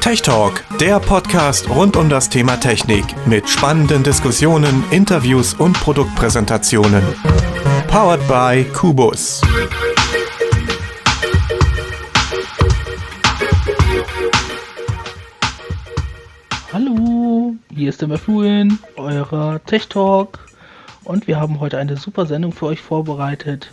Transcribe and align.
Tech 0.00 0.22
Talk, 0.22 0.64
der 0.80 0.98
Podcast 0.98 1.70
rund 1.70 1.96
um 1.96 2.08
das 2.08 2.28
Thema 2.28 2.56
Technik 2.56 3.04
mit 3.26 3.48
spannenden 3.48 4.02
Diskussionen, 4.02 4.82
Interviews 4.90 5.54
und 5.54 5.74
Produktpräsentationen. 5.74 7.02
Powered 7.86 8.26
by 8.26 8.64
Kubus. 8.72 9.40
Hallo, 16.72 17.54
hier 17.72 17.88
ist 17.88 18.00
der 18.00 18.08
Mefluin, 18.08 18.78
euer 18.96 19.60
Tech 19.66 19.88
Talk. 19.88 20.40
Und 21.04 21.28
wir 21.28 21.38
haben 21.38 21.60
heute 21.60 21.78
eine 21.78 21.96
super 21.96 22.26
Sendung 22.26 22.52
für 22.52 22.66
euch 22.66 22.80
vorbereitet. 22.80 23.70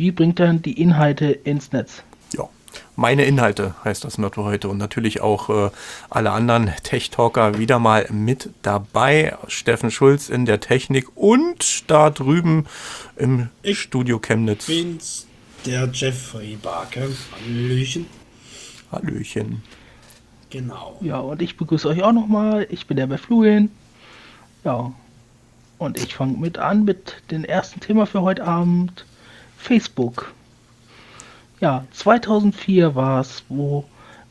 Wie 0.00 0.12
bringt 0.12 0.38
man 0.38 0.62
die 0.62 0.80
Inhalte 0.80 1.26
ins 1.26 1.72
Netz? 1.72 2.02
Ja, 2.32 2.48
meine 2.96 3.26
Inhalte 3.26 3.74
heißt 3.84 4.02
das 4.02 4.16
Motto 4.16 4.44
heute 4.44 4.70
und 4.70 4.78
natürlich 4.78 5.20
auch 5.20 5.50
äh, 5.50 5.70
alle 6.08 6.30
anderen 6.30 6.70
Tech-Talker 6.82 7.58
wieder 7.58 7.78
mal 7.78 8.06
mit 8.10 8.48
dabei. 8.62 9.36
Steffen 9.48 9.90
Schulz 9.90 10.30
in 10.30 10.46
der 10.46 10.58
Technik 10.58 11.14
und 11.16 11.90
da 11.90 12.08
drüben 12.08 12.64
im 13.16 13.50
ich 13.62 13.78
Studio 13.78 14.18
Chemnitz. 14.18 14.68
Bin's, 14.68 15.26
der 15.66 15.86
Jeffrey 15.92 16.56
Barker. 16.56 17.08
Hallöchen. 17.32 18.06
Hallöchen. 18.90 19.62
Genau. 20.48 20.96
Ja, 21.02 21.18
und 21.18 21.42
ich 21.42 21.58
begrüße 21.58 21.86
euch 21.86 22.02
auch 22.02 22.12
nochmal. 22.12 22.66
Ich 22.70 22.86
bin 22.86 22.96
der 22.96 23.06
Befluin. 23.06 23.70
Ja. 24.64 24.94
Und 25.76 26.02
ich 26.02 26.14
fange 26.14 26.38
mit 26.38 26.56
an 26.56 26.86
mit 26.86 27.16
dem 27.30 27.44
ersten 27.44 27.80
Thema 27.80 28.06
für 28.06 28.22
heute 28.22 28.46
Abend. 28.46 29.04
Facebook. 29.60 30.32
Ja, 31.60 31.84
2004 31.92 32.94
war 32.94 33.20
es, 33.20 33.44
wo 33.48 33.84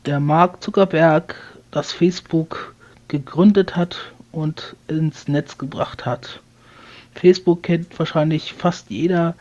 der 0.04 0.18
Mark 0.18 0.62
Zuckerberg 0.62 1.36
das 1.70 1.92
Facebook 1.92 2.74
gegründet 3.08 3.76
hat 3.76 4.12
und 4.32 4.76
ins 4.88 5.28
Netz 5.28 5.56
gebracht 5.56 6.04
hat. 6.04 6.40
Facebook 7.14 7.62
kennt 7.62 7.96
wahrscheinlich 7.98 8.52
fast 8.52 8.90
jeder, 8.90 9.34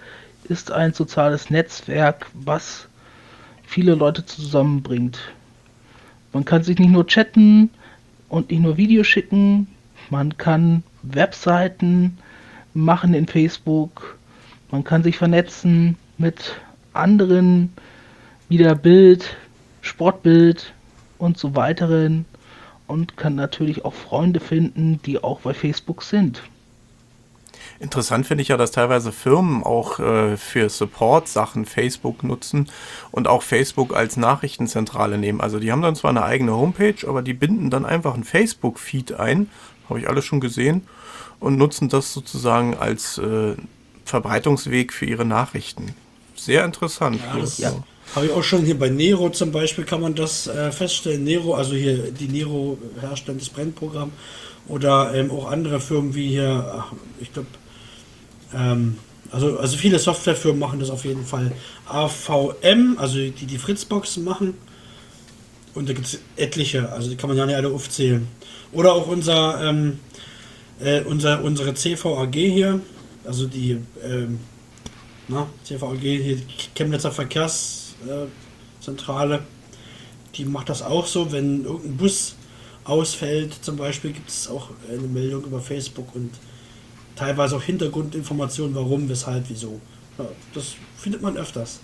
ist 0.44 0.72
ein 0.72 0.94
soziales 0.94 1.50
Netzwerk, 1.50 2.28
was 2.34 2.88
viele 3.64 3.95
Leute 3.95 4.26
zusammenbringt. 4.26 5.20
Man 6.34 6.45
kann 6.45 6.64
sich 6.64 6.78
nicht 6.78 6.92
nur 6.92 7.08
chatten 7.08 7.72
und 8.30 8.52
nicht 8.52 8.62
nur 8.62 8.78
Videos 8.78 9.08
schicken, 9.08 9.67
man 10.12 10.38
kann 10.38 10.84
Webseiten 11.02 12.17
machen 12.73 13.14
in 13.16 13.28
Facebook, 13.28 14.19
man 14.72 14.84
kann 14.84 15.03
sich 15.03 15.17
vernetzen 15.17 15.98
mit 16.17 16.56
anderen, 16.94 17.73
wieder 18.50 18.76
Bild, 18.76 19.38
Sportbild 19.81 20.73
und 21.17 21.38
so 21.38 21.56
weiteren 21.56 22.26
und 22.88 23.17
kann 23.17 23.36
natürlich 23.36 23.86
auch 23.86 23.94
Freunde 23.94 24.39
finden, 24.39 25.00
die 25.06 25.23
auch 25.23 25.42
bei 25.42 25.53
Facebook 25.53 26.03
sind. 26.03 26.42
Interessant 27.80 28.26
finde 28.28 28.42
ich 28.42 28.50
ja, 28.50 28.58
dass 28.58 28.72
teilweise 28.72 29.11
Firmen 29.11 29.64
auch 29.64 30.00
äh, 30.00 30.36
für 30.36 30.70
Support-Sachen 30.70 31.66
Facebook 31.66 32.23
nutzen 32.23 32.70
und 33.11 33.28
auch 33.28 33.42
Facebook 33.42 33.95
als 33.95 34.17
Nachrichtenzentrale 34.17 35.17
nehmen. 35.17 35.39
Also 35.39 35.59
die 35.59 35.72
haben 35.72 35.81
dann 35.81 35.95
zwar 35.95 36.09
eine 36.09 36.23
eigene 36.23 36.54
Homepage, 36.54 37.08
aber 37.08 37.22
die 37.22 37.33
binden 37.33 37.70
dann 37.70 37.86
einfach 37.86 38.16
ein 38.16 38.26
Facebook-Feed 38.26 39.14
ein, 39.14 39.50
habe 39.88 40.00
ich 40.00 40.09
alles 40.09 40.26
schon 40.26 40.42
gesehen, 40.42 40.88
und 41.39 41.58
nutzen 41.58 41.88
das 41.88 42.11
sozusagen 42.11 42.76
als 42.76 43.17
äh, 43.17 43.56
Verbreitungsweg 44.10 44.92
für 44.92 45.06
ihre 45.06 45.26
Nachrichten. 45.26 45.96
Sehr 46.36 46.66
interessant. 46.66 47.20
Ja, 47.34 47.40
das 47.40 47.58
ja. 47.58 47.74
habe 48.16 48.26
ich 48.26 48.32
auch 48.32 48.44
schon 48.44 48.66
hier 48.66 48.78
bei 48.78 48.90
Nero 48.90 49.30
zum 49.30 49.52
Beispiel, 49.52 49.86
kann 49.86 50.02
man 50.02 50.16
das 50.16 50.48
äh, 50.48 50.72
feststellen. 50.72 51.24
Nero, 51.24 51.54
also 51.54 51.76
hier 51.76 52.12
die 52.12 52.28
Nero 52.28 52.78
herstellendes 53.00 53.50
Brennprogramm 53.50 54.12
oder 54.68 55.14
ähm, 55.14 55.32
auch 55.32 55.52
andere 55.52 55.80
Firmen 55.80 56.16
wie 56.16 56.30
hier, 56.30 56.73
ach, 56.78 56.94
ich 57.20 57.32
glaube, 57.33 57.48
ähm, 58.54 58.98
also, 59.32 59.60
also 59.60 59.78
viele 59.78 60.00
Softwarefirmen 60.00 60.60
machen 60.60 60.80
das 60.80 60.89
auf 60.89 61.06
jeden 61.06 61.26
Fall. 61.26 61.52
AVM, 61.88 62.98
also 62.98 63.17
die 63.17 63.32
die 63.32 63.58
Fritzboxen 63.58 64.23
machen. 64.23 64.56
Und 65.76 65.88
da 65.88 65.94
gibt 65.94 66.08
es 66.08 66.20
etliche, 66.36 66.92
also 66.92 67.10
die 67.10 67.16
kann 67.16 67.30
man 67.30 67.38
ja 67.38 67.45
nicht 67.45 67.56
alle 67.56 67.70
aufzählen. 67.70 68.28
Oder 68.72 68.94
auch 68.94 69.08
unser, 69.08 69.62
ähm, 69.62 70.00
äh, 70.80 71.02
unser 71.02 71.44
unsere 71.44 71.73
CVAG 71.76 72.33
hier, 72.33 72.82
also 73.26 73.48
die 73.48 73.82
ähm, 74.04 74.40
na, 75.28 75.48
CVAG, 75.64 76.00
hier 76.00 76.38
Chemnitzer 76.76 77.12
Verkehrszentrale, 77.12 79.44
die 80.36 80.46
macht 80.46 80.70
das 80.70 80.82
auch 80.82 81.06
so, 81.06 81.32
wenn 81.32 81.66
irgendein 81.66 81.98
Bus 81.98 82.36
ausfällt, 82.84 83.54
zum 83.64 83.78
Beispiel 83.78 84.12
gibt 84.12 84.30
es 84.30 84.50
auch 84.50 84.70
eine 84.90 85.02
Meldung 85.02 85.44
über 85.44 85.60
Facebook 85.60 86.16
und 86.16 86.32
teilweise 87.16 87.58
auch 87.58 87.62
Hintergrundinformationen, 87.62 88.74
warum, 88.76 89.08
weshalb, 89.10 89.46
wieso. 89.50 89.80
Ja, 90.18 90.26
das 90.54 90.76
findet 90.98 91.22
man 91.22 91.38
öfters. 91.38 91.80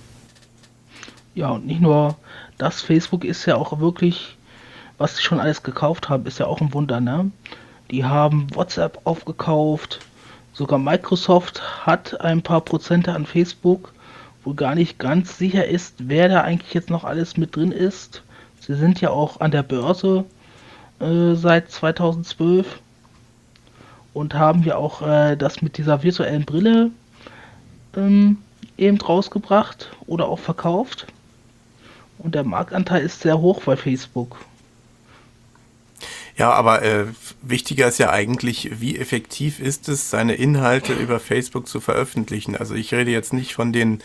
Ja, 1.35 1.51
und 1.51 1.67
nicht 1.67 1.81
nur 1.81 2.17
das, 2.57 2.81
Facebook 2.81 3.25
ist 3.25 3.45
ja 3.45 3.57
auch 3.57 3.79
wirklich, 3.79 4.37
was 4.97 5.17
sie 5.17 5.23
schon 5.23 5.39
alles 5.39 5.61
gekauft 5.61 6.09
haben, 6.09 6.25
ist 6.25 6.39
ja 6.39 6.47
auch 6.47 6.61
ein 6.61 6.73
Wunder, 6.73 6.99
ne? 6.99 7.29
Die 7.91 8.03
haben 8.03 8.47
WhatsApp 8.55 9.01
aufgekauft, 9.03 9.99
sogar 10.55 10.79
Microsoft 10.79 11.85
hat 11.85 12.21
ein 12.21 12.41
paar 12.41 12.61
Prozente 12.61 13.13
an 13.13 13.25
Facebook, 13.25 13.93
wo 14.43 14.53
gar 14.53 14.73
nicht 14.73 14.97
ganz 14.97 15.37
sicher 15.37 15.67
ist, 15.67 15.95
wer 16.07 16.29
da 16.29 16.41
eigentlich 16.41 16.73
jetzt 16.73 16.89
noch 16.89 17.03
alles 17.03 17.35
mit 17.35 17.55
drin 17.55 17.71
ist. 17.71 18.23
Sie 18.61 18.73
sind 18.73 19.01
ja 19.01 19.09
auch 19.09 19.41
an 19.41 19.51
der 19.51 19.63
Börse 19.63 20.23
äh, 20.99 21.35
seit 21.35 21.71
2012 21.71 22.79
und 24.13 24.33
haben 24.33 24.63
ja 24.63 24.77
auch 24.77 25.01
äh, 25.01 25.35
das 25.35 25.61
mit 25.61 25.77
dieser 25.77 26.03
virtuellen 26.03 26.45
Brille 26.45 26.89
ähm, 27.97 28.37
eben 28.77 28.99
rausgebracht 28.99 29.91
oder 30.07 30.27
auch 30.27 30.39
verkauft. 30.39 31.05
Und 32.17 32.33
der 32.33 32.45
Marktanteil 32.45 33.01
ist 33.01 33.19
sehr 33.19 33.39
hoch 33.39 33.61
bei 33.63 33.75
Facebook. 33.75 34.37
Ja, 36.37 36.51
aber 36.51 36.81
äh, 36.81 37.05
wichtiger 37.41 37.87
ist 37.87 37.97
ja 37.97 38.09
eigentlich, 38.09 38.81
wie 38.81 38.97
effektiv 38.97 39.61
ist 39.61 39.87
es, 39.87 40.09
seine 40.09 40.35
Inhalte 40.35 40.91
über 40.93 41.21
Facebook 41.21 41.65
zu 41.65 41.79
veröffentlichen. 41.79 42.57
Also 42.57 42.75
ich 42.75 42.93
rede 42.93 43.11
jetzt 43.11 43.31
nicht 43.31 43.53
von 43.53 43.71
den 43.71 44.01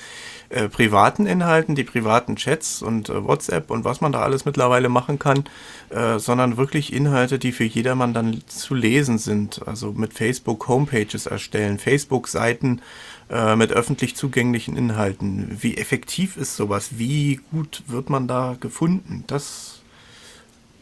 äh, 0.49 0.69
privaten 0.69 1.27
Inhalten, 1.27 1.75
die 1.75 1.83
privaten 1.83 2.37
Chats 2.37 2.83
und 2.83 3.09
äh, 3.09 3.25
WhatsApp 3.25 3.69
und 3.71 3.85
was 3.85 4.01
man 4.01 4.13
da 4.13 4.21
alles 4.21 4.45
mittlerweile 4.45 4.89
machen 4.89 5.19
kann, 5.19 5.45
äh, 5.91 6.21
sondern 6.21 6.57
wirklich 6.57 6.93
Inhalte, 6.93 7.41
die 7.41 7.51
für 7.51 7.65
jedermann 7.65 8.15
dann 8.15 8.43
zu 8.47 8.77
lesen 8.77 9.19
sind. 9.19 9.67
Also 9.67 9.91
mit 9.91 10.15
Facebook 10.15 10.69
Homepages 10.69 11.27
erstellen, 11.27 11.81
Facebook-Seiten 11.81 12.81
äh, 13.29 13.57
mit 13.57 13.73
öffentlich 13.73 14.15
zugänglichen 14.15 14.77
Inhalten. 14.77 15.59
Wie 15.61 15.77
effektiv 15.77 16.37
ist 16.37 16.55
sowas? 16.55 16.91
Wie 16.99 17.41
gut 17.51 17.83
wird 17.89 18.09
man 18.09 18.29
da 18.29 18.57
gefunden? 18.61 19.25
Das 19.27 19.80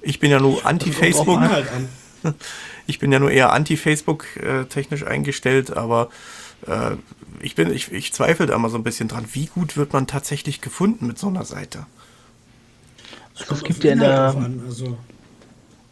ich 0.03 0.21
bin 0.21 0.31
ja 0.31 0.41
nur 0.41 0.65
anti-Facebook. 0.65 1.41
Ich 2.87 2.99
bin 2.99 3.13
ja 3.13 3.19
nur 3.19 3.31
eher 3.31 3.53
anti-Facebook 3.53 4.25
äh, 4.37 4.65
technisch 4.65 5.05
eingestellt, 5.05 5.77
aber 5.77 6.09
äh, 6.67 6.93
ich, 7.41 7.55
bin, 7.55 7.71
ich, 7.71 7.93
ich 7.93 8.15
zweifle 8.15 8.47
da 8.47 8.57
mal 8.57 8.71
so 8.71 8.79
ein 8.79 8.83
bisschen 8.83 9.09
dran. 9.09 9.27
Wie 9.33 9.45
gut 9.45 9.77
wird 9.77 9.93
man 9.93 10.07
tatsächlich 10.07 10.63
gefunden 10.63 11.07
mit 11.07 11.19
so 11.19 11.29
einer 11.29 11.45
Seite? 11.45 11.85
Also 13.39 13.55
es 13.55 13.63
gibt 13.63 13.85
ja 13.85 13.93
in 13.93 14.01
der, 14.01 14.35
also. 14.67 14.97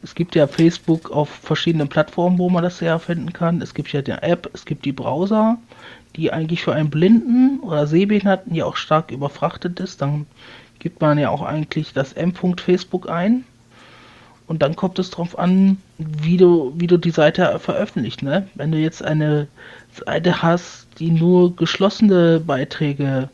es 0.02 0.14
gibt 0.14 0.34
ja 0.34 0.46
Facebook 0.46 1.10
auf 1.10 1.28
verschiedenen 1.28 1.88
Plattformen, 1.88 2.38
wo 2.38 2.48
man 2.48 2.64
das 2.64 2.80
ja 2.80 2.98
finden 2.98 3.32
kann. 3.34 3.60
Es 3.60 3.74
gibt 3.74 3.92
ja 3.92 4.00
die 4.00 4.12
App, 4.12 4.50
es 4.54 4.64
gibt 4.64 4.86
die 4.86 4.92
Browser, 4.92 5.58
die 6.16 6.32
eigentlich 6.32 6.62
für 6.62 6.72
einen 6.72 6.88
Blinden 6.88 7.60
oder 7.60 7.86
Sehbehinderten 7.86 8.54
ja 8.54 8.64
auch 8.64 8.76
stark 8.76 9.10
überfrachtet 9.10 9.80
ist. 9.80 10.00
Dann 10.00 10.26
gibt 10.78 11.02
man 11.02 11.18
ja 11.18 11.28
auch 11.28 11.42
eigentlich 11.42 11.92
das 11.92 12.14
M.Facebook 12.14 13.08
ein. 13.10 13.44
Und 14.46 14.62
dann 14.62 14.76
kommt 14.76 14.98
es 14.98 15.10
darauf 15.10 15.38
an, 15.38 15.78
wie 15.98 16.36
du, 16.36 16.72
wie 16.76 16.86
du 16.86 16.98
die 16.98 17.10
Seite 17.10 17.58
veröffentlicht. 17.58 18.22
Ne? 18.22 18.48
Wenn 18.54 18.70
du 18.70 18.78
jetzt 18.78 19.02
eine 19.02 19.48
Seite 19.92 20.42
hast, 20.42 20.86
die 20.98 21.10
nur 21.10 21.56
geschlossene 21.56 22.40
Beiträge 22.40 23.28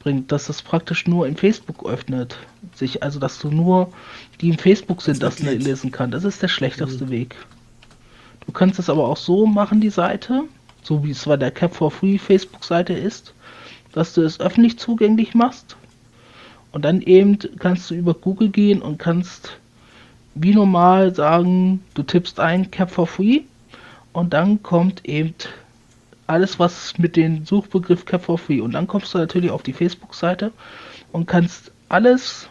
bringt, 0.00 0.32
dass 0.32 0.48
es 0.48 0.62
praktisch 0.62 1.06
nur 1.06 1.26
in 1.26 1.36
Facebook 1.36 1.86
öffnet, 1.86 2.36
sich, 2.74 3.02
also 3.02 3.20
dass 3.20 3.38
du 3.38 3.50
nur 3.50 3.92
die 4.40 4.48
im 4.48 4.58
Facebook 4.58 5.02
sind, 5.02 5.22
das, 5.22 5.36
das 5.36 5.48
lesen 5.48 5.92
kannst. 5.92 6.14
Das 6.14 6.24
ist 6.24 6.42
der 6.42 6.48
schlechteste 6.48 7.06
mhm. 7.06 7.10
Weg. 7.10 7.36
Du 8.46 8.52
kannst 8.52 8.78
es 8.78 8.88
aber 8.88 9.06
auch 9.06 9.16
so 9.16 9.46
machen, 9.46 9.80
die 9.80 9.90
Seite, 9.90 10.44
so 10.82 11.04
wie 11.04 11.10
es 11.10 11.24
bei 11.24 11.36
der 11.36 11.50
Cap 11.50 11.74
for 11.74 11.90
Free 11.90 12.18
Facebook-Seite 12.18 12.94
ist, 12.94 13.34
dass 13.92 14.14
du 14.14 14.22
es 14.22 14.40
öffentlich 14.40 14.78
zugänglich 14.78 15.34
machst. 15.34 15.76
Und 16.72 16.84
dann 16.84 17.00
eben 17.00 17.38
kannst 17.58 17.90
du 17.90 17.94
über 17.94 18.14
Google 18.14 18.48
gehen 18.48 18.82
und 18.82 18.98
kannst 18.98 19.58
wie 20.40 20.54
normal 20.54 21.14
sagen, 21.14 21.82
du 21.94 22.02
tippst 22.02 22.40
ein 22.40 22.70
Cap 22.70 22.90
for 22.90 23.06
Free 23.06 23.42
und 24.12 24.32
dann 24.32 24.62
kommt 24.62 25.04
eben 25.04 25.34
alles 26.26 26.58
was 26.58 26.96
mit 26.98 27.16
dem 27.16 27.44
Suchbegriff 27.44 28.04
Cap 28.04 28.24
for 28.24 28.38
Free. 28.38 28.60
Und 28.60 28.72
dann 28.72 28.86
kommst 28.86 29.14
du 29.14 29.18
natürlich 29.18 29.50
auf 29.50 29.62
die 29.62 29.72
Facebook-Seite 29.72 30.52
und 31.12 31.26
kannst 31.26 31.72
alles 31.88 32.48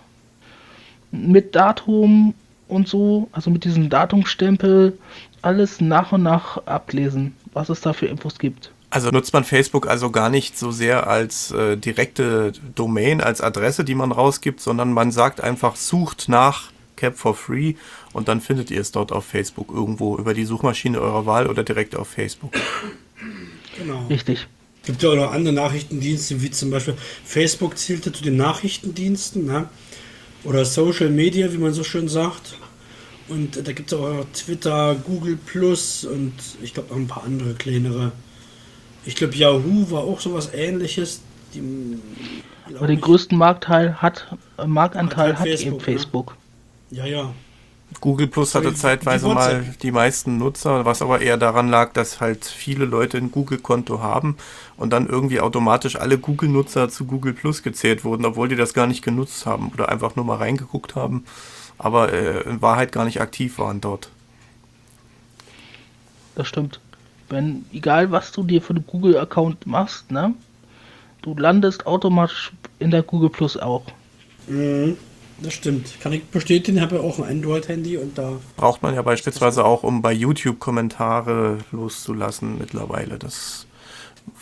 mit 1.11 1.55
Datum 1.55 2.33
und 2.67 2.87
so, 2.87 3.29
also 3.31 3.49
mit 3.49 3.63
diesem 3.63 3.89
Datumstempel, 3.89 4.97
alles 5.41 5.79
nach 5.79 6.11
und 6.11 6.23
nach 6.23 6.65
ablesen, 6.65 7.35
was 7.53 7.69
es 7.69 7.81
da 7.81 7.93
für 7.93 8.07
Infos 8.07 8.39
gibt. 8.39 8.71
Also 8.89 9.09
nutzt 9.09 9.33
man 9.33 9.43
Facebook 9.43 9.87
also 9.87 10.11
gar 10.11 10.29
nicht 10.29 10.57
so 10.57 10.71
sehr 10.71 11.07
als 11.07 11.51
äh, 11.51 11.77
direkte 11.77 12.53
Domain, 12.75 13.21
als 13.21 13.41
Adresse, 13.41 13.83
die 13.83 13.95
man 13.95 14.11
rausgibt, 14.11 14.61
sondern 14.61 14.93
man 14.93 15.11
sagt 15.11 15.41
einfach, 15.41 15.75
sucht 15.75 16.29
nach 16.29 16.71
Cap 16.97 17.17
for 17.17 17.35
Free 17.35 17.75
und 18.11 18.27
dann 18.27 18.41
findet 18.41 18.69
ihr 18.71 18.81
es 18.81 18.91
dort 18.91 19.13
auf 19.13 19.25
Facebook 19.25 19.69
irgendwo 19.71 20.17
über 20.17 20.33
die 20.33 20.43
Suchmaschine 20.43 20.99
eurer 20.99 21.25
Wahl 21.25 21.47
oder 21.47 21.63
direkt 21.63 21.95
auf 21.95 22.09
Facebook. 22.09 22.53
Genau. 23.77 24.05
Richtig. 24.07 24.47
Es 24.81 24.87
gibt 24.87 25.03
ja 25.03 25.09
auch 25.09 25.15
noch 25.15 25.31
andere 25.31 25.53
Nachrichtendienste, 25.53 26.41
wie 26.41 26.51
zum 26.51 26.71
Beispiel 26.71 26.95
Facebook 27.23 27.77
zählte 27.77 28.11
zu 28.11 28.23
den 28.23 28.37
Nachrichtendiensten, 28.37 29.45
ne? 29.45 29.69
oder 30.43 30.65
Social 30.65 31.09
Media, 31.09 31.51
wie 31.51 31.57
man 31.57 31.73
so 31.73 31.83
schön 31.83 32.07
sagt. 32.07 32.55
Und 33.27 33.67
da 33.67 33.73
gibt 33.73 33.91
es 33.91 33.97
auch 33.97 34.25
Twitter, 34.33 34.95
Google 34.95 35.37
Plus 35.37 36.05
und 36.05 36.33
ich 36.61 36.73
glaube 36.73 36.89
noch 36.89 36.95
ein 36.95 37.07
paar 37.07 37.23
andere 37.23 37.53
kleinere. 37.53 38.13
Ich 39.05 39.15
glaube, 39.15 39.35
Yahoo 39.35 39.91
war 39.91 40.03
auch 40.03 40.21
sowas 40.21 40.53
ähnliches. 40.53 41.21
Die, 41.53 41.61
Aber 42.75 42.87
den 42.87 43.01
größten 43.01 43.37
Marktteil 43.37 44.01
hat, 44.01 44.37
äh, 44.57 44.65
Marktanteil 44.65 45.33
hat, 45.33 45.39
halt 45.39 45.39
hat 45.39 45.47
Facebook, 45.47 45.73
eben 45.73 45.81
Facebook. 45.81 46.37
Ja, 46.91 47.05
ja. 47.05 47.33
Google 48.01 48.27
Plus 48.27 48.53
hatte 48.53 48.73
zeitweise 48.73 49.27
mal 49.27 49.63
die 49.81 49.91
meisten 49.91 50.37
Nutzer, 50.37 50.85
was 50.85 51.01
aber 51.01 51.21
eher 51.21 51.37
daran 51.37 51.69
lag, 51.69 51.93
dass 51.93 52.19
halt 52.19 52.45
viele 52.45 52.85
Leute 52.85 53.17
ein 53.17 53.31
Google-Konto 53.31 54.01
haben 54.01 54.37
und 54.75 54.91
dann 54.91 55.07
irgendwie 55.07 55.39
automatisch 55.39 55.95
alle 55.95 56.17
Google-Nutzer 56.17 56.89
zu 56.89 57.05
Google 57.05 57.33
Plus 57.33 57.63
gezählt 57.63 58.03
wurden, 58.03 58.25
obwohl 58.25 58.49
die 58.49 58.57
das 58.57 58.73
gar 58.73 58.87
nicht 58.87 59.03
genutzt 59.03 59.45
haben 59.45 59.71
oder 59.73 59.89
einfach 59.89 60.15
nur 60.15 60.25
mal 60.25 60.35
reingeguckt 60.35 60.95
haben, 60.95 61.23
aber 61.77 62.11
äh, 62.11 62.41
in 62.41 62.61
Wahrheit 62.61 62.91
gar 62.91 63.05
nicht 63.05 63.21
aktiv 63.21 63.57
waren 63.57 63.79
dort. 63.79 64.09
Das 66.35 66.47
stimmt. 66.47 66.81
Wenn, 67.29 67.65
egal 67.71 68.11
was 68.11 68.31
du 68.31 68.43
dir 68.43 68.61
für 68.61 68.73
den 68.73 68.85
Google-Account 68.85 69.65
machst, 69.65 70.11
ne, 70.11 70.33
du 71.21 71.35
landest 71.35 71.87
automatisch 71.87 72.51
in 72.79 72.91
der 72.91 73.01
Google 73.01 73.29
Plus 73.29 73.57
auch. 73.57 73.85
Mhm. 74.47 74.97
Das 75.39 75.53
stimmt. 75.53 75.99
Kann 76.01 76.13
ich 76.13 76.23
bestätigen, 76.25 76.81
habe 76.81 76.95
ja 76.95 77.01
auch 77.01 77.19
ein 77.19 77.25
Android-Handy 77.25 77.97
und 77.97 78.17
da. 78.17 78.33
Braucht 78.55 78.81
man 78.81 78.95
ja 78.95 79.01
beispielsweise 79.03 79.63
auch, 79.63 79.83
um 79.83 80.01
bei 80.01 80.11
YouTube 80.11 80.59
Kommentare 80.59 81.59
loszulassen 81.71 82.57
mittlerweile. 82.57 83.19
Das 83.19 83.67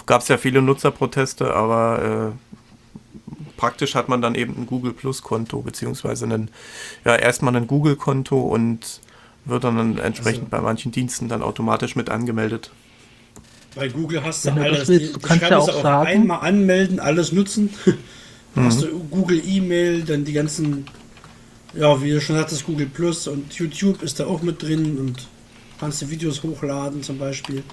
gab 0.06 0.22
es 0.22 0.30
ja 0.30 0.38
viele 0.38 0.62
Nutzerproteste, 0.62 1.54
aber 1.54 2.34
äh, 2.34 3.22
praktisch 3.58 3.96
hat 3.96 4.08
man 4.08 4.22
dann 4.22 4.36
eben 4.36 4.56
ein 4.58 4.66
Google 4.68 4.94
Plus 4.94 5.22
Konto, 5.22 5.62
beziehungsweise 5.62 6.26
einen, 6.26 6.50
ja, 7.04 7.16
erstmal 7.16 7.56
ein 7.56 7.68
Google 7.68 7.98
Konto 7.98 8.40
und 8.40 9.02
wird 9.44 9.64
dann 9.66 9.98
entsprechend 9.98 10.46
also, 10.46 10.52
bei 10.52 10.62
manchen 10.62 10.92
Diensten 10.92 11.28
dann 11.28 11.42
automatisch 11.42 11.96
mit 11.96 12.10
angemeldet. 12.10 12.72
Bei 13.76 13.90
Google 13.90 14.24
hast 14.24 14.46
du 14.46 14.52
alles. 14.52 14.88
Willst, 14.88 15.16
du 15.16 15.20
kannst 15.20 15.44
ja 15.44 15.58
auch, 15.58 15.68
auch 15.68 15.82
sagen, 15.82 16.08
einmal 16.08 16.40
anmelden, 16.40 17.02
alles 17.02 17.34
nutzen. 17.34 17.74
mhm. 18.56 18.66
hast 18.66 18.82
du 18.82 19.00
Google 19.12 19.42
E-Mail, 19.46 20.04
dann 20.04 20.26
die 20.26 20.34
ganzen, 20.34 20.86
ja, 21.74 22.02
wie 22.02 22.12
du 22.12 22.22
schon 22.22 22.38
hattest, 22.38 22.66
Google 22.66 22.88
Plus 22.88 23.28
und 23.28 23.54
YouTube 23.54 24.02
ist 24.02 24.20
da 24.20 24.26
auch 24.26 24.42
mit 24.42 24.62
drin 24.62 24.98
und 24.98 25.28
kannst 25.80 26.02
du 26.02 26.10
Videos 26.10 26.42
hochladen 26.44 27.04
zum 27.04 27.18
Beispiel. 27.18 27.64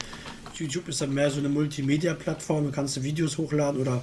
YouTube 0.54 0.88
ist 0.88 1.00
dann 1.00 1.14
mehr 1.14 1.30
so 1.30 1.38
eine 1.38 1.48
Multimedia-Plattform, 1.48 2.66
da 2.66 2.70
kannst 2.70 2.96
du 2.96 3.02
Videos 3.02 3.38
hochladen 3.38 3.80
oder 3.80 4.02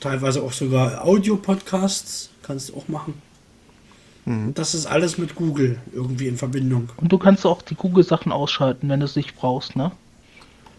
teilweise 0.00 0.42
auch 0.42 0.52
sogar 0.52 1.04
Audio-Podcasts, 1.04 2.30
kannst 2.42 2.70
du 2.70 2.76
auch 2.76 2.88
machen. 2.88 3.14
Mhm. 4.24 4.54
Das 4.54 4.74
ist 4.74 4.86
alles 4.86 5.18
mit 5.18 5.34
Google 5.34 5.78
irgendwie 5.92 6.28
in 6.28 6.36
Verbindung. 6.36 6.90
Und 6.96 7.12
du 7.12 7.18
kannst 7.18 7.46
auch 7.46 7.62
die 7.62 7.74
Google-Sachen 7.74 8.32
ausschalten, 8.32 8.88
wenn 8.88 9.00
du 9.00 9.06
es 9.06 9.16
nicht 9.16 9.36
brauchst, 9.36 9.76
ne? 9.76 9.92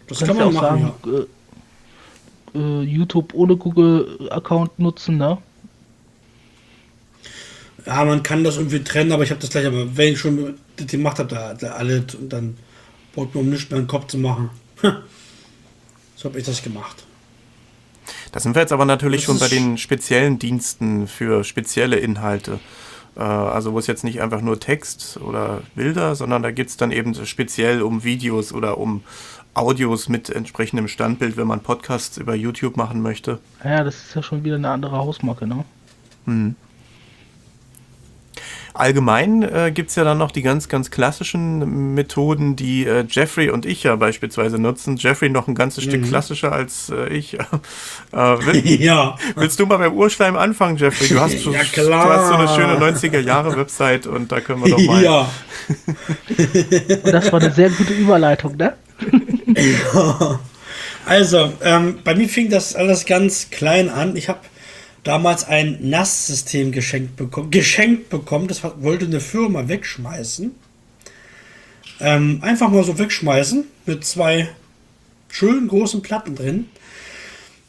Das 0.08 0.20
kann 0.20 0.36
man 0.36 0.48
auch 0.48 0.52
machen, 0.52 0.82
sagen, 0.82 0.92
ja. 1.06 1.24
Äh, 2.54 2.82
YouTube 2.82 3.34
ohne 3.34 3.56
Google-Account 3.56 4.78
nutzen, 4.78 5.18
ne? 5.18 5.38
Ja, 7.86 8.04
man 8.04 8.22
kann 8.22 8.44
das 8.44 8.58
irgendwie 8.58 8.84
trennen, 8.84 9.12
aber 9.12 9.24
ich 9.24 9.30
habe 9.30 9.40
das 9.40 9.50
gleich, 9.50 9.66
aber 9.66 9.96
wenn 9.96 10.12
ich 10.12 10.20
schon 10.20 10.54
das 10.76 10.86
gemacht 10.86 11.18
habe, 11.18 11.28
da, 11.28 11.54
da 11.54 11.72
alle, 11.72 12.04
und 12.18 12.32
dann 12.32 12.56
braucht 13.14 13.34
man 13.34 13.44
um 13.44 13.50
nichts 13.50 13.70
mehr 13.70 13.80
den 13.80 13.88
Kopf 13.88 14.06
zu 14.06 14.18
machen. 14.18 14.50
so 16.16 16.28
habe 16.28 16.38
ich 16.38 16.44
das 16.44 16.62
gemacht. 16.62 17.04
Da 18.30 18.40
sind 18.40 18.54
wir 18.54 18.62
jetzt 18.62 18.72
aber 18.72 18.84
natürlich 18.84 19.22
das 19.22 19.26
schon 19.26 19.38
bei 19.38 19.48
den 19.48 19.78
speziellen 19.78 20.38
Diensten 20.38 21.06
für 21.08 21.44
spezielle 21.44 21.96
Inhalte. 21.96 22.60
Äh, 23.16 23.20
also 23.20 23.72
wo 23.72 23.78
es 23.78 23.86
jetzt 23.86 24.04
nicht 24.04 24.20
einfach 24.20 24.40
nur 24.40 24.60
Text 24.60 25.18
oder 25.18 25.62
Bilder, 25.74 26.14
sondern 26.14 26.42
da 26.42 26.50
geht 26.50 26.68
es 26.68 26.76
dann 26.76 26.92
eben 26.92 27.14
speziell 27.26 27.82
um 27.82 28.04
Videos 28.04 28.52
oder 28.52 28.78
um 28.78 29.02
Audios 29.54 30.08
mit 30.08 30.30
entsprechendem 30.30 30.88
Standbild, 30.88 31.36
wenn 31.36 31.46
man 31.46 31.60
Podcasts 31.60 32.16
über 32.16 32.34
YouTube 32.34 32.76
machen 32.76 33.02
möchte. 33.02 33.38
Ja, 33.64 33.84
das 33.84 33.96
ist 33.96 34.14
ja 34.14 34.22
schon 34.22 34.44
wieder 34.44 34.56
eine 34.56 34.70
andere 34.70 34.96
Hausmarke, 34.96 35.46
ne? 35.46 35.64
Hm. 36.24 36.54
Allgemein 38.74 39.42
äh, 39.42 39.70
gibt 39.70 39.90
es 39.90 39.96
ja 39.96 40.04
dann 40.04 40.16
noch 40.16 40.30
die 40.30 40.40
ganz, 40.40 40.68
ganz 40.68 40.90
klassischen 40.90 41.92
Methoden, 41.94 42.56
die 42.56 42.86
äh, 42.86 43.04
Jeffrey 43.06 43.50
und 43.50 43.66
ich 43.66 43.82
ja 43.82 43.96
beispielsweise 43.96 44.58
nutzen. 44.58 44.96
Jeffrey 44.96 45.28
noch 45.28 45.46
ein 45.46 45.54
ganzes 45.54 45.84
mhm. 45.84 45.90
Stück 45.90 46.08
klassischer 46.08 46.52
als 46.52 46.88
äh, 46.88 47.08
ich. 47.08 47.34
äh, 48.12 48.16
will, 48.16 48.64
ja. 48.80 49.16
Willst 49.36 49.60
du 49.60 49.66
mal 49.66 49.76
beim 49.76 49.92
Urschleim 49.92 50.36
anfangen, 50.36 50.78
Jeffrey? 50.78 51.08
Du 51.08 51.20
hast, 51.20 51.34
ja, 51.44 51.64
klar. 51.64 52.06
Du 52.06 52.12
hast 52.12 52.28
so 52.28 52.34
eine 52.34 52.48
schöne 52.48 52.92
90er-Jahre-Website 52.92 54.06
und 54.06 54.32
da 54.32 54.40
können 54.40 54.64
wir 54.64 54.70
doch 54.70 54.82
mal. 54.82 55.02
Ja. 55.02 55.28
und 57.04 57.12
das 57.12 57.30
war 57.30 57.42
eine 57.42 57.52
sehr 57.52 57.68
gute 57.68 57.92
Überleitung, 57.92 58.56
ne? 58.56 58.74
Also, 61.04 61.52
ähm, 61.64 61.98
bei 62.04 62.14
mir 62.14 62.28
fing 62.28 62.48
das 62.48 62.76
alles 62.76 63.04
ganz 63.06 63.50
klein 63.50 63.88
an. 63.88 64.16
Ich 64.16 64.28
habe 64.28 64.40
damals 65.02 65.44
ein 65.44 65.78
NAS-System 65.80 66.70
geschenkt 66.70 67.16
bekommen. 67.16 67.50
Geschenkt 67.50 68.08
bekommen, 68.08 68.46
das 68.46 68.62
wollte 68.62 69.06
eine 69.06 69.20
Firma 69.20 69.66
wegschmeißen. 69.68 70.52
Ähm, 72.00 72.38
einfach 72.42 72.68
mal 72.70 72.84
so 72.84 72.98
wegschmeißen 72.98 73.64
mit 73.86 74.04
zwei 74.04 74.48
schönen 75.28 75.68
großen 75.68 76.02
Platten 76.02 76.34
drin. 76.36 76.66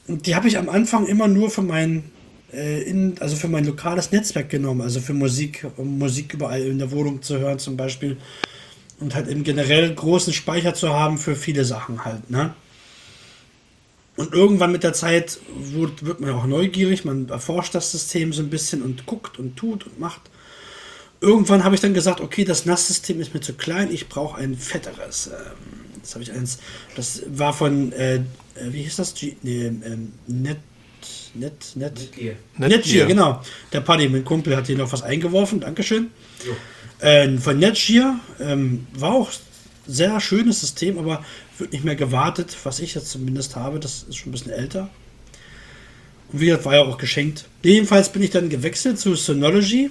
Und 0.08 0.28
die 0.28 0.36
habe 0.36 0.48
ich 0.48 0.58
am 0.58 0.70
Anfang 0.70 1.08
immer 1.08 1.28
nur 1.28 1.50
für 1.50 1.62
mein, 1.62 2.04
äh, 2.52 2.84
in, 2.84 3.16
also 3.20 3.36
für 3.36 3.48
mein 3.48 3.66
lokales 3.66 4.12
Netzwerk 4.12 4.50
genommen, 4.50 4.82
also 4.82 5.00
für 5.00 5.14
Musik, 5.14 5.66
um 5.78 5.98
Musik 5.98 6.34
überall 6.34 6.62
in 6.62 6.78
der 6.78 6.92
Wohnung 6.92 7.22
zu 7.22 7.40
hören 7.40 7.58
zum 7.58 7.78
Beispiel. 7.78 8.18
Und 9.00 9.16
halt 9.16 9.28
im 9.28 9.44
generell 9.44 9.94
großen 9.94 10.34
Speicher 10.34 10.74
zu 10.74 10.90
haben 10.90 11.18
für 11.18 11.36
viele 11.36 11.66
Sachen 11.66 12.06
halt, 12.06 12.30
ne? 12.30 12.54
Und 14.16 14.32
irgendwann 14.34 14.72
mit 14.72 14.84
der 14.84 14.94
Zeit 14.94 15.40
wird, 15.56 16.06
wird 16.06 16.20
man 16.22 16.32
auch 16.32 16.46
neugierig, 16.46 17.04
man 17.04 17.30
erforscht 17.30 17.74
das 17.74 17.92
System 17.92 18.32
so 18.32 18.44
ein 18.44 18.50
bisschen 18.50 18.84
und 18.84 19.08
guckt 19.08 19.40
und 19.40 19.56
tut 19.56 19.88
und 19.88 20.00
macht. 20.00 20.22
Irgendwann 21.20 21.64
habe 21.64 21.74
ich 21.74 21.82
dann 21.82 21.94
gesagt, 21.94 22.22
okay, 22.22 22.44
das 22.44 22.66
NAS-System 22.66 23.20
ist 23.22 23.34
mir 23.34 23.42
zu 23.42 23.54
klein, 23.54 23.92
ich 23.92 24.10
brauche 24.10 24.40
ein 24.40 24.56
fetteres. 24.56 25.28
Ähm, 25.28 26.02
das 26.02 26.14
habe 26.14 26.24
ich 26.24 26.32
eins, 26.32 26.60
das 26.96 27.24
war 27.28 27.54
von, 27.54 27.92
äh, 27.94 28.16
äh 28.16 28.22
wie 28.68 28.84
hieß 28.84 28.98
das? 28.98 29.16
G 29.16 29.36
nee, 29.42 29.66
ähm, 29.66 30.12
Net, 30.28 30.58
Net, 31.34 31.54
Net, 31.76 31.94
Netgear. 31.96 32.36
Netgear, 32.58 33.08
genau. 33.08 33.42
Der 33.72 33.82
Paddy, 33.82 34.10
mein 34.10 34.26
Kumpel, 34.26 34.56
hat 34.56 34.68
hier 34.68 34.78
noch 34.78 34.92
was 34.92 35.02
eingeworfen, 35.02 35.62
Dankeschön. 35.62 36.12
Äh, 37.04 37.38
von 37.38 37.60
Netgear 37.60 38.20
ähm, 38.40 38.88
war 38.94 39.12
auch 39.12 39.30
sehr 39.86 40.20
schönes 40.22 40.62
System, 40.62 40.98
aber 40.98 41.24
wird 41.58 41.74
nicht 41.74 41.84
mehr 41.84 41.96
gewartet, 41.96 42.56
was 42.64 42.80
ich 42.80 42.96
jetzt 42.96 43.10
zumindest 43.10 43.58
habe. 43.58 43.80
Das 43.80 44.04
ist 44.04 44.16
schon 44.16 44.30
ein 44.30 44.32
bisschen 44.32 44.54
älter. 44.54 44.90
Und 46.32 46.40
wie 46.40 46.46
gesagt, 46.46 46.66
war 46.66 46.76
ja 46.76 46.82
auch 46.84 46.98
geschenkt. 46.98 47.46
Jedenfalls 47.62 48.10
bin 48.10 48.24
ich 48.24 48.30
dann 48.30 48.48
gewechselt 48.50 49.00
zu 49.00 49.16
Synology. 49.16 49.90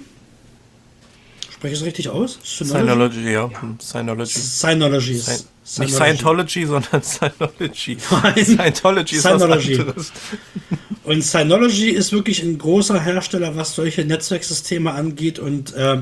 Spreche 1.51 1.75
ich 1.75 1.79
es 1.81 1.85
richtig 1.85 2.09
aus? 2.09 2.39
Synology, 2.43 3.21
Synology 3.21 3.31
ja. 3.31 3.49
Synology. 3.79 4.39
Synology. 4.39 5.13
Synology. 5.15 5.43
Nicht 5.79 5.93
Scientology, 5.93 6.65
sondern 6.65 7.01
Synology. 7.03 7.97
Nein. 8.11 8.43
Scientology 8.43 9.15
ist 9.15 9.21
Synology. 9.21 9.77
was 9.77 9.79
anderes. 9.79 10.11
Und 11.03 11.23
Synology 11.23 11.89
ist 11.89 12.11
wirklich 12.11 12.41
ein 12.41 12.57
großer 12.57 12.99
Hersteller, 12.99 13.55
was 13.55 13.75
solche 13.75 14.03
Netzwerksysteme 14.03 14.91
angeht. 14.91 15.37
Und 15.37 15.73
äh, 15.73 16.01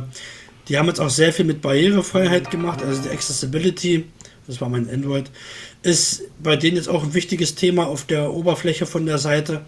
die 0.68 0.78
haben 0.78 0.88
jetzt 0.88 1.00
auch 1.00 1.10
sehr 1.10 1.34
viel 1.34 1.46
mit 1.46 1.62
Barrierefreiheit 1.62 2.52
gemacht, 2.52 2.82
also 2.84 3.02
die 3.02 3.10
Accessibility 3.10 4.06
das 4.48 4.60
war 4.60 4.70
mein 4.70 4.90
Android, 4.90 5.30
ist 5.84 6.24
bei 6.42 6.56
denen 6.56 6.76
jetzt 6.76 6.90
auch 6.90 7.04
ein 7.04 7.14
wichtiges 7.14 7.56
Thema 7.56 7.88
auf 7.88 8.06
der 8.06 8.34
Oberfläche 8.34 8.86
von 8.86 9.06
der 9.06 9.18
Seite. 9.18 9.62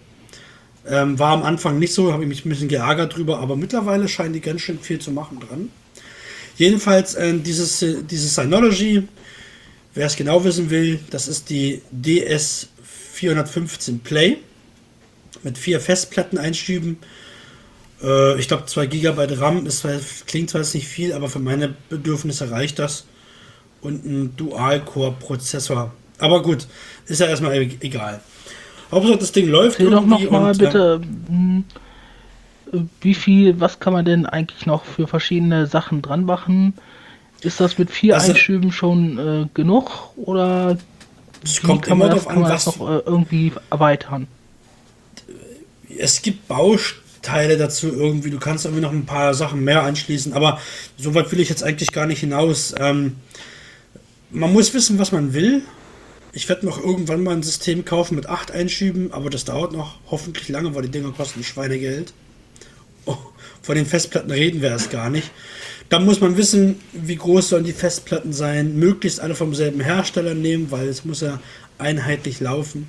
Ähm, 0.85 1.17
war 1.17 1.31
am 1.31 1.43
Anfang 1.43 1.79
nicht 1.79 1.93
so, 1.93 2.11
habe 2.11 2.23
ich 2.23 2.29
mich 2.29 2.43
ein 2.43 2.49
bisschen 2.49 2.67
geärgert 2.67 3.15
drüber, 3.15 3.39
aber 3.39 3.55
mittlerweile 3.55 4.09
scheinen 4.09 4.33
die 4.33 4.41
ganz 4.41 4.61
schön 4.61 4.79
viel 4.79 4.99
zu 4.99 5.11
machen 5.11 5.39
dran. 5.39 5.69
Jedenfalls 6.57 7.15
äh, 7.15 7.33
dieses, 7.39 7.81
äh, 7.81 8.03
dieses 8.03 8.35
Synology 8.35 9.03
Wer 9.95 10.07
es 10.07 10.15
genau 10.15 10.43
wissen 10.43 10.71
will, 10.71 10.99
das 11.11 11.27
ist 11.27 11.51
die 11.51 11.83
DS 11.91 12.67
415 13.13 13.99
Play 13.99 14.37
mit 15.43 15.55
vier 15.55 15.79
Festplatteneinschüben. 15.79 16.97
Äh, 18.03 18.39
ich 18.39 18.47
glaube 18.47 18.65
2 18.65 18.85
GB 18.87 19.27
RAM 19.35 19.65
ist, 19.65 19.87
klingt 20.27 20.49
zwar 20.49 20.61
jetzt 20.61 20.75
nicht 20.75 20.87
viel, 20.87 21.13
aber 21.13 21.29
für 21.29 21.39
meine 21.39 21.73
Bedürfnisse 21.89 22.51
reicht 22.51 22.79
das. 22.79 23.05
Und 23.81 24.05
ein 24.05 24.35
Dual-Core-Prozessor. 24.37 25.91
Aber 26.19 26.41
gut, 26.41 26.67
ist 27.05 27.19
ja 27.19 27.27
erstmal 27.27 27.55
e-, 27.55 27.77
egal. 27.81 28.21
Hauptsache 28.91 29.17
das 29.17 29.31
Ding 29.31 29.47
läuft 29.49 29.79
Erzähl 29.79 29.91
doch 29.91 30.05
noch 30.05 30.29
mal 30.29 30.53
bitte, 30.53 31.01
ähm, 31.29 31.65
wie 33.01 33.13
viel, 33.13 33.59
was 33.59 33.79
kann 33.79 33.93
man 33.93 34.05
denn 34.05 34.25
eigentlich 34.25 34.65
noch 34.65 34.85
für 34.85 35.07
verschiedene 35.07 35.67
Sachen 35.67 36.01
dran 36.01 36.25
machen? 36.25 36.73
Ist 37.41 37.59
das 37.59 37.77
mit 37.77 37.91
vier 37.91 38.15
also, 38.15 38.31
Einschüben 38.31 38.71
schon 38.71 39.17
äh, 39.17 39.47
genug 39.53 40.11
oder 40.15 40.77
es 41.43 41.61
kommt 41.61 41.81
kann 41.81 41.97
man 41.97 42.09
das, 42.09 42.25
kann 42.25 42.39
man 42.39 42.49
das 42.49 42.65
noch 42.65 42.79
äh, 42.89 42.99
irgendwie 43.05 43.51
erweitern? 43.69 44.27
Es 45.97 46.21
gibt 46.21 46.47
Bausteine 47.23 47.57
dazu 47.57 47.87
irgendwie. 47.87 48.29
Du 48.29 48.39
kannst 48.39 48.65
irgendwie 48.65 48.81
noch 48.81 48.91
ein 48.91 49.05
paar 49.05 49.33
Sachen 49.33 49.63
mehr 49.63 49.83
anschließen, 49.83 50.33
aber 50.33 50.59
so 50.97 51.15
weit 51.15 51.31
will 51.31 51.39
ich 51.39 51.49
jetzt 51.49 51.63
eigentlich 51.63 51.91
gar 51.91 52.05
nicht 52.05 52.19
hinaus. 52.19 52.75
Ähm, 52.77 53.15
man 54.29 54.51
muss 54.51 54.73
wissen, 54.73 54.99
was 54.99 55.11
man 55.11 55.33
will. 55.33 55.63
Ich 56.33 56.49
werde 56.49 56.65
noch 56.65 56.83
irgendwann 56.83 57.23
mal 57.23 57.35
ein 57.35 57.43
System 57.43 57.85
kaufen 57.85 58.15
mit 58.15 58.27
acht 58.27 58.51
Einschüben, 58.51 59.13
aber 59.13 59.29
das 59.29 59.45
dauert 59.45 59.71
noch 59.71 59.99
hoffentlich 60.09 60.49
lange, 60.49 60.73
weil 60.75 60.83
die 60.83 60.91
Dinger 60.91 61.11
kosten 61.11 61.43
Schweinegeld. 61.43 62.13
Oh, 63.05 63.17
von 63.61 63.75
den 63.75 63.85
Festplatten 63.85 64.31
reden 64.31 64.61
wir 64.61 64.69
erst 64.69 64.89
gar 64.89 65.09
nicht. 65.09 65.31
Da 65.89 65.99
muss 65.99 66.21
man 66.21 66.37
wissen, 66.37 66.79
wie 66.91 67.17
groß 67.17 67.49
sollen 67.49 67.65
die 67.65 67.73
Festplatten 67.73 68.33
sein. 68.33 68.77
Möglichst 68.77 69.19
alle 69.19 69.35
vom 69.35 69.53
selben 69.53 69.79
Hersteller 69.79 70.33
nehmen, 70.33 70.71
weil 70.71 70.87
es 70.87 71.05
muss 71.05 71.21
ja 71.21 71.39
einheitlich 71.77 72.39
laufen. 72.39 72.87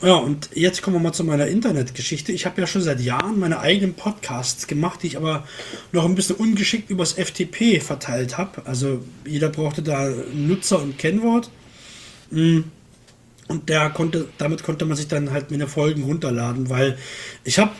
Ja, 0.00 0.14
und 0.14 0.50
jetzt 0.54 0.82
kommen 0.82 0.96
wir 0.96 1.00
mal 1.00 1.12
zu 1.12 1.24
meiner 1.24 1.48
Internetgeschichte. 1.48 2.30
Ich 2.30 2.46
habe 2.46 2.60
ja 2.60 2.68
schon 2.68 2.82
seit 2.82 3.00
Jahren 3.00 3.40
meine 3.40 3.58
eigenen 3.58 3.94
Podcasts 3.94 4.68
gemacht, 4.68 5.02
die 5.02 5.08
ich 5.08 5.16
aber 5.16 5.44
noch 5.90 6.04
ein 6.04 6.14
bisschen 6.14 6.36
ungeschickt 6.36 6.88
übers 6.88 7.14
FTP 7.14 7.80
verteilt 7.80 8.38
habe. 8.38 8.64
Also 8.64 9.02
jeder 9.26 9.48
brauchte 9.48 9.82
da 9.82 10.08
Nutzer 10.32 10.80
und 10.80 10.98
Kennwort. 10.98 11.50
Mm. 12.30 12.60
Und 13.48 13.68
der 13.68 13.90
konnte, 13.90 14.28
damit 14.36 14.62
konnte 14.62 14.84
man 14.84 14.96
sich 14.96 15.08
dann 15.08 15.32
halt 15.32 15.50
meine 15.50 15.66
Folgen 15.66 16.04
runterladen, 16.04 16.68
weil 16.68 16.98
ich 17.44 17.58
habe 17.58 17.72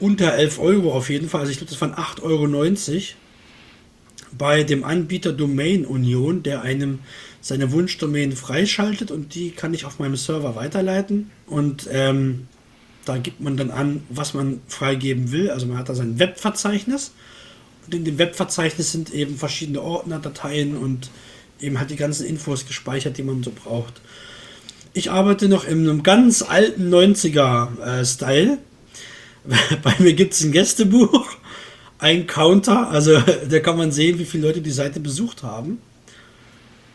unter 0.00 0.32
11 0.34 0.58
Euro 0.58 0.92
auf 0.92 1.10
jeden 1.10 1.28
Fall. 1.28 1.42
Also 1.42 1.52
ich 1.52 1.58
glaube, 1.58 1.70
das 1.70 1.80
waren 1.80 1.94
8,90 1.94 2.22
Euro 2.22 2.48
bei 4.36 4.62
dem 4.62 4.84
Anbieter 4.84 5.32
Domain 5.32 5.84
Union, 5.84 6.42
der 6.42 6.62
einem 6.62 7.00
seine 7.40 7.72
Wunschdomain 7.72 8.32
freischaltet 8.32 9.10
und 9.10 9.34
die 9.34 9.50
kann 9.50 9.74
ich 9.74 9.84
auf 9.84 9.98
meinem 9.98 10.16
Server 10.16 10.54
weiterleiten. 10.54 11.30
Und 11.46 11.88
ähm, 11.90 12.46
da 13.04 13.18
gibt 13.18 13.40
man 13.40 13.56
dann 13.56 13.70
an, 13.70 14.02
was 14.08 14.32
man 14.32 14.60
freigeben 14.68 15.32
will. 15.32 15.50
Also 15.50 15.66
man 15.66 15.76
hat 15.76 15.88
da 15.88 15.94
sein 15.94 16.18
Webverzeichnis. 16.18 17.12
Und 17.86 17.94
in 17.94 18.04
dem 18.04 18.18
Webverzeichnis 18.18 18.92
sind 18.92 19.12
eben 19.12 19.36
verschiedene 19.36 19.82
Ordner, 19.82 20.20
Dateien 20.20 20.76
und 20.76 21.10
eben 21.60 21.78
halt 21.78 21.90
die 21.90 21.96
ganzen 21.96 22.26
Infos 22.26 22.66
gespeichert, 22.66 23.18
die 23.18 23.24
man 23.24 23.42
so 23.42 23.50
braucht. 23.50 24.00
Ich 24.94 25.10
arbeite 25.10 25.48
noch 25.48 25.64
in 25.64 25.88
einem 25.88 26.02
ganz 26.02 26.42
alten 26.42 26.94
90er-Style. 26.94 28.52
Äh, 28.52 28.56
Bei 29.82 29.94
mir 29.98 30.12
gibt 30.12 30.34
es 30.34 30.44
ein 30.44 30.52
Gästebuch, 30.52 31.28
ein 32.02 32.26
Counter, 32.26 32.90
also 32.90 33.18
da 33.48 33.60
kann 33.60 33.78
man 33.78 33.92
sehen, 33.92 34.18
wie 34.18 34.24
viele 34.24 34.46
Leute 34.46 34.60
die 34.60 34.70
Seite 34.70 35.00
besucht 35.00 35.42
haben. 35.42 35.80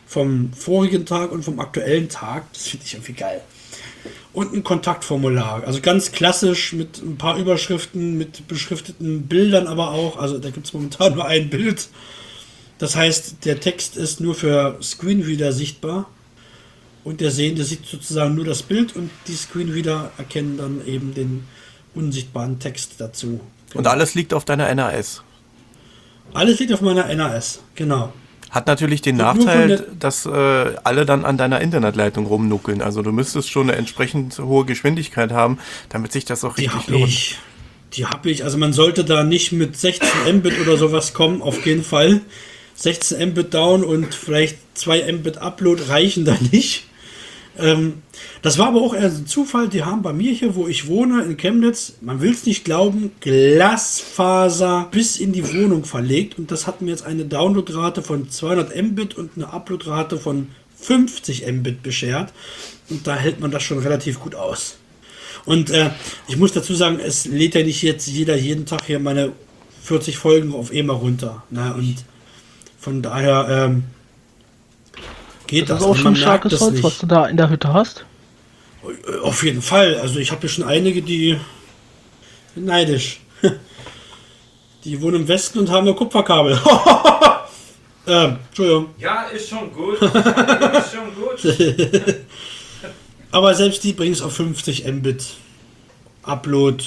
Vom 0.06 0.52
vorigen 0.52 1.04
Tag 1.04 1.32
und 1.32 1.42
vom 1.44 1.60
aktuellen 1.60 2.08
Tag. 2.08 2.44
Das 2.52 2.68
finde 2.68 2.86
ich 2.86 2.94
irgendwie 2.94 3.12
geil. 3.12 3.42
Und 4.32 4.54
ein 4.54 4.62
Kontaktformular. 4.62 5.64
Also 5.66 5.80
ganz 5.80 6.12
klassisch 6.12 6.72
mit 6.72 6.98
ein 6.98 7.18
paar 7.18 7.36
Überschriften, 7.36 8.16
mit 8.16 8.48
beschrifteten 8.48 9.26
Bildern 9.26 9.66
aber 9.66 9.90
auch. 9.90 10.18
Also 10.18 10.38
da 10.38 10.50
gibt 10.50 10.66
es 10.66 10.72
momentan 10.72 11.14
nur 11.16 11.26
ein 11.26 11.50
Bild. 11.50 11.88
Das 12.78 12.94
heißt, 12.94 13.44
der 13.44 13.60
Text 13.60 13.96
ist 13.96 14.20
nur 14.20 14.34
für 14.34 14.78
Screenreader 14.82 15.52
sichtbar. 15.52 16.08
Und 17.04 17.20
der 17.20 17.30
Sehende 17.30 17.64
sieht 17.64 17.86
sozusagen 17.86 18.34
nur 18.34 18.44
das 18.44 18.62
Bild 18.62 18.94
und 18.94 19.10
die 19.26 19.34
Screenreader 19.34 20.12
erkennen 20.18 20.58
dann 20.58 20.86
eben 20.86 21.14
den 21.14 21.44
unsichtbaren 21.94 22.58
Text 22.58 22.94
dazu. 22.98 23.40
Und 23.74 23.86
alles 23.86 24.14
liegt 24.14 24.34
auf 24.34 24.44
deiner 24.44 24.72
NAS. 24.74 25.22
Alles 26.34 26.58
liegt 26.58 26.72
auf 26.72 26.80
meiner 26.80 27.12
NAS, 27.14 27.60
genau. 27.74 28.12
Hat 28.50 28.66
natürlich 28.66 29.02
den 29.02 29.20
und 29.20 29.22
Nachteil, 29.22 29.86
dass 29.98 30.24
äh, 30.24 30.30
alle 30.82 31.04
dann 31.04 31.24
an 31.24 31.36
deiner 31.36 31.60
Internetleitung 31.60 32.26
rumnuckeln. 32.26 32.80
Also 32.80 33.02
du 33.02 33.12
müsstest 33.12 33.50
schon 33.50 33.68
eine 33.68 33.78
entsprechend 33.78 34.38
hohe 34.38 34.64
Geschwindigkeit 34.64 35.32
haben, 35.32 35.58
damit 35.90 36.12
sich 36.12 36.24
das 36.24 36.44
auch 36.44 36.54
die 36.54 36.62
richtig 36.62 36.88
lohnt. 36.88 37.08
Ich. 37.08 37.38
Die 37.94 38.06
habe 38.06 38.30
ich. 38.30 38.44
Also 38.44 38.58
man 38.58 38.72
sollte 38.72 39.04
da 39.04 39.22
nicht 39.22 39.52
mit 39.52 39.76
16 39.76 40.36
Mbit 40.38 40.60
oder 40.60 40.76
sowas 40.76 41.14
kommen, 41.14 41.42
auf 41.42 41.64
jeden 41.66 41.84
Fall. 41.84 42.20
16 42.74 43.30
Mbit 43.30 43.54
down 43.54 43.84
und 43.84 44.14
vielleicht 44.14 44.58
2 44.74 45.12
Mbit 45.12 45.38
Upload 45.38 45.82
reichen 45.88 46.24
da 46.24 46.36
nicht. 46.52 46.84
Ähm, 47.58 48.02
das 48.42 48.58
war 48.58 48.68
aber 48.68 48.80
auch 48.80 48.94
eher 48.94 49.06
ein 49.06 49.26
Zufall. 49.26 49.68
Die 49.68 49.84
haben 49.84 50.02
bei 50.02 50.12
mir 50.12 50.32
hier, 50.32 50.54
wo 50.54 50.68
ich 50.68 50.86
wohne, 50.86 51.22
in 51.22 51.36
Chemnitz, 51.36 51.94
man 52.00 52.20
will 52.20 52.32
es 52.32 52.46
nicht 52.46 52.64
glauben, 52.64 53.12
Glasfaser 53.20 54.88
bis 54.90 55.18
in 55.18 55.32
die 55.32 55.46
Wohnung 55.54 55.84
verlegt. 55.84 56.38
Und 56.38 56.50
das 56.50 56.66
hat 56.66 56.80
mir 56.82 56.90
jetzt 56.90 57.04
eine 57.04 57.24
Downloadrate 57.24 58.02
von 58.02 58.30
200 58.30 58.74
Mbit 58.76 59.16
und 59.16 59.32
eine 59.36 59.52
Uploadrate 59.52 60.18
von 60.18 60.48
50 60.80 61.46
Mbit 61.50 61.82
beschert. 61.82 62.32
Und 62.90 63.06
da 63.06 63.16
hält 63.16 63.40
man 63.40 63.50
das 63.50 63.62
schon 63.62 63.78
relativ 63.78 64.20
gut 64.20 64.34
aus. 64.34 64.76
Und 65.44 65.70
äh, 65.70 65.90
ich 66.28 66.36
muss 66.36 66.52
dazu 66.52 66.74
sagen, 66.74 67.00
es 67.00 67.24
lädt 67.24 67.54
ja 67.54 67.62
nicht 67.62 67.82
jetzt 67.82 68.06
jeder 68.06 68.36
jeden 68.36 68.66
Tag 68.66 68.84
hier 68.86 68.98
meine 68.98 69.32
40 69.82 70.18
Folgen 70.18 70.54
auf 70.54 70.72
EMA 70.72 70.92
runter. 70.92 71.42
Ne? 71.50 71.74
Und 71.74 72.04
von 72.78 73.02
daher 73.02 73.46
ähm, 73.50 73.84
geht 75.48 75.62
das. 75.68 75.78
Das 75.78 75.80
ist 75.80 75.86
auch 75.86 75.96
schon 75.96 76.14
starkes 76.14 76.60
Holz, 76.60 76.74
nicht. 76.74 76.84
was 76.84 76.98
du 76.98 77.06
da 77.06 77.26
in 77.26 77.36
der 77.36 77.50
Hütte 77.50 77.72
hast. 77.72 78.04
Auf 79.22 79.42
jeden 79.42 79.62
Fall. 79.62 79.96
Also 79.96 80.20
ich 80.20 80.30
habe 80.30 80.42
hier 80.42 80.50
schon 80.50 80.64
einige, 80.64 81.02
die 81.02 81.38
neidisch. 82.54 83.20
Die 84.84 85.02
wohnen 85.02 85.22
im 85.22 85.28
Westen 85.28 85.58
und 85.58 85.70
haben 85.70 85.84
nur 85.84 85.96
Kupferkabel. 85.96 86.58
ähm, 88.06 88.36
Entschuldigung. 88.46 88.90
Ja, 88.96 89.24
ist 89.24 89.48
schon 89.48 89.72
gut. 89.72 89.94
ist 90.00 90.92
schon 90.92 91.14
gut. 91.16 92.16
Aber 93.32 93.54
selbst 93.54 93.82
die 93.82 93.92
bringen 93.92 94.12
es 94.12 94.22
auf 94.22 94.34
50 94.36 94.86
Mbit. 94.86 95.26
Upload 96.22 96.84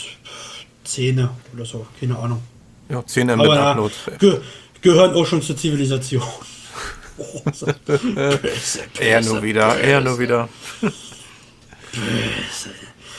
10 0.86 1.30
oder 1.54 1.66
so, 1.66 1.86
keine 2.00 2.18
Ahnung. 2.18 2.42
Ja, 2.90 3.06
10 3.06 3.28
Mbit 3.28 3.40
Aber, 3.40 3.60
Upload. 3.60 3.94
Ge 4.20 4.40
gehören 4.82 5.14
auch 5.14 5.26
schon 5.26 5.42
zur 5.42 5.58
Zivilisation. 5.58 6.24
Er 9.00 9.22
nur 9.22 9.44
wieder, 9.44 9.80
er 9.80 10.02
nur 10.02 10.20
wieder. 10.20 10.50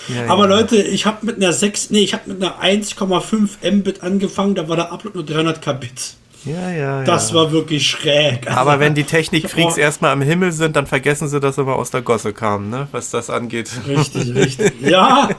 Ja, 0.08 0.26
Aber 0.26 0.48
ja. 0.48 0.56
Leute, 0.56 0.76
ich 0.82 1.06
habe 1.06 1.26
mit 1.26 1.36
einer 1.36 1.52
6, 1.52 1.90
nee, 1.90 2.00
ich 2.00 2.14
habe 2.14 2.32
mit 2.32 2.42
einer 2.42 2.60
1,5 2.60 3.70
Mbit 3.70 4.02
angefangen, 4.02 4.54
da 4.54 4.68
war 4.68 4.76
der 4.76 4.92
Upload 4.92 5.16
nur 5.16 5.26
300 5.26 5.62
Kbit. 5.62 6.14
Ja, 6.44 6.70
ja, 6.70 7.04
Das 7.04 7.30
ja. 7.30 7.36
war 7.36 7.52
wirklich 7.52 7.86
schräg. 7.86 8.50
Aber 8.50 8.80
wenn 8.80 8.94
die 8.94 9.04
Technikfreaks 9.04 9.76
erstmal 9.76 10.12
am 10.12 10.22
Himmel 10.22 10.52
sind, 10.52 10.76
dann 10.76 10.86
vergessen 10.86 11.28
sie, 11.28 11.38
dass 11.38 11.56
sie 11.56 11.64
mal 11.64 11.74
aus 11.74 11.90
der 11.90 12.02
Gosse 12.02 12.32
kamen, 12.32 12.70
ne? 12.70 12.88
was 12.90 13.10
das 13.10 13.30
angeht. 13.30 13.70
Richtig, 13.86 14.34
richtig. 14.34 14.72
Ja, 14.80 15.30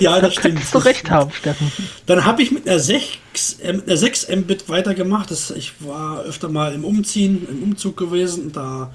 ja 0.00 0.20
das 0.20 0.34
stimmt. 0.34 0.62
Du 0.72 0.78
recht 0.78 1.10
haben, 1.10 1.30
Steffen. 1.30 1.70
Dann 2.06 2.24
habe 2.24 2.42
ich 2.42 2.50
mit 2.50 2.68
einer 2.68 2.78
6, 2.78 3.60
äh, 3.60 3.72
mit 3.74 3.86
einer 3.86 3.96
6 3.96 4.28
Mbit 4.28 4.68
weitergemacht. 4.68 5.30
Das, 5.30 5.50
ich 5.50 5.74
war 5.80 6.22
öfter 6.22 6.48
mal 6.48 6.74
im 6.74 6.84
Umziehen, 6.84 7.46
im 7.48 7.62
Umzug 7.62 7.96
gewesen. 7.96 8.46
Und 8.46 8.56
da 8.56 8.92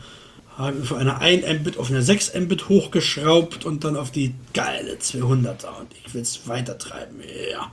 habe 0.58 0.78
ich 0.82 0.88
von 0.88 0.98
einer 0.98 1.20
1 1.22 1.46
Mbit 1.62 1.78
auf 1.78 1.90
eine 1.90 2.02
6 2.02 2.34
Mbit 2.36 2.68
hochgeschraubt 2.68 3.66
und 3.66 3.84
dann 3.84 3.96
auf 3.96 4.12
die 4.12 4.36
geile 4.54 4.96
200er. 4.96 5.80
Und 5.80 5.88
ich 6.06 6.14
will 6.14 6.22
es 6.22 6.48
weiter 6.48 6.78
treiben. 6.78 7.22
Ja. 7.52 7.72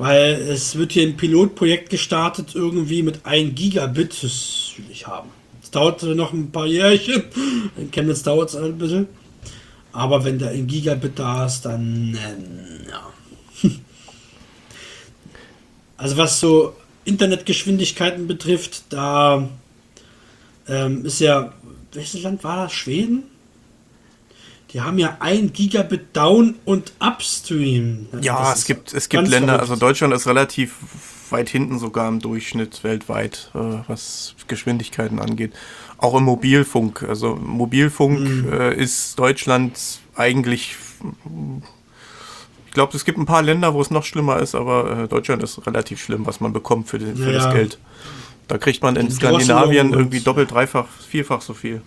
Weil 0.00 0.40
es 0.48 0.76
wird 0.76 0.92
hier 0.92 1.02
ein 1.06 1.18
Pilotprojekt 1.18 1.90
gestartet, 1.90 2.54
irgendwie 2.54 3.02
mit 3.02 3.26
1 3.26 3.54
Gigabit. 3.54 4.22
Das 4.22 4.72
will 4.78 4.86
ich 4.90 5.06
haben. 5.06 5.28
Es 5.62 5.70
dauert 5.70 6.02
noch 6.02 6.32
ein 6.32 6.50
paar 6.50 6.64
Jährchen. 6.64 7.24
In 7.76 7.90
Chemnitz 7.90 8.22
dauert 8.22 8.48
es 8.48 8.56
ein 8.56 8.78
bisschen. 8.78 9.08
Aber 9.92 10.24
wenn 10.24 10.38
da 10.38 10.48
ein 10.48 10.66
Gigabit 10.66 11.18
da 11.18 11.44
ist, 11.44 11.66
dann 11.66 12.16
ähm, 12.18 12.86
ja. 12.88 13.70
Also 15.98 16.16
was 16.16 16.40
so 16.40 16.74
Internetgeschwindigkeiten 17.04 18.26
betrifft, 18.26 18.84
da 18.88 19.50
ähm, 20.66 21.04
ist 21.04 21.20
ja, 21.20 21.52
welches 21.92 22.22
Land 22.22 22.42
war 22.42 22.64
das? 22.64 22.72
Schweden? 22.72 23.24
Die 24.72 24.80
haben 24.80 24.98
ja 24.98 25.16
ein 25.18 25.52
Gigabit 25.52 26.16
Down 26.16 26.56
und 26.64 26.92
Upstream. 27.00 28.06
Ja, 28.20 28.52
es 28.52 28.64
gibt, 28.64 28.94
es 28.94 29.08
gibt 29.08 29.26
Länder, 29.26 29.54
verrückt. 29.54 29.70
also 29.70 29.76
Deutschland 29.76 30.14
ist 30.14 30.26
relativ 30.26 30.76
weit 31.30 31.48
hinten 31.48 31.78
sogar 31.78 32.08
im 32.08 32.20
Durchschnitt 32.20 32.84
weltweit, 32.84 33.50
äh, 33.54 33.58
was 33.88 34.34
Geschwindigkeiten 34.46 35.18
angeht. 35.18 35.52
Auch 35.98 36.14
im 36.16 36.24
Mobilfunk. 36.24 37.04
Also 37.08 37.36
Mobilfunk 37.36 38.20
mhm. 38.20 38.52
äh, 38.52 38.74
ist 38.74 39.18
Deutschland 39.18 39.78
eigentlich. 40.14 40.76
Ich 42.66 42.72
glaube, 42.72 42.96
es 42.96 43.04
gibt 43.04 43.18
ein 43.18 43.26
paar 43.26 43.42
Länder, 43.42 43.74
wo 43.74 43.80
es 43.80 43.90
noch 43.90 44.04
schlimmer 44.04 44.38
ist, 44.38 44.54
aber 44.54 45.04
äh, 45.04 45.08
Deutschland 45.08 45.42
ist 45.42 45.66
relativ 45.66 46.00
schlimm, 46.00 46.26
was 46.26 46.40
man 46.40 46.52
bekommt 46.52 46.88
für, 46.88 46.98
den, 46.98 47.16
für 47.16 47.32
ja. 47.32 47.38
das 47.38 47.52
Geld. 47.52 47.78
Da 48.46 48.58
kriegt 48.58 48.82
man 48.82 48.96
in 48.96 49.10
Skandinavien 49.10 49.92
irgendwie 49.92 50.20
doppelt, 50.20 50.52
dreifach, 50.52 50.86
vierfach 51.08 51.40
so 51.40 51.54
viel. 51.54 51.82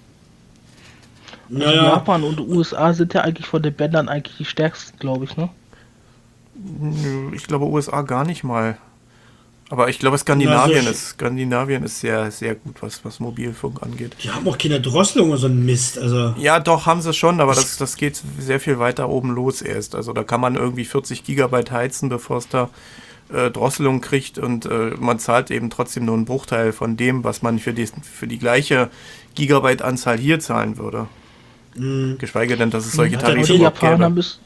Also 1.50 1.60
naja. 1.60 1.84
Japan 1.84 2.24
und 2.24 2.40
USA 2.40 2.94
sind 2.94 3.14
ja 3.14 3.22
eigentlich 3.22 3.48
von 3.48 3.62
den 3.62 3.74
Bändern 3.74 4.10
eigentlich 4.10 4.38
die 4.38 4.46
stärksten, 4.46 4.98
glaube 5.00 5.26
ich, 5.26 5.38
ne? 5.38 5.50
Ich 7.34 7.48
glaube 7.48 7.66
USA 7.66 8.02
gar 8.04 8.26
nicht 8.26 8.44
mal. 8.44 8.78
Aber 9.70 9.90
ich 9.90 9.98
glaube, 9.98 10.18
Skandinavien, 10.18 10.84
ja, 10.84 10.92
ist, 10.92 11.10
Skandinavien 11.10 11.84
ist 11.84 12.00
sehr, 12.00 12.30
sehr 12.30 12.54
gut, 12.54 12.82
was, 12.82 13.04
was 13.06 13.20
Mobilfunk 13.20 13.82
angeht. 13.82 14.16
Die 14.22 14.30
haben 14.30 14.48
auch 14.48 14.58
keine 14.58 14.80
Drosselung 14.80 15.30
oder 15.30 15.40
so 15.40 15.48
ein 15.48 15.66
Mist. 15.66 15.98
Also. 15.98 16.36
Ja, 16.38 16.60
doch, 16.60 16.86
haben 16.86 17.02
sie 17.02 17.14
schon, 17.14 17.42
aber 17.42 17.56
das, 17.56 17.78
das 17.78 17.96
geht 17.96 18.22
sehr 18.38 18.60
viel 18.60 18.78
weiter 18.78 19.10
oben 19.10 19.32
los 19.32 19.64
erst. 19.64 19.96
Also 19.96 20.14
da 20.14 20.24
kann 20.24 20.42
man 20.42 20.56
irgendwie 20.56 20.86
40 20.86 21.24
Gigabyte 21.24 21.72
heizen, 21.72 22.10
bevor 22.10 22.38
es 22.38 22.50
da 22.50 22.70
äh, 23.34 23.50
Drosselung 23.50 24.02
kriegt 24.02 24.38
und 24.38 24.66
äh, 24.66 24.92
man 25.00 25.18
zahlt 25.18 25.50
eben 25.50 25.72
trotzdem 25.72 26.06
nur 26.06 26.16
einen 26.16 26.26
Bruchteil 26.26 26.72
von 26.72 26.96
dem, 26.96 27.24
was 27.24 27.42
man 27.42 27.58
für 27.58 27.74
die, 27.74 27.88
für 27.88 28.28
die 28.28 28.38
gleiche 28.38 28.92
Gigabyte-Anzahl 29.34 30.20
hier 30.20 30.40
zahlen 30.40 30.78
würde. 30.78 31.08
Mhm. 31.76 32.18
Geschweige 32.18 32.58
denn, 32.58 32.70
dass 32.70 32.86
es 32.86 32.94
solche 32.94 33.18
Tarife 33.18 33.58
gibt. 33.58 34.40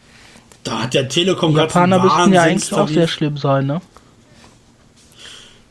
Da 0.63 0.84
hat 0.84 0.93
der 0.93 1.07
Telekom 1.07 1.53
gerade 1.53 1.67
Japaner 1.67 2.03
müssten 2.03 2.34
ja 2.34 2.43
eigentlich 2.43 2.74
auch 2.74 2.88
sehr 2.88 3.07
schlimm 3.07 3.38
sein, 3.38 3.67
ne? 3.67 3.81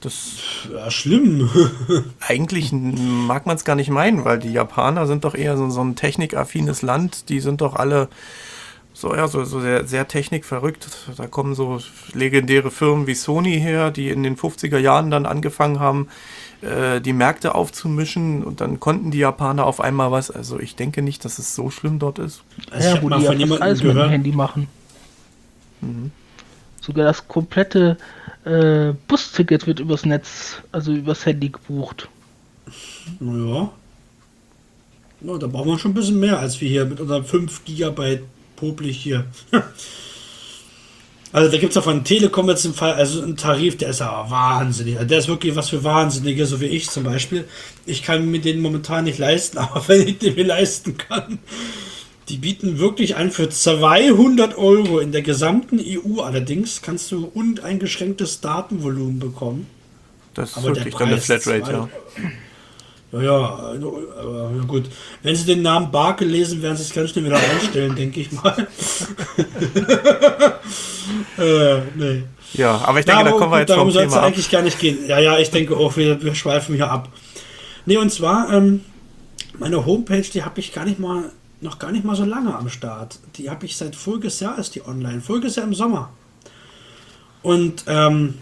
Das 0.01 0.37
ja, 0.73 0.91
schlimm. 0.91 1.51
eigentlich 2.21 2.73
mag 2.73 3.47
man 3.47 3.57
es 3.57 3.65
gar 3.65 3.77
nicht 3.77 3.91
meinen, 3.91 4.25
weil 4.25 4.39
die 4.39 4.53
Japaner 4.53 5.07
sind 5.07 5.25
doch 5.25 5.35
eher 5.35 5.57
so, 5.57 5.69
so 5.71 5.83
ein 5.83 5.97
technikaffines 5.97 6.83
Land. 6.83 7.29
Die 7.29 7.41
sind 7.41 7.61
doch 7.61 7.75
alle 7.75 8.09
so, 8.93 9.15
ja, 9.15 9.29
so, 9.29 9.45
so 9.45 9.61
sehr, 9.61 9.87
sehr 9.87 10.09
technikverrückt. 10.09 10.89
Da 11.19 11.27
kommen 11.27 11.55
so 11.55 11.81
legendäre 12.15 12.71
Firmen 12.71 13.07
wie 13.07 13.15
Sony 13.15 13.61
her, 13.61 13.91
die 13.91 14.09
in 14.09 14.23
den 14.23 14.37
50er 14.37 14.79
Jahren 14.79 15.11
dann 15.11 15.27
angefangen 15.27 15.81
haben, 15.81 16.09
äh, 16.63 17.01
die 17.01 17.13
Märkte 17.13 17.55
aufzumischen 17.55 18.43
und 18.43 18.61
dann 18.61 18.81
konnten 18.81 19.11
die 19.11 19.19
Japaner 19.19 19.67
auf 19.67 19.81
einmal 19.81 20.11
was. 20.11 20.31
Also 20.31 20.59
ich 20.59 20.77
denke 20.77 21.03
nicht, 21.03 21.25
dass 21.25 21.39
es 21.39 21.55
so 21.55 21.71
schlimm 21.71 21.99
dort 21.99 22.19
ist. 22.19 22.43
Also 22.71 22.89
ja, 22.89 23.03
wo 23.03 23.11
die 23.11 23.23
ja 23.23 23.31
alles 23.61 23.83
mit 23.83 23.97
dem 23.97 24.09
Handy 24.09 24.33
machen. 24.33 24.69
Mhm. 25.81 26.11
Sogar 26.81 27.05
das 27.05 27.29
komplette 27.29 27.99
äh, 28.45 28.95
Busticket 29.09 29.67
wird 29.67 29.81
übers 29.81 30.07
Netz, 30.07 30.63
also 30.73 30.93
übers 30.93 31.27
Handy 31.27 31.49
gebucht. 31.51 32.09
Naja. 33.21 33.71
Ja, 35.21 35.39
da 35.39 35.47
brauchen 35.47 35.71
wir 35.71 35.79
schon 35.79 35.93
ein 35.93 35.95
bisschen 35.95 36.21
mehr 36.21 36.39
als 36.39 36.61
wir 36.61 36.69
hier 36.69 36.85
mit 36.85 37.01
unseren 37.01 37.25
5 37.25 37.65
GB 37.65 38.21
popelig 38.57 38.97
hier. 38.97 39.25
Also 41.33 41.51
da 41.51 41.59
gibt 41.59 41.73
es 41.73 41.77
auch 41.77 41.85
von 41.85 42.05
Telekom 42.05 42.49
jetzt 42.49 42.65
im 42.65 42.75
Fall, 42.75 42.95
also 42.95 43.23
einen 43.23 43.37
Tarif, 43.37 43.77
der 43.77 43.91
ist 43.91 44.01
ja 44.01 44.27
wahnsinnig. 44.31 44.97
Also 44.97 45.09
der 45.09 45.19
ist 45.19 45.29
wirklich 45.29 45.57
was 45.57 45.71
für 45.71 45.83
Wahnsinnige, 45.85 46.47
so 46.47 46.61
wie 46.61 46.67
ich 46.67 46.89
zum 46.89 47.05
Beispiel. 47.05 47.45
Ich 47.85 48.03
kann 48.03 48.31
mir 48.31 48.41
den 48.41 48.61
momentan 48.61 49.05
nicht 49.05 49.19
leisten, 49.19 49.59
aber 49.59 49.87
wenn 49.89 50.07
ich 50.07 50.19
den 50.19 50.35
mir 50.35 50.45
leisten 50.45 50.97
kann, 50.97 51.39
die 52.29 52.39
bieten 52.39 52.79
wirklich 52.79 53.17
an 53.17 53.31
für 53.31 53.49
200 53.49 54.57
Euro 54.59 54.99
in 54.99 55.13
der 55.13 55.23
gesamten 55.23 55.81
EU 55.81 56.23
allerdings 56.23 56.83
kannst 56.83 57.13
du 57.13 57.31
uneingeschränktes 57.33 58.41
Datenvolumen 58.41 59.19
bekommen. 59.19 59.67
Das 60.35 60.51
ist 60.51 60.59
aber 60.59 60.75
wirklich 60.77 60.95
dann 60.95 61.09
eine 61.09 61.19
Flatrate, 61.19 61.73
ja. 61.73 61.89
Ja, 63.13 63.23
ja, 63.23 63.35
aber 63.35 64.51
ja, 64.57 64.63
gut. 64.67 64.85
Wenn 65.23 65.37
Sie 65.37 65.47
den 65.47 65.63
Namen 65.63 65.91
Barke 65.91 66.25
lesen, 66.25 66.61
werden 66.61 66.77
Sie 66.77 66.83
es 66.83 66.93
ganz 66.93 67.11
schnell 67.11 67.25
wieder 67.25 67.39
einstellen, 67.39 67.95
denke 67.97 68.21
ich 68.21 68.33
mal. 68.33 68.55
äh, 71.39 71.81
nee. 71.95 72.25
Ja, 72.55 72.79
aber 72.85 72.99
ich 72.99 73.05
denke, 73.05 73.21
ja, 73.21 73.27
aber 73.27 73.31
da 73.31 73.37
kommen 73.39 73.53
wir 73.53 73.59
jetzt 73.61 73.71
darum 73.71 73.91
soll 73.91 74.05
es 74.05 74.15
eigentlich 74.15 74.51
gar 74.51 74.63
nicht 74.63 74.79
gehen. 74.79 74.99
Ja, 75.07 75.19
ja, 75.19 75.39
ich 75.39 75.51
denke 75.51 75.77
auch, 75.77 75.97
wir, 75.97 76.23
wir 76.23 76.35
schweifen 76.35 76.75
hier 76.75 76.91
ab. 76.91 77.09
Nee, 77.85 77.99
und 77.99 78.11
zwar, 78.13 78.53
ähm, 78.53 78.85
meine 79.59 79.87
Homepage, 79.87 80.23
die 80.23 80.43
habe 80.43 80.59
ich 80.61 80.73
gar 80.73 80.85
nicht 80.85 80.99
mal, 80.99 81.31
noch 81.61 81.79
gar 81.79 81.93
nicht 81.93 82.05
mal 82.05 82.17
so 82.17 82.25
lange 82.25 82.55
am 82.55 82.69
Start. 82.69 83.19
Die 83.37 83.49
habe 83.51 83.67
ich 83.67 83.77
seit 83.77 83.95
voriges 83.95 84.41
Jahr 84.41 84.59
ist 84.59 84.75
die 84.75 84.85
online. 84.85 85.21
Voriges 85.21 85.57
Jahr 85.57 85.67
im 85.67 85.75
Sommer. 85.75 86.11
Und 87.43 87.85
ähm, 87.87 88.35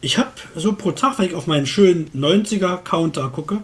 ich 0.00 0.18
habe 0.18 0.30
so 0.54 0.72
pro 0.74 0.92
Tag, 0.92 1.18
wenn 1.18 1.26
ich 1.26 1.34
auf 1.34 1.46
meinen 1.46 1.66
schönen 1.66 2.10
90er-Counter 2.10 3.28
gucke, 3.30 3.62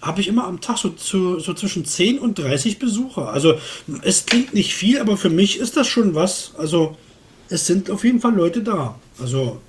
habe 0.00 0.20
ich 0.20 0.28
immer 0.28 0.46
am 0.46 0.60
Tag 0.60 0.78
so, 0.78 0.90
zu, 0.90 1.40
so 1.40 1.54
zwischen 1.54 1.84
10 1.84 2.18
und 2.18 2.38
30 2.38 2.78
Besucher. 2.78 3.30
Also 3.30 3.54
es 4.02 4.26
klingt 4.26 4.54
nicht 4.54 4.74
viel, 4.74 5.00
aber 5.00 5.16
für 5.16 5.30
mich 5.30 5.58
ist 5.58 5.76
das 5.76 5.86
schon 5.86 6.14
was. 6.14 6.52
Also 6.56 6.96
es 7.48 7.66
sind 7.66 7.90
auf 7.90 8.04
jeden 8.04 8.20
Fall 8.20 8.34
Leute 8.34 8.62
da. 8.62 8.94
Also 9.20 9.60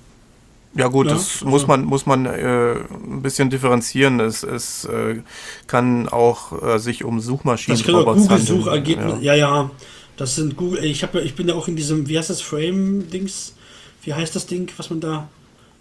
ja 0.74 0.86
gut, 0.86 1.08
ja, 1.08 1.14
das 1.14 1.38
also 1.40 1.46
muss 1.46 1.66
man 1.66 1.84
muss 1.84 2.06
man 2.06 2.26
äh, 2.26 2.74
ein 2.74 3.22
bisschen 3.22 3.50
differenzieren. 3.50 4.20
Es, 4.20 4.44
es 4.44 4.84
äh, 4.84 5.20
kann 5.66 6.08
auch 6.08 6.62
äh, 6.62 6.78
sich 6.78 7.02
um 7.02 7.20
Suchmaschinen 7.20 7.76
das 7.76 7.86
kann 7.86 8.04
Google 8.04 8.38
Suchergebnisse. 8.38 9.18
Ja. 9.20 9.34
ja. 9.34 9.62
ja, 9.62 9.70
das 10.16 10.36
sind 10.36 10.56
Google. 10.56 10.84
Ich 10.84 11.02
habe 11.02 11.22
ich 11.22 11.34
bin 11.34 11.48
ja 11.48 11.54
auch 11.54 11.66
in 11.66 11.74
diesem 11.74 12.08
wie 12.08 12.16
heißt 12.16 12.30
das 12.30 12.40
Frame 12.40 13.10
Dings? 13.10 13.54
Wie 14.02 14.14
heißt 14.14 14.34
das 14.36 14.46
Ding, 14.46 14.70
was 14.76 14.90
man 14.90 15.00
da 15.00 15.28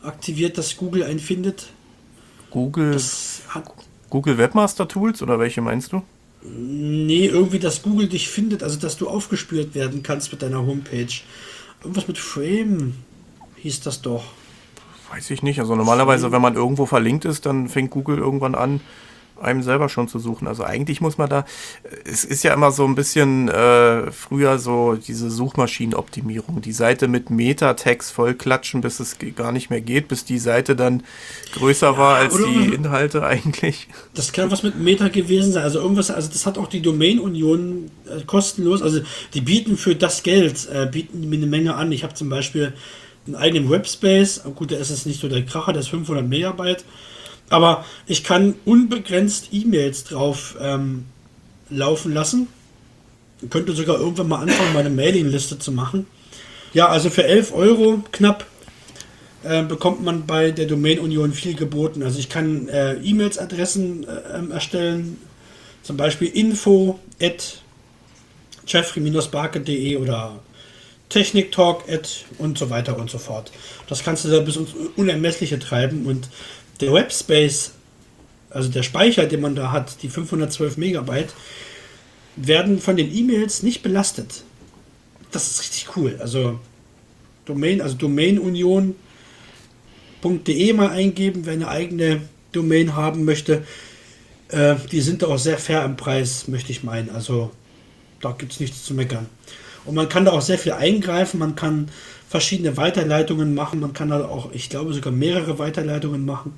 aktiviert, 0.01 0.57
dass 0.57 0.75
Google 0.75 1.03
einen 1.03 1.19
findet? 1.19 1.67
Google 2.49 2.91
das 2.91 3.41
hat, 3.49 3.65
Google 4.09 4.37
Webmaster 4.37 4.87
Tools 4.87 5.21
oder 5.21 5.39
welche 5.39 5.61
meinst 5.61 5.93
du? 5.93 6.01
Nee, 6.41 7.25
irgendwie, 7.25 7.59
dass 7.59 7.81
Google 7.81 8.07
dich 8.07 8.29
findet, 8.29 8.63
also 8.63 8.79
dass 8.79 8.97
du 8.97 9.09
aufgespürt 9.09 9.75
werden 9.75 10.03
kannst 10.03 10.31
mit 10.31 10.41
deiner 10.41 10.65
Homepage. 10.65 11.07
Irgendwas 11.81 12.07
mit 12.07 12.17
Frame 12.17 12.93
hieß 13.57 13.81
das 13.81 14.01
doch. 14.01 14.23
Weiß 15.11 15.29
ich 15.31 15.43
nicht. 15.43 15.59
Also 15.59 15.75
normalerweise, 15.75 16.31
wenn 16.31 16.41
man 16.41 16.55
irgendwo 16.55 16.85
verlinkt 16.85 17.25
ist, 17.25 17.45
dann 17.45 17.67
fängt 17.67 17.91
Google 17.91 18.17
irgendwann 18.19 18.55
an, 18.55 18.79
einem 19.41 19.63
selber 19.63 19.89
schon 19.89 20.07
zu 20.07 20.19
suchen. 20.19 20.47
Also 20.47 20.63
eigentlich 20.63 21.01
muss 21.01 21.17
man 21.17 21.29
da, 21.29 21.45
es 22.05 22.23
ist 22.23 22.43
ja 22.43 22.53
immer 22.53 22.71
so 22.71 22.85
ein 22.85 22.95
bisschen 22.95 23.49
äh, 23.49 24.11
früher 24.11 24.59
so 24.59 24.95
diese 24.95 25.29
Suchmaschinenoptimierung, 25.29 26.61
die 26.61 26.71
Seite 26.71 27.07
mit 27.07 27.29
Meta-Tags 27.29 28.11
voll 28.11 28.33
klatschen, 28.33 28.81
bis 28.81 28.99
es 28.99 29.17
gar 29.35 29.51
nicht 29.51 29.69
mehr 29.69 29.81
geht, 29.81 30.07
bis 30.07 30.25
die 30.25 30.39
Seite 30.39 30.75
dann 30.75 31.03
größer 31.53 31.91
ja, 31.91 31.97
war 31.97 32.15
als 32.17 32.37
die 32.37 32.73
Inhalte 32.73 33.23
eigentlich. 33.25 33.87
Das 34.13 34.31
kann 34.33 34.51
was 34.51 34.63
mit 34.63 34.79
Meta 34.79 35.07
gewesen 35.07 35.53
sein. 35.53 35.63
Also 35.63 35.79
irgendwas, 35.79 36.11
also 36.11 36.29
das 36.29 36.45
hat 36.45 36.57
auch 36.57 36.67
die 36.67 36.81
Domain-Union 36.81 37.91
äh, 38.05 38.21
kostenlos, 38.25 38.81
also 38.81 39.01
die 39.33 39.41
bieten 39.41 39.77
für 39.77 39.95
das 39.95 40.23
Geld, 40.23 40.67
äh, 40.71 40.85
bieten 40.85 41.29
mir 41.29 41.37
eine 41.37 41.47
Menge 41.47 41.75
an. 41.75 41.91
Ich 41.91 42.03
habe 42.03 42.13
zum 42.13 42.29
Beispiel 42.29 42.73
einen 43.25 43.35
eigenen 43.35 43.69
Webspace, 43.69 44.43
gut, 44.55 44.71
der 44.71 44.79
ist 44.79 44.89
jetzt 44.89 45.05
nicht 45.05 45.19
so 45.19 45.27
der 45.27 45.45
Kracher, 45.45 45.73
der 45.73 45.81
ist 45.81 45.89
500 45.89 46.27
Megabyte 46.27 46.83
aber 47.49 47.85
ich 48.07 48.23
kann 48.23 48.55
unbegrenzt 48.65 49.49
E-Mails 49.51 50.03
drauf 50.03 50.55
ähm, 50.61 51.05
laufen 51.69 52.13
lassen. 52.13 52.47
Ich 53.41 53.49
könnte 53.49 53.73
sogar 53.73 53.99
irgendwann 53.99 54.27
mal 54.27 54.41
anfangen, 54.41 54.73
meine 54.73 54.89
Mailingliste 54.89 55.59
zu 55.59 55.71
machen. 55.71 56.07
Ja, 56.73 56.89
also 56.89 57.09
für 57.09 57.23
11 57.23 57.53
Euro 57.53 58.03
knapp 58.11 58.45
äh, 59.43 59.63
bekommt 59.63 60.03
man 60.03 60.25
bei 60.25 60.51
der 60.51 60.65
Domain 60.65 60.99
Union 60.99 61.33
viel 61.33 61.55
geboten. 61.55 62.03
Also 62.03 62.19
ich 62.19 62.29
kann 62.29 62.67
äh, 62.67 62.95
E-Mails-Adressen 62.95 64.03
äh, 64.03 64.37
ähm, 64.37 64.51
erstellen, 64.51 65.17
zum 65.81 65.97
Beispiel 65.97 66.27
info 66.27 66.99
at 67.21 67.61
jeffrey-barke.de 68.67 69.97
oder 69.97 70.39
techniktalk 71.07 71.89
at 71.89 72.25
und 72.37 72.57
so 72.57 72.69
weiter 72.69 72.97
und 72.97 73.09
so 73.09 73.17
fort. 73.17 73.51
Das 73.87 74.03
kannst 74.03 74.25
du 74.25 74.29
da 74.29 74.39
bis 74.41 74.57
ins 74.57 74.69
Unermessliche 74.95 75.57
treiben 75.57 76.05
und 76.05 76.29
der 76.79 76.93
Webspace, 76.93 77.71
also 78.49 78.69
der 78.69 78.83
Speicher, 78.83 79.25
den 79.25 79.41
man 79.41 79.55
da 79.55 79.71
hat, 79.71 80.01
die 80.01 80.09
512 80.09 80.77
Megabyte, 80.77 81.33
werden 82.35 82.79
von 82.79 82.95
den 82.95 83.13
E-Mails 83.13 83.63
nicht 83.63 83.83
belastet. 83.83 84.43
Das 85.31 85.49
ist 85.51 85.61
richtig 85.61 85.95
cool. 85.95 86.17
Also 86.19 86.59
Domain, 87.45 87.81
also 87.81 87.95
Domain 87.95 88.39
Union 88.39 88.95
.de 90.23 90.73
mal 90.73 90.89
eingeben, 90.89 91.45
wer 91.45 91.53
eine 91.53 91.67
eigene 91.67 92.21
Domain 92.51 92.95
haben 92.95 93.23
möchte. 93.23 93.63
Äh, 94.49 94.75
die 94.91 95.01
sind 95.01 95.21
da 95.21 95.27
auch 95.27 95.37
sehr 95.37 95.57
fair 95.57 95.85
im 95.85 95.95
Preis, 95.95 96.47
möchte 96.47 96.71
ich 96.71 96.83
meinen. 96.83 97.09
Also 97.09 97.51
da 98.21 98.31
gibt 98.37 98.53
es 98.53 98.59
nichts 98.59 98.83
zu 98.83 98.93
meckern. 98.93 99.27
Und 99.85 99.95
man 99.95 100.09
kann 100.09 100.25
da 100.25 100.31
auch 100.31 100.41
sehr 100.41 100.57
viel 100.57 100.73
eingreifen. 100.73 101.39
Man 101.39 101.55
kann 101.55 101.89
verschiedene 102.27 102.75
Weiterleitungen 102.77 103.55
machen. 103.55 103.79
Man 103.79 103.93
kann 103.93 104.09
da 104.09 104.25
auch, 104.25 104.51
ich 104.51 104.69
glaube, 104.69 104.93
sogar 104.93 105.13
mehrere 105.13 105.57
Weiterleitungen 105.57 106.25
machen. 106.25 106.53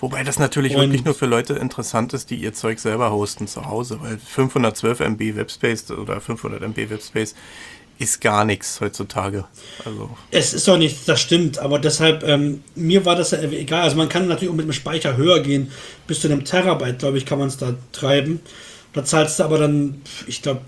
Wobei 0.00 0.24
das 0.24 0.38
natürlich 0.38 0.74
und 0.74 0.82
wirklich 0.82 1.04
nur 1.04 1.14
für 1.14 1.26
Leute 1.26 1.54
interessant 1.54 2.12
ist, 2.12 2.30
die 2.30 2.36
ihr 2.36 2.52
Zeug 2.52 2.78
selber 2.78 3.10
hosten 3.10 3.46
zu 3.46 3.66
Hause, 3.66 3.98
weil 4.00 4.18
512 4.18 5.00
MB 5.00 5.36
Webspace 5.36 5.90
oder 5.90 6.20
500 6.20 6.62
MB 6.62 6.90
Webspace 6.90 7.34
ist 7.98 8.20
gar 8.20 8.44
nichts 8.44 8.80
heutzutage. 8.80 9.44
Also. 9.84 10.10
Es 10.30 10.54
ist 10.54 10.68
auch 10.68 10.78
nichts, 10.78 11.04
das 11.04 11.20
stimmt, 11.20 11.58
aber 11.58 11.78
deshalb, 11.78 12.22
ähm, 12.22 12.62
mir 12.74 13.04
war 13.04 13.16
das 13.16 13.32
ja 13.32 13.42
egal. 13.42 13.82
Also 13.82 13.96
man 13.96 14.08
kann 14.08 14.28
natürlich 14.28 14.50
auch 14.50 14.56
mit 14.56 14.66
dem 14.66 14.72
Speicher 14.72 15.16
höher 15.16 15.40
gehen, 15.40 15.72
bis 16.06 16.20
zu 16.20 16.28
einem 16.28 16.44
Terabyte, 16.44 17.00
glaube 17.00 17.18
ich, 17.18 17.26
kann 17.26 17.38
man 17.38 17.48
es 17.48 17.56
da 17.56 17.74
treiben. 17.92 18.40
Da 18.92 19.04
zahlst 19.04 19.38
du 19.38 19.44
aber 19.44 19.58
dann, 19.58 20.00
ich 20.26 20.42
glaube, 20.42 20.60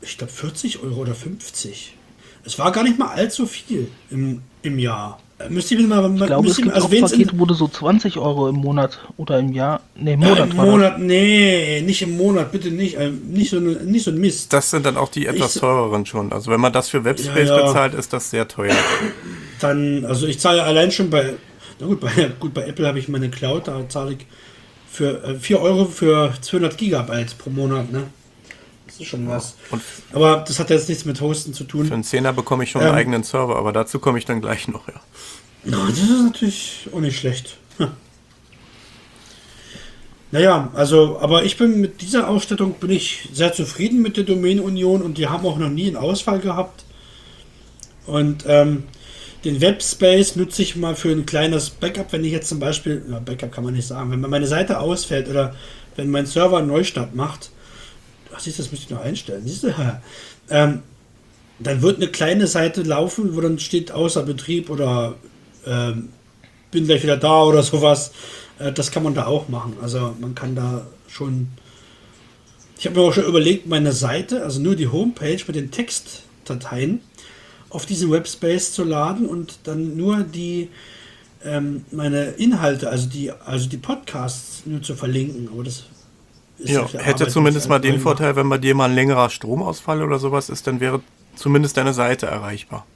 ich 0.00 0.18
glaube 0.18 0.32
40 0.32 0.82
Euro 0.82 1.00
oder 1.00 1.14
50. 1.14 1.96
Es 2.44 2.58
war 2.58 2.72
gar 2.72 2.84
nicht 2.84 2.98
mal 2.98 3.08
allzu 3.08 3.46
viel 3.46 3.88
im, 4.10 4.42
im 4.62 4.78
Jahr. 4.78 5.20
Müsste 5.48 5.74
ich 5.74 5.86
mal, 5.86 6.10
ich 6.14 6.26
glaube, 6.26 6.48
es 6.48 6.56
gibt 6.56 6.72
also 6.72 6.86
auch 6.86 6.90
Pakete, 6.90 7.38
wo 7.38 7.46
du 7.46 7.54
so 7.54 7.68
20 7.68 8.18
Euro 8.18 8.48
im 8.48 8.56
Monat 8.56 8.98
oder 9.16 9.38
im 9.38 9.52
Jahr, 9.52 9.80
nee, 9.94 10.14
im 10.14 10.20
Monat 10.20 10.38
ja, 10.38 10.44
im 10.44 10.56
Monat, 10.56 10.98
nee, 10.98 11.82
nicht 11.82 12.02
im 12.02 12.16
Monat, 12.16 12.52
bitte 12.52 12.70
nicht, 12.70 12.96
äh, 12.96 13.10
nicht 13.10 13.50
so, 13.50 13.60
nicht 13.60 14.04
so 14.04 14.10
ein 14.10 14.18
Mist. 14.18 14.52
Das 14.52 14.70
sind 14.70 14.86
dann 14.86 14.96
auch 14.96 15.08
die 15.08 15.26
etwas 15.26 15.56
ich, 15.56 15.60
teureren 15.60 16.06
schon. 16.06 16.32
Also 16.32 16.50
wenn 16.50 16.60
man 16.60 16.72
das 16.72 16.88
für 16.88 17.04
Webspace 17.04 17.48
ja, 17.48 17.56
ja. 17.56 17.66
bezahlt, 17.66 17.94
ist 17.94 18.12
das 18.12 18.30
sehr 18.30 18.48
teuer. 18.48 18.74
Dann, 19.60 20.04
also 20.04 20.26
ich 20.26 20.38
zahle 20.38 20.62
allein 20.62 20.90
schon 20.90 21.10
bei, 21.10 21.34
na 21.78 21.86
gut, 21.86 22.00
bei, 22.00 22.10
gut, 22.40 22.54
bei 22.54 22.66
Apple 22.66 22.86
habe 22.86 22.98
ich 22.98 23.08
meine 23.08 23.30
Cloud, 23.30 23.68
da 23.68 23.88
zahle 23.88 24.12
ich 24.12 24.26
für 24.90 25.24
äh, 25.24 25.34
4 25.36 25.60
Euro 25.60 25.86
für 25.86 26.34
200 26.40 26.76
Gigabyte 26.76 27.38
pro 27.38 27.50
Monat, 27.50 27.90
ne? 27.90 28.04
Das 28.92 29.00
ist 29.00 29.06
schon 29.06 29.26
was. 29.26 29.54
Und 29.70 29.82
aber 30.12 30.44
das 30.46 30.58
hat 30.58 30.68
jetzt 30.68 30.88
nichts 30.88 31.06
mit 31.06 31.20
Hosten 31.20 31.54
zu 31.54 31.64
tun. 31.64 31.86
Für 31.86 31.94
einen 31.94 32.04
Zehner 32.04 32.34
bekomme 32.34 32.64
ich 32.64 32.70
schon 32.70 32.82
ähm, 32.82 32.88
einen 32.88 32.96
eigenen 32.96 33.22
Server, 33.22 33.56
aber 33.56 33.72
dazu 33.72 33.98
komme 33.98 34.18
ich 34.18 34.26
dann 34.26 34.42
gleich 34.42 34.68
noch, 34.68 34.86
ja. 34.86 35.00
Na, 35.64 35.86
das 35.88 35.98
ist 35.98 36.22
natürlich 36.22 36.88
auch 36.92 37.00
nicht 37.00 37.18
schlecht. 37.18 37.56
Hm. 37.78 37.88
Naja, 40.30 40.70
also, 40.74 41.18
aber 41.20 41.44
ich 41.44 41.56
bin 41.56 41.80
mit 41.80 42.02
dieser 42.02 42.28
Ausstattung 42.28 42.74
bin 42.74 42.90
ich 42.90 43.28
sehr 43.32 43.52
zufrieden 43.52 44.02
mit 44.02 44.16
der 44.16 44.24
Domain 44.24 44.60
Union 44.60 45.00
und 45.00 45.16
die 45.16 45.28
haben 45.28 45.46
auch 45.46 45.58
noch 45.58 45.70
nie 45.70 45.86
einen 45.86 45.96
Ausfall 45.96 46.40
gehabt. 46.40 46.84
Und 48.06 48.44
ähm, 48.46 48.84
den 49.44 49.60
Webspace 49.60 50.36
nutze 50.36 50.62
ich 50.62 50.76
mal 50.76 50.96
für 50.96 51.10
ein 51.10 51.24
kleines 51.24 51.70
Backup, 51.70 52.12
wenn 52.12 52.24
ich 52.24 52.32
jetzt 52.32 52.48
zum 52.48 52.58
Beispiel, 52.58 53.04
ja, 53.10 53.20
Backup 53.20 53.52
kann 53.52 53.64
man 53.64 53.74
nicht 53.74 53.86
sagen, 53.86 54.10
wenn 54.10 54.20
meine 54.20 54.46
Seite 54.46 54.80
ausfällt 54.80 55.28
oder 55.28 55.54
wenn 55.96 56.10
mein 56.10 56.26
Server 56.26 56.58
einen 56.58 56.68
Neustart 56.68 57.14
macht, 57.14 57.51
ach 58.34 58.40
siehst 58.40 58.58
du, 58.58 58.62
das 58.62 58.70
müsste 58.70 58.86
ich 58.86 58.90
noch 58.90 59.04
einstellen, 59.04 59.42
siehst 59.44 59.64
du, 59.64 59.74
ähm, 60.50 60.82
dann 61.58 61.82
wird 61.82 61.96
eine 61.96 62.08
kleine 62.08 62.46
Seite 62.46 62.82
laufen, 62.82 63.36
wo 63.36 63.40
dann 63.40 63.58
steht 63.58 63.92
außer 63.92 64.22
Betrieb 64.22 64.70
oder 64.70 65.14
ähm, 65.66 66.08
bin 66.70 66.86
gleich 66.86 67.02
wieder 67.02 67.16
da 67.16 67.44
oder 67.44 67.62
sowas. 67.62 68.12
Äh, 68.58 68.72
das 68.72 68.90
kann 68.90 69.02
man 69.02 69.14
da 69.14 69.26
auch 69.26 69.48
machen. 69.48 69.76
Also 69.80 70.14
man 70.20 70.34
kann 70.34 70.54
da 70.54 70.86
schon. 71.08 71.48
Ich 72.78 72.86
habe 72.86 72.98
mir 72.98 73.06
auch 73.06 73.12
schon 73.12 73.26
überlegt, 73.26 73.68
meine 73.68 73.92
Seite, 73.92 74.42
also 74.42 74.60
nur 74.60 74.74
die 74.74 74.88
Homepage 74.88 75.38
mit 75.46 75.54
den 75.54 75.70
Textdateien, 75.70 77.00
auf 77.70 77.86
diesen 77.86 78.10
Webspace 78.10 78.72
zu 78.72 78.82
laden 78.82 79.26
und 79.26 79.60
dann 79.64 79.96
nur 79.96 80.24
die 80.24 80.68
ähm, 81.44 81.84
meine 81.92 82.30
Inhalte, 82.32 82.88
also 82.90 83.08
die, 83.08 83.30
also 83.30 83.68
die 83.68 83.76
Podcasts 83.76 84.62
nur 84.64 84.82
zu 84.82 84.96
verlinken. 84.96 85.48
Aber 85.52 85.62
das 85.62 85.84
ja, 86.64 86.86
hätte 86.88 87.28
zumindest 87.28 87.68
mal 87.68 87.78
den 87.80 88.00
Vorteil, 88.00 88.36
wenn 88.36 88.48
bei 88.48 88.58
dir 88.58 88.74
mal 88.74 88.88
ein 88.88 88.94
längerer 88.94 89.30
Stromausfall 89.30 90.02
oder 90.02 90.18
sowas 90.18 90.48
ist, 90.48 90.66
dann 90.66 90.80
wäre 90.80 91.00
zumindest 91.36 91.76
deine 91.76 91.92
Seite 91.92 92.26
erreichbar. 92.26 92.86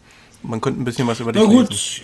Man 0.43 0.61
könnte 0.61 0.81
ein 0.81 0.85
bisschen 0.85 1.07
was 1.07 1.21
über 1.21 1.33
dich 1.33 1.43
Na 1.43 1.49
gut, 1.49 1.71
lesen. 1.71 2.03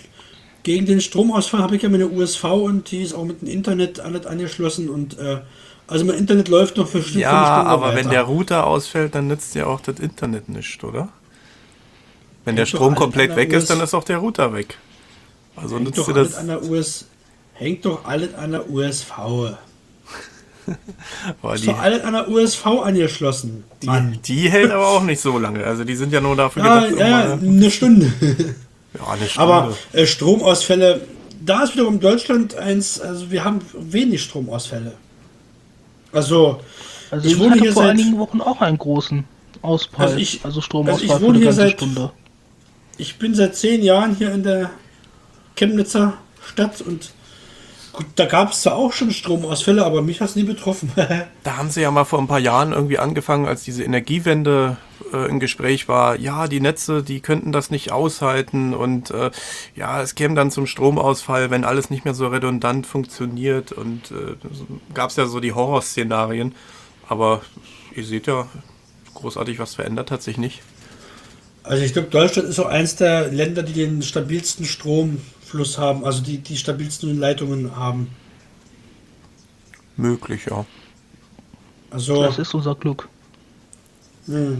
gegen 0.63 0.85
den 0.85 1.01
Stromausfall 1.01 1.61
habe 1.61 1.75
ich 1.75 1.81
ja 1.83 1.89
meine 1.89 2.07
USV 2.07 2.43
und 2.43 2.91
die 2.91 3.03
ist 3.03 3.13
auch 3.13 3.25
mit 3.25 3.41
dem 3.41 3.47
Internet 3.47 3.99
alles 3.99 4.25
angeschlossen 4.25 4.89
und 4.89 5.17
äh, 5.17 5.41
also 5.87 6.05
mein 6.05 6.17
Internet 6.17 6.47
läuft 6.47 6.77
noch 6.77 6.87
für 6.87 7.01
Stunden. 7.01 7.19
Ja, 7.19 7.31
aber 7.63 7.87
weiter. 7.87 7.97
wenn 7.97 8.09
der 8.09 8.23
Router 8.23 8.65
ausfällt, 8.65 9.15
dann 9.15 9.27
nützt 9.27 9.53
ja 9.55 9.65
auch 9.65 9.81
das 9.81 9.99
Internet 9.99 10.49
nicht, 10.49 10.83
oder? 10.83 11.09
Wenn 12.45 12.55
hängt 12.55 12.59
der 12.59 12.65
Strom 12.65 12.95
komplett 12.95 13.35
weg 13.35 13.53
ist, 13.53 13.69
dann 13.69 13.79
ist 13.81 13.93
auch 13.93 14.03
der 14.03 14.17
Router 14.17 14.53
weg. 14.53 14.77
Also 15.55 15.75
hängt 15.75 15.85
nützt 15.85 16.07
dir 16.07 16.13
das. 16.13 16.35
An 16.35 16.47
der 16.47 16.63
US, 16.63 17.05
hängt 17.53 17.85
doch 17.85 18.05
alles 18.05 18.33
an 18.33 18.51
der 18.51 18.69
USV. 18.69 19.11
Boah, 21.41 21.55
ist 21.55 21.67
doch 21.67 21.79
alles 21.79 22.03
an 22.03 22.13
der 22.13 22.29
USV 22.29 22.65
angeschlossen. 22.65 23.63
Die, 23.81 24.17
die, 24.25 24.49
hält 24.49 24.71
aber 24.71 24.87
auch 24.87 25.03
nicht 25.03 25.21
so 25.21 25.37
lange. 25.37 25.63
Also 25.63 25.83
die 25.83 25.95
sind 25.95 26.13
ja 26.13 26.21
nur 26.21 26.35
dafür 26.35 26.63
ja, 26.63 26.79
gedacht. 26.85 26.99
Ja, 26.99 27.33
um, 27.33 27.47
eine 27.47 27.71
Stunde. 27.71 28.13
ja, 28.93 29.07
eine 29.07 29.27
Stunde. 29.27 29.53
Aber 29.53 29.73
äh, 29.91 30.05
Stromausfälle, 30.05 31.01
da 31.43 31.63
ist 31.63 31.73
wiederum 31.75 31.99
Deutschland 31.99 32.55
eins, 32.55 32.99
also 32.99 33.29
wir 33.31 33.43
haben 33.43 33.59
wenig 33.73 34.23
Stromausfälle. 34.23 34.93
Also, 36.11 36.59
also 37.11 37.25
ich, 37.25 37.33
ich 37.33 37.39
wohne 37.39 37.59
hier 37.59 37.73
vor 37.73 37.83
seit, 37.83 37.91
einigen 37.91 38.17
Wochen 38.17 38.41
auch 38.41 38.61
einen 38.61 38.77
großen 38.77 39.25
Ausfall. 39.61 40.07
Also, 40.07 40.17
ich, 40.17 40.41
also 40.43 40.61
Stromausfall 40.61 41.09
also 41.09 41.15
ich 41.15 41.21
wohne 41.21 41.39
hier 41.39 41.53
seit, 41.53 41.71
Stunde. 41.73 42.11
Ich 42.97 43.17
bin 43.17 43.35
seit 43.35 43.55
zehn 43.55 43.83
Jahren 43.83 44.15
hier 44.15 44.31
in 44.31 44.43
der 44.43 44.69
Chemnitzer 45.55 46.13
Stadt 46.45 46.81
und 46.81 47.11
Gut, 47.93 48.07
da 48.15 48.25
gab 48.25 48.51
es 48.51 48.63
zwar 48.63 48.75
auch 48.75 48.91
schon 48.91 49.11
Stromausfälle, 49.11 49.85
aber 49.85 50.01
mich 50.01 50.19
hat 50.19 50.29
es 50.29 50.35
nie 50.35 50.43
betroffen. 50.43 50.91
da 51.43 51.57
haben 51.57 51.69
sie 51.69 51.81
ja 51.81 51.91
mal 51.91 52.05
vor 52.05 52.17
ein 52.17 52.27
paar 52.27 52.39
Jahren 52.39 52.73
irgendwie 52.73 52.97
angefangen, 52.97 53.45
als 53.45 53.63
diese 53.63 53.83
Energiewende 53.83 54.77
äh, 55.13 55.29
im 55.29 55.39
Gespräch 55.39 55.87
war. 55.87 56.19
Ja, 56.19 56.47
die 56.47 56.59
Netze, 56.59 57.03
die 57.03 57.19
könnten 57.19 57.51
das 57.51 57.69
nicht 57.69 57.91
aushalten 57.91 58.73
und 58.73 59.11
äh, 59.11 59.29
ja, 59.75 60.01
es 60.01 60.15
käme 60.15 60.33
dann 60.33 60.49
zum 60.49 60.65
Stromausfall, 60.65 61.51
wenn 61.51 61.63
alles 61.63 61.91
nicht 61.91 62.03
mehr 62.03 62.15
so 62.15 62.27
redundant 62.27 62.87
funktioniert 62.87 63.71
und 63.71 64.09
äh, 64.09 64.35
gab 64.95 65.11
es 65.11 65.15
ja 65.15 65.27
so 65.27 65.39
die 65.39 65.53
Horrorszenarien. 65.53 66.55
Aber 67.07 67.41
ihr 67.95 68.05
seht 68.05 68.25
ja, 68.25 68.47
großartig 69.13 69.59
was 69.59 69.75
verändert 69.75 70.09
hat 70.09 70.23
sich 70.23 70.39
nicht. 70.39 70.63
Also 71.61 71.83
ich 71.83 71.93
glaube, 71.93 72.09
Deutschland 72.09 72.49
ist 72.49 72.59
auch 72.59 72.65
eins 72.65 72.95
der 72.95 73.27
Länder, 73.27 73.61
die 73.61 73.73
den 73.73 74.01
stabilsten 74.01 74.65
Strom 74.65 75.21
Fluss 75.53 75.77
haben, 75.77 76.03
also 76.03 76.23
die, 76.23 76.39
die 76.39 76.57
stabilsten 76.57 77.19
Leitungen 77.19 77.75
haben. 77.75 78.09
Möglich, 79.97 80.47
ja. 80.49 80.65
Also, 81.91 82.23
das 82.23 82.39
ist 82.39 82.55
unser 82.55 82.73
Glück. 82.73 83.07
Mh. 84.25 84.57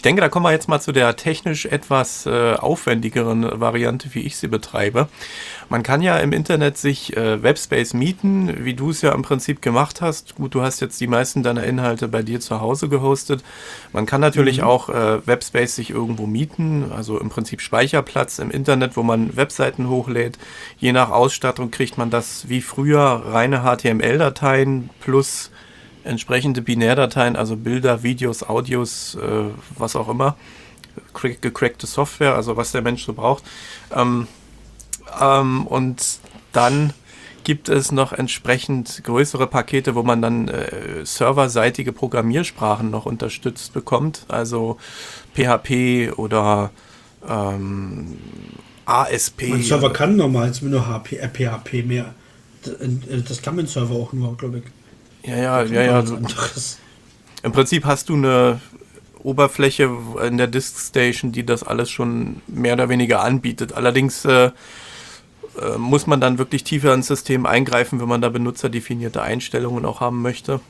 Ich 0.00 0.02
denke, 0.02 0.22
da 0.22 0.30
kommen 0.30 0.46
wir 0.46 0.52
jetzt 0.52 0.66
mal 0.66 0.80
zu 0.80 0.92
der 0.92 1.14
technisch 1.16 1.66
etwas 1.66 2.24
äh, 2.24 2.54
aufwendigeren 2.54 3.60
Variante, 3.60 4.08
wie 4.14 4.20
ich 4.20 4.38
sie 4.38 4.48
betreibe. 4.48 5.08
Man 5.68 5.82
kann 5.82 6.00
ja 6.00 6.16
im 6.16 6.32
Internet 6.32 6.78
sich 6.78 7.14
äh, 7.18 7.42
Webspace 7.42 7.92
mieten, 7.92 8.64
wie 8.64 8.72
du 8.72 8.88
es 8.88 9.02
ja 9.02 9.12
im 9.12 9.20
Prinzip 9.20 9.60
gemacht 9.60 10.00
hast. 10.00 10.36
Gut, 10.36 10.54
du 10.54 10.62
hast 10.62 10.80
jetzt 10.80 11.02
die 11.02 11.06
meisten 11.06 11.42
deiner 11.42 11.64
Inhalte 11.64 12.08
bei 12.08 12.22
dir 12.22 12.40
zu 12.40 12.62
Hause 12.62 12.88
gehostet. 12.88 13.44
Man 13.92 14.06
kann 14.06 14.22
natürlich 14.22 14.62
mhm. 14.62 14.64
auch 14.64 14.88
äh, 14.88 15.26
Webspace 15.26 15.74
sich 15.74 15.90
irgendwo 15.90 16.24
mieten, 16.26 16.90
also 16.96 17.20
im 17.20 17.28
Prinzip 17.28 17.60
Speicherplatz 17.60 18.38
im 18.38 18.50
Internet, 18.50 18.96
wo 18.96 19.02
man 19.02 19.36
Webseiten 19.36 19.90
hochlädt. 19.90 20.38
Je 20.78 20.92
nach 20.92 21.10
Ausstattung 21.10 21.70
kriegt 21.70 21.98
man 21.98 22.08
das 22.08 22.48
wie 22.48 22.62
früher 22.62 23.22
reine 23.26 23.64
HTML-Dateien 23.64 24.88
plus 25.00 25.50
entsprechende 26.04 26.62
Binärdateien, 26.62 27.36
also 27.36 27.56
Bilder, 27.56 28.02
Videos, 28.02 28.42
Audios, 28.42 29.16
äh, 29.16 29.50
was 29.76 29.96
auch 29.96 30.08
immer, 30.08 30.36
gecrackte 31.12 31.86
Software, 31.86 32.34
also 32.34 32.56
was 32.56 32.72
der 32.72 32.82
Mensch 32.82 33.04
so 33.04 33.12
braucht. 33.12 33.44
Ähm, 33.94 34.26
ähm, 35.20 35.66
und 35.66 36.20
dann 36.52 36.92
gibt 37.44 37.68
es 37.68 37.90
noch 37.90 38.12
entsprechend 38.12 39.02
größere 39.04 39.46
Pakete, 39.46 39.94
wo 39.94 40.02
man 40.02 40.22
dann 40.22 40.48
äh, 40.48 41.04
serverseitige 41.04 41.92
Programmiersprachen 41.92 42.90
noch 42.90 43.06
unterstützt 43.06 43.72
bekommt, 43.72 44.24
also 44.28 44.76
PHP 45.34 46.12
oder 46.16 46.70
ähm, 47.28 48.18
ASP. 48.84 49.48
Mein 49.48 49.62
Server 49.62 49.92
kann 49.92 50.16
normal 50.16 50.52
nur 50.62 50.86
HP, 50.86 51.16
äh, 51.16 51.28
PHP 51.28 51.86
mehr. 51.86 52.14
Das 53.26 53.40
kann 53.40 53.56
mein 53.56 53.66
Server 53.66 53.94
auch 53.94 54.12
nur, 54.12 54.36
glaube 54.36 54.58
ich. 54.58 54.64
Ja, 55.22 55.36
ja, 55.36 55.62
ja, 55.64 55.82
ja. 55.82 56.04
Im 57.42 57.52
Prinzip 57.52 57.84
hast 57.84 58.08
du 58.08 58.14
eine 58.14 58.60
Oberfläche 59.22 59.90
in 60.26 60.38
der 60.38 60.46
Disk 60.46 60.78
Station, 60.78 61.32
die 61.32 61.44
das 61.44 61.62
alles 61.62 61.90
schon 61.90 62.42
mehr 62.46 62.74
oder 62.74 62.88
weniger 62.88 63.22
anbietet. 63.22 63.72
Allerdings 63.74 64.24
äh, 64.24 64.50
äh, 65.60 65.78
muss 65.78 66.06
man 66.06 66.20
dann 66.20 66.38
wirklich 66.38 66.64
tiefer 66.64 66.94
ins 66.94 67.06
System 67.06 67.46
eingreifen, 67.46 68.00
wenn 68.00 68.08
man 68.08 68.20
da 68.20 68.28
benutzerdefinierte 68.28 69.22
Einstellungen 69.22 69.84
auch 69.84 70.00
haben 70.00 70.22
möchte. 70.22 70.60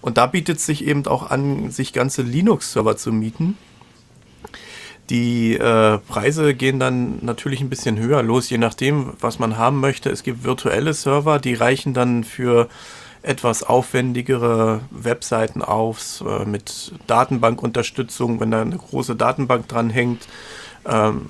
Und 0.00 0.16
da 0.16 0.26
bietet 0.26 0.58
es 0.58 0.66
sich 0.66 0.84
eben 0.84 1.06
auch 1.06 1.30
an, 1.30 1.70
sich 1.70 1.92
ganze 1.92 2.22
Linux-Server 2.22 2.96
zu 2.96 3.12
mieten. 3.12 3.56
Die 5.10 5.54
äh, 5.54 5.98
Preise 5.98 6.54
gehen 6.54 6.80
dann 6.80 7.24
natürlich 7.24 7.60
ein 7.60 7.68
bisschen 7.68 7.98
höher 7.98 8.22
los, 8.22 8.50
je 8.50 8.58
nachdem, 8.58 9.12
was 9.20 9.38
man 9.38 9.56
haben 9.56 9.78
möchte. 9.78 10.10
Es 10.10 10.24
gibt 10.24 10.42
virtuelle 10.42 10.94
Server, 10.94 11.38
die 11.38 11.54
reichen 11.54 11.94
dann 11.94 12.24
für 12.24 12.68
etwas 13.26 13.62
aufwendigere 13.62 14.80
Webseiten 14.90 15.62
auf, 15.62 16.22
äh, 16.26 16.44
mit 16.44 16.92
Datenbankunterstützung, 17.06 18.40
wenn 18.40 18.50
da 18.50 18.62
eine 18.62 18.76
große 18.76 19.16
Datenbank 19.16 19.68
dran 19.68 19.90
hängt, 19.90 20.28
ähm, 20.86 21.26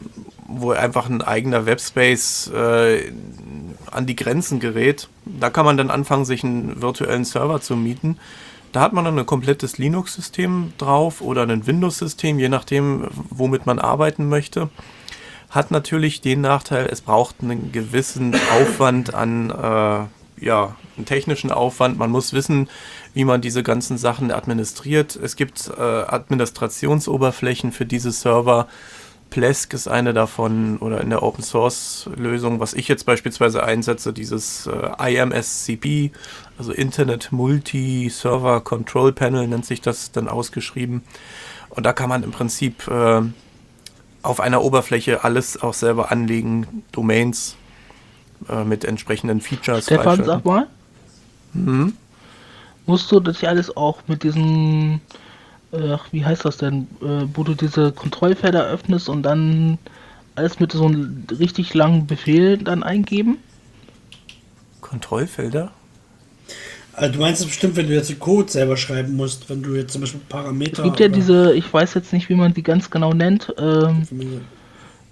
wo 0.47 0.73
einfach 0.73 1.09
ein 1.09 1.23
eigener 1.23 1.67
Webspace 1.67 2.51
äh, 2.55 3.13
an 3.91 4.07
die 4.07 4.17
Grenzen 4.17 4.61
gerät. 4.61 5.09
Da 5.25 5.51
kann 5.51 5.65
man 5.65 5.77
dann 5.77 5.91
anfangen, 5.91 6.25
sich 6.25 6.45
einen 6.45 6.81
virtuellen 6.83 7.25
Server 7.25 7.61
zu 7.61 7.77
mieten. 7.77 8.19
Da 8.73 8.81
hat 8.81 8.93
man 8.93 9.07
dann 9.07 9.19
ein 9.19 9.27
komplettes 9.27 9.79
Linux-System 9.79 10.75
drauf 10.77 11.23
oder 11.23 11.43
ein 11.43 11.67
Windows-System, 11.67 12.39
je 12.39 12.51
nachdem, 12.51 13.09
womit 13.31 13.65
man 13.65 13.79
arbeiten 13.79 14.29
möchte. 14.29 14.69
Hat 15.49 15.71
natürlich 15.71 16.21
den 16.21 16.43
Nachteil, 16.43 16.87
es 16.91 17.01
braucht 17.01 17.37
einen 17.41 17.73
gewissen 17.73 18.35
Aufwand 18.61 19.15
an, 19.15 19.51
äh, 19.51 20.16
ja, 20.41 20.77
einen 20.97 21.07
technischen 21.07 21.51
Aufwand. 21.51 21.99
Man 21.99 22.11
muss 22.11 22.33
wissen, 22.33 22.69
wie 23.15 23.25
man 23.25 23.41
diese 23.41 23.63
ganzen 23.63 23.99
Sachen 23.99 24.31
administriert. 24.31 25.17
Es 25.17 25.37
gibt 25.37 25.71
äh, 25.77 25.81
Administrationsoberflächen 25.81 27.73
für 27.73 27.87
diese 27.87 28.13
Server. 28.13 28.67
Plesk 29.31 29.75
ist 29.75 29.89
eine 29.89 30.15
davon 30.15 30.79
oder 30.79 31.01
in 31.01 31.11
der 31.11 31.23
Open 31.23 31.43
Source 31.43 32.09
Lösung, 32.17 32.61
was 32.61 32.75
ich 32.75 32.87
jetzt 32.87 33.07
beispielsweise 33.07 33.65
einsetze, 33.65 34.13
dieses 34.13 34.69
äh, 34.69 35.15
IMSCP, 35.15 36.13
also 36.59 36.73
Internet 36.73 37.33
Multi 37.33 38.09
Server 38.09 38.61
Control 38.61 39.13
Panel 39.13 39.49
nennt 39.49 39.67
sich 39.67 39.81
das 39.81 40.13
dann 40.13 40.29
ausgeschrieben. 40.29 41.03
Und 41.71 41.85
da 41.85 41.93
kann 41.93 42.09
man 42.09 42.23
im 42.23 42.31
Prinzip 42.31 42.87
äh, 42.89 43.23
auf 44.23 44.41
einer 44.41 44.63
Oberfläche 44.63 45.25
alles 45.25 45.61
auch 45.61 45.75
selber 45.75 46.11
anlegen, 46.13 46.85
Domains 46.93 47.57
äh, 48.49 48.65
mit 48.65 48.85
entsprechenden 48.85 49.41
Features. 49.41 49.85
Stefan, 49.85 50.25
sag 50.25 50.45
mal. 50.45 50.67
Mhm. 51.53 51.95
Musst 52.87 53.11
du 53.11 53.21
das 53.21 53.41
ja 53.41 53.49
alles 53.49 53.77
auch 53.77 53.99
mit 54.07 54.23
diesen 54.23 55.01
äh, 55.73 55.97
wie 56.13 56.25
heißt 56.25 56.45
das 56.45 56.59
denn, 56.59 56.87
äh, 57.03 57.27
wo 57.35 57.43
du 57.43 57.55
diese 57.55 57.93
Kontrollfelder 57.93 58.67
öffnest 58.67 59.09
und 59.09 59.23
dann 59.23 59.79
alles 60.35 60.61
mit 60.61 60.73
so 60.73 60.87
einem 60.87 61.25
richtig 61.39 61.75
langen 61.75 62.07
Befehl 62.07 62.59
dann 62.59 62.83
eingeben? 62.83 63.39
Kontrollfelder? 64.81 65.73
Also 66.93 67.13
du 67.15 67.21
meinst 67.21 67.41
es 67.43 67.47
bestimmt, 67.49 67.77
wenn 67.77 67.89
du 67.89 67.95
jetzt 67.95 68.09
den 68.09 68.19
Code 68.19 68.51
selber 68.51 68.77
schreiben 68.77 69.17
musst, 69.17 69.51
wenn 69.51 69.63
du 69.63 69.75
jetzt 69.75 69.93
zum 69.93 70.01
Beispiel 70.01 70.21
Parameter. 70.29 70.79
Es 70.79 70.85
gibt 70.85 71.01
ja 71.01 71.09
diese, 71.09 71.53
ich 71.55 71.71
weiß 71.71 71.93
jetzt 71.95 72.13
nicht, 72.13 72.29
wie 72.31 72.35
man 72.35 72.55
die 72.55 72.63
ganz 72.63 72.91
genau 72.91 73.13
nennt, 73.13 73.53
ähm, 73.59 74.07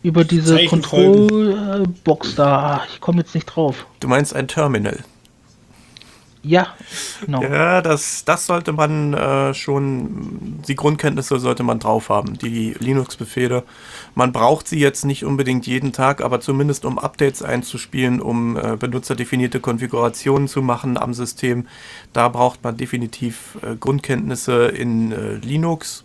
über 0.04 0.22
diese 0.22 0.66
Kontrollbox 0.66 2.34
da. 2.36 2.82
Ich 2.92 3.00
komme 3.00 3.22
jetzt 3.22 3.34
nicht 3.34 3.46
drauf. 3.46 3.86
Du 4.00 4.06
meinst 4.06 4.36
ein 4.36 4.46
Terminal? 4.46 5.02
Ja, 6.42 6.74
genau. 7.24 7.42
Ja, 7.42 7.80
das, 7.80 8.26
das 8.26 8.44
sollte 8.44 8.74
man 8.74 9.14
äh, 9.14 9.54
schon, 9.54 10.60
die 10.68 10.74
Grundkenntnisse 10.74 11.38
sollte 11.38 11.62
man 11.62 11.78
drauf 11.78 12.10
haben, 12.10 12.36
die 12.36 12.74
Linux-Befehle. 12.78 13.62
Man 14.14 14.32
braucht 14.32 14.68
sie 14.68 14.78
jetzt 14.78 15.06
nicht 15.06 15.24
unbedingt 15.24 15.66
jeden 15.66 15.94
Tag, 15.94 16.22
aber 16.22 16.40
zumindest 16.40 16.84
um 16.84 16.98
Updates 16.98 17.42
einzuspielen, 17.42 18.20
um 18.20 18.58
äh, 18.58 18.76
benutzerdefinierte 18.76 19.58
Konfigurationen 19.60 20.46
zu 20.46 20.60
machen 20.60 20.98
am 20.98 21.14
System. 21.14 21.66
Da 22.12 22.28
braucht 22.28 22.62
man 22.62 22.76
definitiv 22.76 23.56
äh, 23.62 23.74
Grundkenntnisse 23.76 24.66
in 24.66 25.12
äh, 25.12 25.36
Linux. 25.36 26.04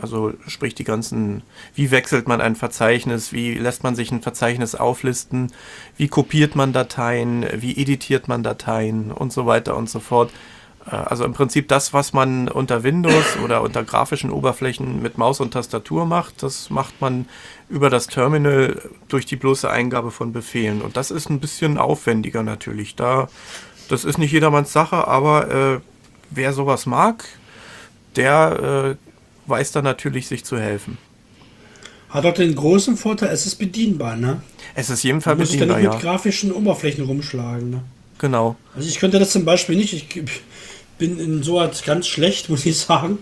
Also 0.00 0.32
sprich 0.46 0.74
die 0.74 0.84
ganzen, 0.84 1.42
wie 1.74 1.90
wechselt 1.90 2.26
man 2.26 2.40
ein 2.40 2.56
Verzeichnis, 2.56 3.32
wie 3.32 3.54
lässt 3.54 3.82
man 3.82 3.94
sich 3.94 4.10
ein 4.10 4.22
Verzeichnis 4.22 4.74
auflisten, 4.74 5.52
wie 5.96 6.08
kopiert 6.08 6.56
man 6.56 6.72
Dateien, 6.72 7.44
wie 7.56 7.76
editiert 7.76 8.28
man 8.28 8.42
Dateien 8.42 9.12
und 9.12 9.32
so 9.32 9.46
weiter 9.46 9.76
und 9.76 9.90
so 9.90 10.00
fort. 10.00 10.30
Äh, 10.86 10.96
also 10.96 11.24
im 11.24 11.32
Prinzip 11.32 11.68
das, 11.68 11.92
was 11.92 12.12
man 12.12 12.48
unter 12.48 12.82
Windows 12.82 13.36
oder 13.44 13.62
unter 13.62 13.84
grafischen 13.84 14.30
Oberflächen 14.30 15.02
mit 15.02 15.18
Maus 15.18 15.40
und 15.40 15.52
Tastatur 15.52 16.06
macht, 16.06 16.42
das 16.42 16.70
macht 16.70 17.00
man 17.00 17.26
über 17.68 17.90
das 17.90 18.06
Terminal 18.06 18.80
durch 19.08 19.26
die 19.26 19.36
bloße 19.36 19.70
Eingabe 19.70 20.10
von 20.10 20.32
Befehlen. 20.32 20.82
Und 20.82 20.96
das 20.96 21.10
ist 21.10 21.30
ein 21.30 21.40
bisschen 21.40 21.78
aufwendiger 21.78 22.42
natürlich. 22.42 22.96
Da, 22.96 23.28
das 23.88 24.04
ist 24.04 24.18
nicht 24.18 24.32
jedermanns 24.32 24.72
Sache, 24.72 25.06
aber 25.06 25.50
äh, 25.50 25.80
wer 26.30 26.52
sowas 26.52 26.86
mag, 26.86 27.24
der 28.16 28.96
äh, 28.96 29.01
weiß 29.46 29.72
dann 29.72 29.84
natürlich, 29.84 30.28
sich 30.28 30.44
zu 30.44 30.58
helfen. 30.58 30.98
Hat 32.10 32.26
auch 32.26 32.34
den 32.34 32.54
großen 32.54 32.96
Vorteil, 32.96 33.30
es 33.30 33.46
ist 33.46 33.56
bedienbar, 33.56 34.16
ne? 34.16 34.42
Es 34.74 34.90
ist 34.90 35.02
jedenfalls 35.02 35.38
bedienbar. 35.38 35.66
Du 35.66 35.72
musst 35.72 35.82
ja 35.82 35.88
nicht 35.90 35.94
mit 35.94 36.02
grafischen 36.02 36.52
Oberflächen 36.52 37.04
rumschlagen, 37.04 37.70
ne? 37.70 37.82
Genau. 38.18 38.56
Also 38.76 38.88
ich 38.88 38.98
könnte 38.98 39.18
das 39.18 39.30
zum 39.30 39.44
Beispiel 39.44 39.76
nicht. 39.76 39.92
Ich 39.94 40.22
bin 40.98 41.18
in 41.18 41.42
so 41.42 41.60
etwas 41.60 41.84
ganz 41.84 42.06
schlecht, 42.06 42.48
muss 42.50 42.66
ich 42.66 42.78
sagen. 42.78 43.18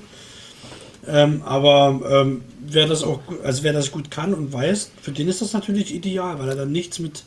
Ähm, 1.06 1.42
aber 1.44 2.00
ähm, 2.10 2.42
wer 2.60 2.86
das 2.86 3.02
auch, 3.02 3.20
also 3.42 3.62
wer 3.62 3.72
das 3.72 3.90
gut 3.90 4.10
kann 4.10 4.34
und 4.34 4.52
weiß, 4.52 4.90
für 5.00 5.12
den 5.12 5.28
ist 5.28 5.40
das 5.40 5.54
natürlich 5.54 5.94
ideal, 5.94 6.38
weil 6.38 6.48
er 6.50 6.56
dann 6.56 6.72
nichts 6.72 6.98
mit 6.98 7.24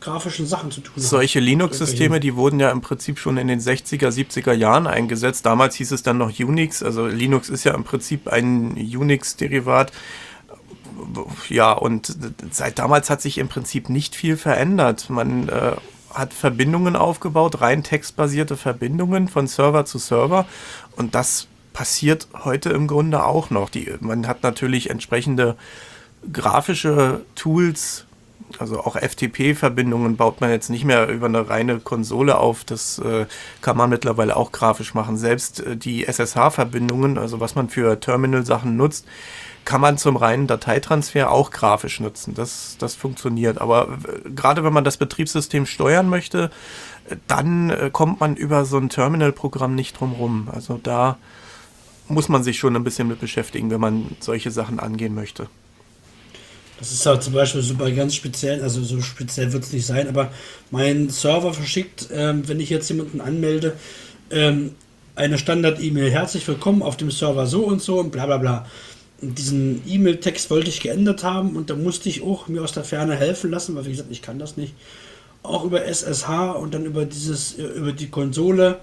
grafischen 0.00 0.46
Sachen 0.46 0.70
zu 0.70 0.80
tun 0.80 0.94
hat. 0.96 1.02
Solche 1.02 1.40
Linux-Systeme, 1.40 2.20
die 2.20 2.34
wurden 2.36 2.60
ja 2.60 2.70
im 2.70 2.80
Prinzip 2.80 3.18
schon 3.18 3.36
in 3.36 3.48
den 3.48 3.60
60er, 3.60 4.08
70er 4.08 4.52
Jahren 4.52 4.86
eingesetzt. 4.86 5.46
Damals 5.46 5.76
hieß 5.76 5.92
es 5.92 6.02
dann 6.02 6.18
noch 6.18 6.38
Unix. 6.38 6.82
Also 6.82 7.06
Linux 7.06 7.48
ist 7.48 7.64
ja 7.64 7.74
im 7.74 7.84
Prinzip 7.84 8.28
ein 8.28 8.72
Unix-Derivat. 8.72 9.92
Ja, 11.48 11.72
und 11.72 12.14
seit 12.50 12.78
damals 12.78 13.10
hat 13.10 13.22
sich 13.22 13.38
im 13.38 13.48
Prinzip 13.48 13.88
nicht 13.88 14.14
viel 14.14 14.36
verändert. 14.36 15.10
Man 15.10 15.48
äh, 15.48 15.72
hat 16.12 16.34
Verbindungen 16.34 16.96
aufgebaut, 16.96 17.60
rein 17.60 17.82
textbasierte 17.82 18.56
Verbindungen 18.56 19.28
von 19.28 19.46
Server 19.46 19.84
zu 19.84 19.98
Server. 19.98 20.46
Und 20.96 21.14
das 21.14 21.46
passiert 21.72 22.28
heute 22.44 22.70
im 22.70 22.86
Grunde 22.86 23.24
auch 23.24 23.50
noch. 23.50 23.70
Die, 23.70 23.92
man 24.00 24.26
hat 24.26 24.42
natürlich 24.42 24.90
entsprechende 24.90 25.56
grafische 26.32 27.22
Tools, 27.34 28.06
also 28.58 28.80
auch 28.80 28.96
FTP-Verbindungen 28.96 30.16
baut 30.16 30.40
man 30.40 30.50
jetzt 30.50 30.70
nicht 30.70 30.84
mehr 30.84 31.08
über 31.08 31.26
eine 31.26 31.48
reine 31.48 31.78
Konsole 31.80 32.38
auf. 32.38 32.64
Das 32.64 32.98
äh, 32.98 33.26
kann 33.60 33.76
man 33.76 33.90
mittlerweile 33.90 34.36
auch 34.36 34.52
grafisch 34.52 34.94
machen. 34.94 35.16
Selbst 35.16 35.60
äh, 35.60 35.76
die 35.76 36.06
SSH-Verbindungen, 36.06 37.18
also 37.18 37.40
was 37.40 37.54
man 37.54 37.68
für 37.68 38.00
Terminal-Sachen 38.00 38.76
nutzt, 38.76 39.06
kann 39.64 39.80
man 39.80 39.98
zum 39.98 40.16
reinen 40.16 40.46
Dateitransfer 40.46 41.30
auch 41.30 41.50
grafisch 41.50 42.00
nutzen. 42.00 42.34
Das, 42.34 42.76
das 42.78 42.94
funktioniert. 42.94 43.60
Aber 43.60 43.98
gerade 44.34 44.64
wenn 44.64 44.72
man 44.72 44.84
das 44.84 44.96
Betriebssystem 44.96 45.66
steuern 45.66 46.08
möchte, 46.08 46.50
dann 47.26 47.70
äh, 47.70 47.90
kommt 47.92 48.20
man 48.20 48.36
über 48.36 48.64
so 48.64 48.78
ein 48.78 48.88
Terminal-Programm 48.88 49.74
nicht 49.74 50.00
drum 50.00 50.12
rum. 50.12 50.48
Also 50.52 50.78
da 50.82 51.18
muss 52.08 52.28
man 52.28 52.42
sich 52.42 52.58
schon 52.58 52.74
ein 52.76 52.84
bisschen 52.84 53.08
mit 53.08 53.20
beschäftigen, 53.20 53.70
wenn 53.70 53.80
man 53.80 54.16
solche 54.20 54.50
Sachen 54.50 54.80
angehen 54.80 55.14
möchte. 55.14 55.48
Das 56.80 56.92
ist 56.92 57.04
halt 57.04 57.22
zum 57.22 57.34
Beispiel 57.34 57.60
so 57.60 57.74
bei 57.74 57.90
ganz 57.90 58.14
speziellen, 58.14 58.62
also 58.62 58.82
so 58.82 59.02
speziell 59.02 59.52
wird 59.52 59.64
es 59.64 59.72
nicht 59.72 59.84
sein, 59.84 60.08
aber 60.08 60.32
mein 60.70 61.10
Server 61.10 61.52
verschickt, 61.52 62.08
ähm, 62.10 62.48
wenn 62.48 62.58
ich 62.58 62.70
jetzt 62.70 62.88
jemanden 62.88 63.20
anmelde, 63.20 63.74
ähm, 64.30 64.74
eine 65.14 65.36
Standard-E-Mail, 65.36 66.10
herzlich 66.10 66.48
willkommen 66.48 66.82
auf 66.82 66.96
dem 66.96 67.10
Server 67.10 67.46
so 67.46 67.66
und 67.66 67.82
so 67.82 68.00
und 68.00 68.10
bla 68.10 68.24
bla 68.24 68.38
bla. 68.38 68.66
Und 69.20 69.38
diesen 69.38 69.82
E-Mail-Text 69.86 70.48
wollte 70.48 70.70
ich 70.70 70.80
geändert 70.80 71.22
haben 71.22 71.54
und 71.54 71.68
da 71.68 71.76
musste 71.76 72.08
ich 72.08 72.22
auch 72.22 72.48
mir 72.48 72.62
aus 72.62 72.72
der 72.72 72.84
Ferne 72.84 73.14
helfen 73.14 73.50
lassen, 73.50 73.76
weil 73.76 73.84
wie 73.84 73.90
gesagt, 73.90 74.10
ich 74.10 74.22
kann 74.22 74.38
das 74.38 74.56
nicht. 74.56 74.72
Auch 75.42 75.64
über 75.64 75.84
SSH 75.84 76.52
und 76.52 76.72
dann 76.72 76.86
über 76.86 77.04
dieses, 77.04 77.52
über 77.52 77.92
die 77.92 78.08
Konsole. 78.08 78.78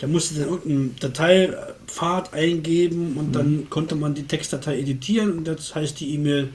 Da 0.00 0.06
musste 0.06 0.34
dann 0.34 0.50
irgendeinen 0.50 0.96
Dateipfad 1.00 2.34
eingeben 2.34 3.16
und 3.16 3.28
mhm. 3.28 3.32
dann 3.32 3.70
konnte 3.70 3.94
man 3.94 4.12
die 4.12 4.26
Textdatei 4.26 4.78
editieren 4.78 5.38
und 5.38 5.48
das 5.48 5.74
heißt 5.74 5.98
die 6.00 6.12
E-Mail 6.14 6.50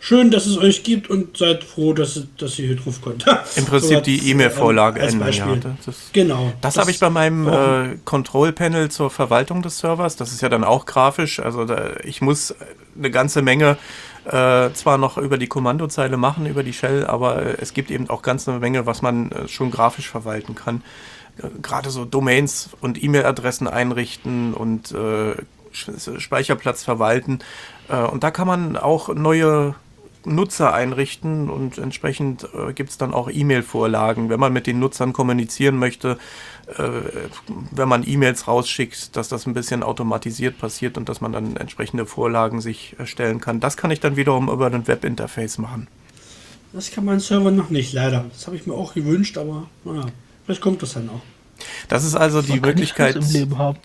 Schön, 0.00 0.30
dass 0.30 0.46
es 0.46 0.56
euch 0.58 0.84
gibt 0.84 1.10
und 1.10 1.36
seid 1.36 1.64
froh, 1.64 1.92
dass, 1.92 2.22
dass 2.36 2.58
ihr 2.58 2.68
hier 2.68 2.76
drauf 2.76 3.00
könnt. 3.02 3.26
Im 3.56 3.64
Prinzip 3.64 3.96
so 3.96 4.00
die 4.00 4.30
E-Mail-Vorlage 4.30 5.00
ähm, 5.00 5.20
ändern. 5.20 5.32
Ja, 5.32 5.72
das, 5.84 5.96
genau. 6.12 6.52
Das, 6.60 6.74
das 6.74 6.80
habe 6.80 6.90
ich 6.92 7.00
bei 7.00 7.10
meinem 7.10 7.48
äh, 7.48 7.96
Control-Panel 8.04 8.90
zur 8.90 9.10
Verwaltung 9.10 9.62
des 9.62 9.78
Servers. 9.78 10.16
Das 10.16 10.32
ist 10.32 10.40
ja 10.40 10.48
dann 10.48 10.62
auch 10.62 10.86
grafisch. 10.86 11.40
Also 11.40 11.64
da, 11.64 11.94
ich 12.04 12.20
muss 12.20 12.54
eine 12.96 13.10
ganze 13.10 13.42
Menge 13.42 13.76
äh, 14.24 14.72
zwar 14.74 14.98
noch 14.98 15.16
über 15.16 15.38
die 15.38 15.46
Kommandozeile 15.46 16.16
machen, 16.16 16.46
über 16.46 16.62
die 16.62 16.72
Shell, 16.72 17.06
aber 17.06 17.42
äh, 17.42 17.56
es 17.60 17.72
gibt 17.72 17.90
eben 17.90 18.10
auch 18.10 18.22
ganz 18.22 18.48
eine 18.48 18.58
Menge, 18.58 18.86
was 18.86 19.00
man 19.00 19.32
äh, 19.32 19.48
schon 19.48 19.70
grafisch 19.70 20.08
verwalten 20.08 20.54
kann. 20.54 20.82
Äh, 21.38 21.48
gerade 21.62 21.90
so 21.90 22.04
Domains 22.04 22.70
und 22.80 23.02
E-Mail-Adressen 23.02 23.66
einrichten 23.66 24.54
und 24.54 24.92
äh, 24.92 25.34
Speicherplatz 25.72 26.82
verwalten. 26.82 27.40
und 28.10 28.24
da 28.24 28.30
kann 28.30 28.48
man 28.48 28.76
auch 28.76 29.14
neue 29.14 29.74
Nutzer 30.24 30.74
einrichten 30.74 31.48
und 31.48 31.78
entsprechend 31.78 32.48
äh, 32.54 32.72
gibt 32.72 32.90
es 32.90 32.98
dann 32.98 33.14
auch 33.14 33.30
E-Mail-Vorlagen, 33.30 34.28
wenn 34.28 34.40
man 34.40 34.52
mit 34.52 34.66
den 34.66 34.78
Nutzern 34.78 35.12
kommunizieren 35.12 35.76
möchte, 35.78 36.18
äh, 36.76 36.82
wenn 37.70 37.88
man 37.88 38.06
E-Mails 38.06 38.48
rausschickt, 38.48 39.16
dass 39.16 39.28
das 39.28 39.46
ein 39.46 39.54
bisschen 39.54 39.82
automatisiert 39.82 40.58
passiert 40.58 40.98
und 40.98 41.08
dass 41.08 41.20
man 41.20 41.32
dann 41.32 41.56
entsprechende 41.56 42.06
Vorlagen 42.06 42.60
sich 42.60 42.96
erstellen 42.98 43.40
kann. 43.40 43.60
Das 43.60 43.76
kann 43.76 43.90
ich 43.90 44.00
dann 44.00 44.16
wiederum 44.16 44.48
über 44.48 44.66
ein 44.66 44.86
Webinterface 44.86 45.58
machen. 45.58 45.88
Das 46.72 46.90
kann 46.90 47.04
mein 47.04 47.20
Server 47.20 47.50
noch 47.50 47.70
nicht, 47.70 47.92
leider. 47.92 48.26
Das 48.30 48.46
habe 48.46 48.56
ich 48.56 48.66
mir 48.66 48.74
auch 48.74 48.94
gewünscht, 48.94 49.38
aber 49.38 49.68
naja, 49.84 50.06
vielleicht 50.44 50.60
kommt 50.60 50.82
das 50.82 50.94
dann 50.94 51.08
auch. 51.08 51.22
Das 51.88 52.04
ist 52.04 52.14
also 52.14 52.42
die 52.42 52.60
Möglichkeit, 52.60 53.18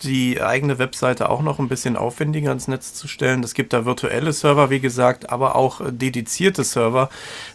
die 0.02 0.40
eigene 0.40 0.78
Webseite 0.78 1.28
auch 1.28 1.42
noch 1.42 1.58
ein 1.58 1.68
bisschen 1.68 1.96
aufwendiger 1.96 2.52
ins 2.52 2.68
Netz 2.68 2.94
zu 2.94 3.08
stellen. 3.08 3.42
Es 3.42 3.54
gibt 3.54 3.72
da 3.72 3.84
virtuelle 3.84 4.32
Server, 4.32 4.70
wie 4.70 4.80
gesagt, 4.80 5.30
aber 5.30 5.56
auch 5.56 5.80
äh, 5.80 5.92
dedizierte 5.92 6.64
Server. 6.64 7.08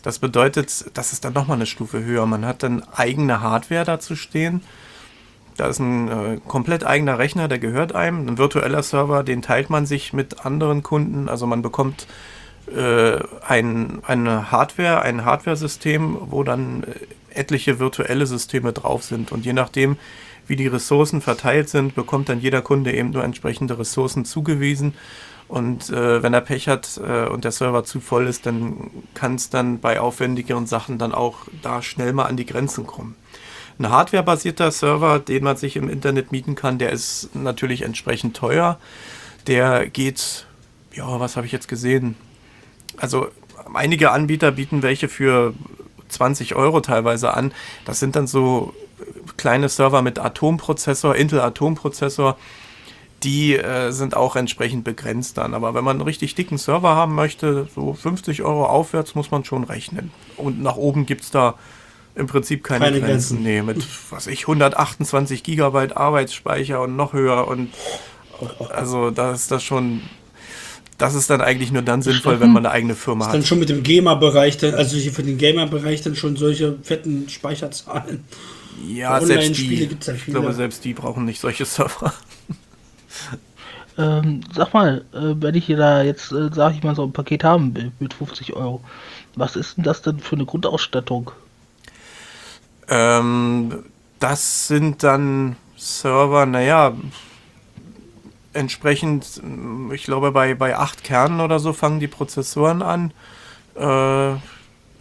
Das 0.03 0.19
bedeutet, 0.19 0.85
das 0.93 1.13
ist 1.13 1.25
dann 1.25 1.33
nochmal 1.33 1.57
eine 1.57 1.65
Stufe 1.65 2.03
höher. 2.03 2.25
Man 2.25 2.45
hat 2.45 2.63
dann 2.63 2.83
eigene 2.93 3.41
Hardware 3.41 3.85
dazu 3.85 4.15
stehen. 4.15 4.61
Da 5.57 5.67
ist 5.67 5.79
ein 5.79 6.07
äh, 6.07 6.39
komplett 6.47 6.85
eigener 6.85 7.19
Rechner, 7.19 7.47
der 7.47 7.59
gehört 7.59 7.93
einem. 7.93 8.27
Ein 8.27 8.37
virtueller 8.37 8.81
Server, 8.81 9.23
den 9.23 9.41
teilt 9.41 9.69
man 9.69 9.85
sich 9.85 10.13
mit 10.13 10.45
anderen 10.45 10.83
Kunden. 10.83 11.27
Also 11.27 11.47
man 11.47 11.61
bekommt 11.61 12.07
äh, 12.73 13.19
ein, 13.45 13.99
eine 14.05 14.51
Hardware, 14.51 15.01
ein 15.01 15.25
Hardware-System, 15.25 16.17
wo 16.29 16.43
dann 16.43 16.83
äh, 16.83 16.89
etliche 17.39 17.79
virtuelle 17.79 18.27
Systeme 18.27 18.73
drauf 18.73 19.03
sind. 19.03 19.31
Und 19.31 19.45
je 19.45 19.53
nachdem, 19.53 19.97
wie 20.47 20.55
die 20.55 20.67
Ressourcen 20.67 21.21
verteilt 21.21 21.69
sind, 21.69 21.95
bekommt 21.95 22.29
dann 22.29 22.41
jeder 22.41 22.61
Kunde 22.61 22.93
eben 22.93 23.11
nur 23.11 23.23
entsprechende 23.23 23.79
Ressourcen 23.79 24.25
zugewiesen. 24.25 24.93
Und 25.47 25.89
äh, 25.89 26.21
wenn 26.21 26.33
er 26.33 26.41
Pech 26.41 26.67
hat 26.67 26.99
äh, 27.03 27.25
und 27.25 27.43
der 27.43 27.51
Server 27.51 27.83
zu 27.83 27.99
voll 27.99 28.27
ist, 28.27 28.45
dann 28.45 28.91
kann 29.15 29.35
es 29.35 29.49
dann 29.49 29.79
bei 29.79 29.99
aufwendigeren 29.99 30.67
Sachen 30.67 30.99
dann 30.99 31.11
auch 31.11 31.37
da 31.63 31.81
schnell 31.81 32.13
mal 32.13 32.25
an 32.25 32.37
die 32.37 32.45
Grenzen 32.45 32.85
kommen. 32.85 33.15
Ein 33.79 33.89
hardwarebasierter 33.89 34.71
Server, 34.71 35.19
den 35.19 35.43
man 35.43 35.57
sich 35.57 35.75
im 35.75 35.89
Internet 35.89 36.31
mieten 36.31 36.53
kann, 36.53 36.77
der 36.77 36.91
ist 36.91 37.29
natürlich 37.33 37.81
entsprechend 37.81 38.35
teuer. 38.35 38.77
Der 39.47 39.87
geht, 39.87 40.45
ja, 40.93 41.19
was 41.19 41.35
habe 41.35 41.47
ich 41.47 41.53
jetzt 41.53 41.67
gesehen? 41.67 42.15
Also 42.97 43.29
einige 43.73 44.11
Anbieter 44.11 44.51
bieten 44.51 44.83
welche 44.83 45.07
für 45.07 45.53
20 46.09 46.55
Euro 46.55 46.81
teilweise 46.81 47.33
an. 47.33 47.53
Das 47.85 47.99
sind 47.99 48.15
dann 48.15 48.27
so 48.27 48.73
kleine 49.37 49.69
Server 49.69 50.01
mit 50.01 50.19
Atomprozessor, 50.19 51.15
Intel 51.15 51.41
Atomprozessor. 51.41 52.37
Die 53.23 53.55
äh, 53.55 53.91
sind 53.91 54.15
auch 54.15 54.35
entsprechend 54.35 54.85
begrenzt 54.85 55.37
dann. 55.37 55.53
Aber 55.53 55.73
wenn 55.73 55.83
man 55.83 55.97
einen 55.97 56.05
richtig 56.05 56.35
dicken 56.35 56.57
Server 56.57 56.95
haben 56.95 57.15
möchte, 57.15 57.67
so 57.75 57.93
50 57.93 58.43
Euro 58.43 58.65
aufwärts, 58.65 59.13
muss 59.15 59.31
man 59.31 59.43
schon 59.43 59.65
rechnen. 59.65 60.11
Und 60.37 60.61
nach 60.61 60.77
oben 60.77 61.05
gibt 61.05 61.23
es 61.23 61.31
da 61.31 61.55
im 62.15 62.27
Prinzip 62.27 62.63
keine, 62.63 62.85
keine 62.85 62.99
Grenzen. 62.99 63.37
Grenzen. 63.37 63.43
Nee, 63.43 63.61
mit 63.61 63.85
was 64.09 64.27
ich 64.27 64.41
128 64.41 65.43
Gigabyte 65.43 65.95
Arbeitsspeicher 65.95 66.81
und 66.81 66.95
noch 66.95 67.13
höher 67.13 67.47
und 67.47 67.69
also 68.69 69.11
da 69.11 69.33
ist 69.33 69.51
das 69.51 69.63
schon 69.63 70.01
das 70.99 71.15
ist 71.15 71.29
dann 71.29 71.41
eigentlich 71.41 71.71
nur 71.71 71.81
dann 71.81 72.01
sinnvoll, 72.01 72.39
wenn 72.39 72.51
man 72.51 72.65
eine 72.65 72.73
eigene 72.73 72.93
Firma 72.93 73.25
ist 73.25 73.27
hat. 73.29 73.35
Dann 73.35 73.45
schon 73.45 73.59
mit 73.59 73.69
dem 73.69 73.81
Gamer-Bereich, 73.81 74.61
also 74.63 74.97
für 75.11 75.23
den 75.23 75.37
Gamer-Bereich 75.37 76.03
dann 76.03 76.15
schon 76.15 76.35
solche 76.35 76.77
fetten 76.83 77.27
Speicherzahlen. 77.29 78.23
Ja, 78.87 79.19
selbst 79.21 79.57
die, 79.57 79.87
gibt's 79.87 80.07
ja 80.07 80.13
viele. 80.13 80.37
ich 80.37 80.41
glaube, 80.43 80.53
selbst 80.53 80.85
die 80.85 80.93
brauchen 80.93 81.25
nicht 81.25 81.39
solche 81.39 81.65
Server. 81.65 82.13
Ähm, 83.97 84.41
sag 84.55 84.73
mal, 84.73 85.03
äh, 85.11 85.35
wenn 85.41 85.55
ich 85.55 85.65
hier 85.65 85.75
da 85.75 86.03
jetzt, 86.03 86.31
äh, 86.31 86.49
sag 86.53 86.73
ich 86.73 86.83
mal, 86.83 86.95
so 86.95 87.03
ein 87.03 87.11
Paket 87.11 87.43
haben 87.43 87.75
will 87.75 87.91
mit 87.99 88.13
50 88.13 88.53
Euro, 88.53 88.81
was 89.35 89.57
ist 89.57 89.75
denn 89.75 89.83
das 89.83 90.01
denn 90.01 90.19
für 90.19 90.35
eine 90.35 90.45
Grundausstattung? 90.45 91.31
Ähm, 92.87 93.83
das 94.19 94.67
sind 94.67 95.03
dann 95.03 95.57
Server, 95.75 96.45
naja, 96.45 96.93
entsprechend, 98.53 99.41
ich 99.93 100.03
glaube, 100.03 100.31
bei, 100.31 100.53
bei 100.55 100.75
acht 100.75 101.03
Kernen 101.03 101.39
oder 101.39 101.59
so 101.59 101.73
fangen 101.73 101.99
die 101.99 102.07
Prozessoren 102.07 102.81
an. 102.81 103.13
Äh, 103.75 104.35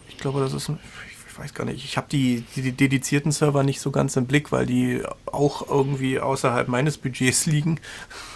ich 0.08 0.18
glaube, 0.18 0.40
das 0.40 0.52
ist, 0.52 0.68
ich 0.68 1.38
weiß 1.38 1.54
gar 1.54 1.64
nicht, 1.64 1.84
ich 1.84 1.96
habe 1.96 2.08
die, 2.10 2.44
die, 2.54 2.62
die, 2.62 2.72
dedizierten 2.72 3.32
Server 3.32 3.62
nicht 3.62 3.80
so 3.80 3.90
ganz 3.90 4.16
im 4.16 4.26
Blick, 4.26 4.52
weil 4.52 4.66
die 4.66 5.02
auch 5.26 5.68
irgendwie 5.68 6.20
außerhalb 6.20 6.68
meines 6.68 6.98
Budgets 6.98 7.46
liegen. 7.46 7.80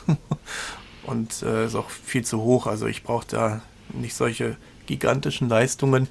Und 1.04 1.42
äh, 1.42 1.66
ist 1.66 1.74
auch 1.74 1.90
viel 1.90 2.24
zu 2.24 2.40
hoch. 2.42 2.66
Also 2.66 2.86
ich 2.86 3.02
brauche 3.02 3.26
da 3.26 3.62
nicht 3.92 4.14
solche 4.14 4.56
gigantischen 4.86 5.48
Leistungen 5.48 6.08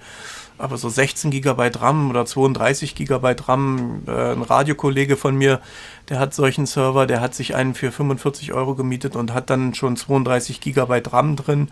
aber 0.62 0.78
so 0.78 0.90
16 0.90 1.32
GB 1.32 1.72
RAM 1.80 2.10
oder 2.10 2.26
32 2.26 2.96
GB 2.96 3.36
RAM, 3.48 4.04
äh, 4.08 4.32
ein 4.32 4.42
Radiokollege 4.42 5.18
von 5.18 5.36
mir, 5.36 5.60
der 6.10 6.20
hat 6.20 6.34
solchen 6.34 6.66
Server, 6.66 7.08
der 7.08 7.22
hat 7.22 7.36
sich 7.36 7.56
einen 7.56 7.74
für 7.74 7.92
45 7.92 8.54
Euro 8.54 8.76
gemietet 8.76 9.16
und 9.16 9.34
hat 9.34 9.50
dann 9.50 9.74
schon 9.74 9.98
32 9.98 10.62
GB 10.62 11.02
RAM 11.12 11.36
drin, 11.36 11.70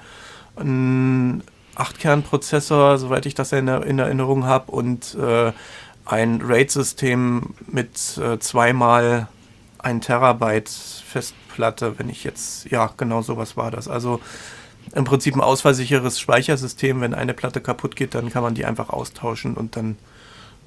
ein 0.57 1.43
8-Kern-Prozessor, 1.75 2.97
soweit 2.97 3.25
ich 3.25 3.35
das 3.35 3.51
in, 3.51 3.67
in 3.67 3.99
Erinnerung 3.99 4.45
habe, 4.45 4.71
und 4.71 5.15
äh, 5.15 5.53
ein 6.05 6.41
RAID-System 6.41 7.53
mit 7.67 8.17
äh, 8.17 8.39
zweimal 8.39 9.27
1 9.77 10.05
Terabyte 10.05 10.69
Festplatte, 10.69 11.97
wenn 11.97 12.09
ich 12.09 12.23
jetzt, 12.23 12.69
ja, 12.69 12.91
genau 12.97 13.21
sowas 13.21 13.55
war 13.55 13.71
das. 13.71 13.87
Also 13.87 14.19
im 14.93 15.03
Prinzip 15.03 15.35
ein 15.35 15.41
ausfallsicheres 15.41 16.19
Speichersystem. 16.19 17.01
Wenn 17.01 17.13
eine 17.13 17.33
Platte 17.33 17.61
kaputt 17.61 17.95
geht, 17.95 18.15
dann 18.15 18.29
kann 18.29 18.43
man 18.43 18.55
die 18.55 18.65
einfach 18.65 18.89
austauschen 18.89 19.55
und 19.55 19.75
dann 19.75 19.97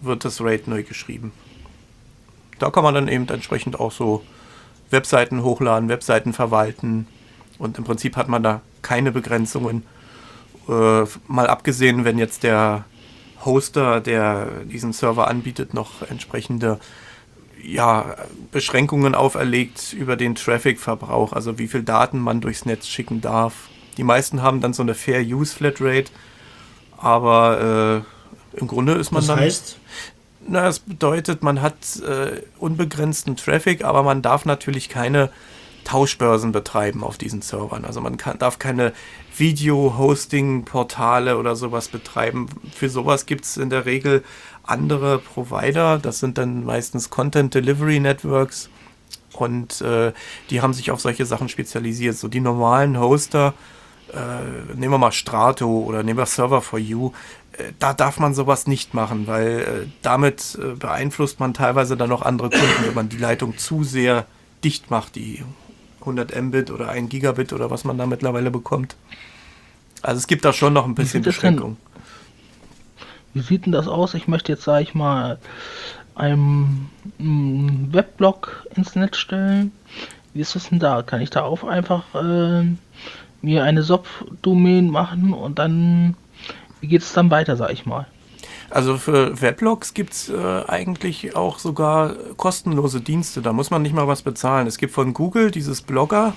wird 0.00 0.24
das 0.24 0.40
RAID 0.40 0.68
neu 0.68 0.82
geschrieben. 0.82 1.32
Da 2.58 2.70
kann 2.70 2.84
man 2.84 2.94
dann 2.94 3.08
eben 3.08 3.28
entsprechend 3.28 3.78
auch 3.80 3.92
so 3.92 4.22
Webseiten 4.90 5.42
hochladen, 5.42 5.88
Webseiten 5.88 6.32
verwalten 6.32 7.06
und 7.58 7.78
im 7.78 7.84
Prinzip 7.84 8.16
hat 8.16 8.28
man 8.28 8.42
da 8.42 8.60
keine 8.82 9.12
Begrenzungen. 9.12 9.84
Äh, 10.68 11.04
mal 11.26 11.46
abgesehen, 11.46 12.04
wenn 12.04 12.18
jetzt 12.18 12.42
der 12.42 12.84
Hoster, 13.44 14.00
der 14.00 14.64
diesen 14.64 14.92
Server 14.92 15.28
anbietet, 15.28 15.74
noch 15.74 16.02
entsprechende 16.02 16.78
ja, 17.60 18.16
Beschränkungen 18.50 19.14
auferlegt 19.14 19.92
über 19.92 20.16
den 20.16 20.34
Traffic-Verbrauch, 20.34 21.32
also 21.32 21.58
wie 21.58 21.68
viel 21.68 21.82
Daten 21.82 22.18
man 22.18 22.40
durchs 22.40 22.64
Netz 22.64 22.86
schicken 22.86 23.20
darf 23.20 23.68
die 23.96 24.04
meisten 24.04 24.42
haben 24.42 24.60
dann 24.60 24.72
so 24.72 24.82
eine 24.82 24.94
Fair 24.94 25.22
Use 25.22 25.54
Flatrate, 25.54 26.10
aber 26.96 28.04
äh, 28.54 28.58
im 28.58 28.66
Grunde 28.66 28.94
ist 28.94 29.12
man 29.12 29.20
das 29.20 29.28
dann. 29.28 29.36
Das 29.36 29.44
heißt? 29.44 29.78
Na, 30.46 30.62
das 30.62 30.80
bedeutet, 30.80 31.42
man 31.42 31.62
hat 31.62 31.74
äh, 32.00 32.42
unbegrenzten 32.58 33.36
Traffic, 33.36 33.84
aber 33.84 34.02
man 34.02 34.22
darf 34.22 34.44
natürlich 34.44 34.88
keine 34.88 35.30
Tauschbörsen 35.84 36.52
betreiben 36.52 37.04
auf 37.04 37.18
diesen 37.18 37.42
Servern. 37.42 37.84
Also 37.84 38.00
man 38.00 38.16
kann, 38.16 38.38
darf 38.38 38.58
keine 38.58 38.92
Video-Hosting-Portale 39.36 41.38
oder 41.38 41.56
sowas 41.56 41.88
betreiben. 41.88 42.46
Für 42.74 42.88
sowas 42.88 43.26
gibt 43.26 43.44
es 43.44 43.56
in 43.56 43.70
der 43.70 43.86
Regel 43.86 44.22
andere 44.62 45.18
Provider. 45.18 45.98
Das 45.98 46.20
sind 46.20 46.38
dann 46.38 46.64
meistens 46.64 47.10
Content 47.10 47.54
Delivery 47.54 48.00
Networks. 48.00 48.70
Und 49.32 49.80
äh, 49.80 50.12
die 50.50 50.60
haben 50.60 50.74
sich 50.74 50.90
auf 50.90 51.00
solche 51.00 51.26
Sachen 51.26 51.48
spezialisiert. 51.48 52.16
So 52.16 52.28
die 52.28 52.40
normalen 52.40 52.98
Hoster 52.98 53.54
äh, 54.12 54.74
nehmen 54.74 54.92
wir 54.92 54.98
mal 54.98 55.12
Strato 55.12 55.66
oder 55.66 56.02
nehmen 56.02 56.18
wir 56.18 56.26
Server 56.26 56.60
for 56.60 56.78
You, 56.78 57.12
äh, 57.52 57.72
da 57.78 57.92
darf 57.94 58.18
man 58.18 58.34
sowas 58.34 58.66
nicht 58.66 58.94
machen, 58.94 59.26
weil 59.26 59.60
äh, 59.60 59.86
damit 60.02 60.58
äh, 60.60 60.74
beeinflusst 60.74 61.40
man 61.40 61.54
teilweise 61.54 61.96
dann 61.96 62.10
noch 62.10 62.22
andere 62.22 62.50
Kunden, 62.50 62.86
wenn 62.86 62.94
man 62.94 63.08
die 63.08 63.18
Leitung 63.18 63.58
zu 63.58 63.84
sehr 63.84 64.26
dicht 64.64 64.90
macht, 64.90 65.16
die 65.16 65.42
100 66.00 66.40
Mbit 66.40 66.70
oder 66.70 66.88
1 66.88 67.10
Gigabit 67.10 67.52
oder 67.52 67.70
was 67.70 67.84
man 67.84 67.98
da 67.98 68.06
mittlerweile 68.06 68.50
bekommt. 68.50 68.96
Also 70.02 70.18
es 70.18 70.26
gibt 70.26 70.44
da 70.44 70.52
schon 70.52 70.72
noch 70.72 70.84
ein 70.84 70.94
bisschen 70.94 71.22
Beschränkung. 71.22 71.76
Wie 73.34 73.40
sieht 73.40 73.66
denn 73.66 73.72
das 73.72 73.88
aus? 73.88 74.14
Ich 74.14 74.28
möchte 74.28 74.52
jetzt, 74.52 74.64
sage 74.64 74.82
ich 74.82 74.94
mal, 74.94 75.38
einen 76.14 76.90
Weblog 77.92 78.66
ins 78.74 78.94
Netz 78.94 79.16
stellen. 79.16 79.72
Wie 80.34 80.40
ist 80.40 80.54
das 80.54 80.68
denn 80.68 80.78
da? 80.78 81.02
Kann 81.02 81.20
ich 81.20 81.30
da 81.30 81.42
auch 81.42 81.64
einfach 81.64 82.14
äh, 82.14 82.66
mir 83.42 83.64
eine 83.64 83.82
SOP-Domain 83.82 84.88
machen 84.88 85.32
und 85.32 85.58
dann, 85.58 86.14
geht 86.80 87.02
es 87.02 87.12
dann 87.12 87.30
weiter, 87.30 87.56
sag 87.56 87.72
ich 87.72 87.86
mal? 87.86 88.06
Also 88.70 88.96
für 88.96 89.40
Weblogs 89.40 89.92
gibt 89.92 90.14
es 90.14 90.28
äh, 90.30 90.62
eigentlich 90.66 91.36
auch 91.36 91.58
sogar 91.58 92.14
kostenlose 92.36 93.02
Dienste. 93.02 93.42
Da 93.42 93.52
muss 93.52 93.70
man 93.70 93.82
nicht 93.82 93.94
mal 93.94 94.08
was 94.08 94.22
bezahlen. 94.22 94.66
Es 94.66 94.78
gibt 94.78 94.94
von 94.94 95.12
Google 95.12 95.50
dieses 95.50 95.82
Blogger, 95.82 96.32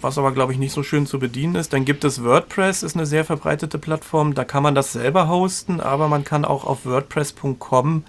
was 0.00 0.18
aber 0.18 0.30
glaube 0.30 0.52
ich 0.52 0.60
nicht 0.60 0.72
so 0.72 0.84
schön 0.84 1.04
zu 1.04 1.18
bedienen 1.18 1.56
ist. 1.56 1.72
Dann 1.72 1.84
gibt 1.84 2.04
es 2.04 2.22
WordPress, 2.22 2.84
ist 2.84 2.94
eine 2.94 3.06
sehr 3.06 3.24
verbreitete 3.24 3.80
Plattform. 3.80 4.34
Da 4.34 4.44
kann 4.44 4.62
man 4.62 4.76
das 4.76 4.92
selber 4.92 5.28
hosten, 5.28 5.80
aber 5.80 6.06
man 6.06 6.22
kann 6.22 6.44
auch 6.44 6.64
auf 6.64 6.86
WordPress.com 6.86 8.04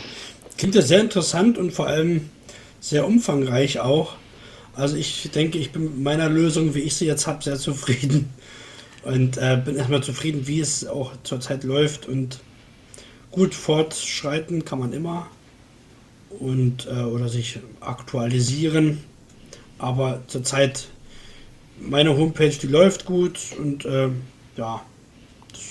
klingt 0.59 0.75
ja 0.75 0.83
sehr 0.83 1.01
interessant 1.01 1.59
und 1.59 1.73
vor 1.73 1.87
allem 1.87 2.31
sehr 2.81 3.07
umfangreich 3.07 3.81
auch. 3.81 4.15
Also 4.75 4.97
ich 4.97 5.31
denke, 5.35 5.59
ich 5.59 5.73
bin 5.73 5.85
mit 5.85 6.01
meiner 6.01 6.29
Lösung, 6.29 6.75
wie 6.75 6.81
ich 6.81 6.97
sie 6.97 7.07
jetzt 7.07 7.27
habe, 7.27 7.43
sehr 7.43 7.59
zufrieden. 7.59 8.31
Und 9.05 9.37
äh, 9.37 9.61
bin 9.63 9.77
erstmal 9.77 10.03
zufrieden, 10.03 10.47
wie 10.47 10.61
es 10.61 10.87
auch 10.87 11.13
zurzeit 11.23 11.65
läuft. 11.65 12.07
Und 12.07 12.41
gut 13.31 13.55
fortschreiten 13.55 14.65
kann 14.65 14.79
man 14.79 14.93
immer. 14.93 15.27
Und, 16.31 16.87
äh, 16.87 17.03
oder 17.03 17.29
sich 17.29 17.59
aktualisieren. 17.81 19.05
Aber 19.79 20.23
zurzeit 20.27 20.89
meine 21.81 22.17
Homepage, 22.17 22.51
die 22.51 22.67
läuft 22.67 23.05
gut. 23.05 23.39
Und 23.59 23.85
äh, 23.85 24.09
ja, 24.57 24.83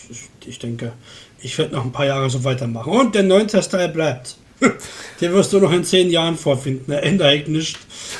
ist, 0.10 0.30
ich 0.46 0.60
denke, 0.60 0.94
ich 1.42 1.58
werde 1.58 1.76
noch 1.76 1.84
ein 1.84 1.92
paar 1.92 2.06
Jahre 2.06 2.30
so 2.30 2.44
weitermachen. 2.44 2.94
Und 2.94 3.16
der 3.16 3.24
9. 3.24 3.50
Style 3.62 3.90
bleibt. 3.90 4.38
Den 5.22 5.34
wirst 5.34 5.52
du 5.54 5.60
noch 5.60 5.72
in 5.72 5.84
zehn 5.84 6.10
Jahren 6.10 6.38
vorfinden. 6.38 6.92
Er 6.92 7.04
ändert 7.04 7.28
eigentlich 7.28 7.48
nicht. 7.48 7.80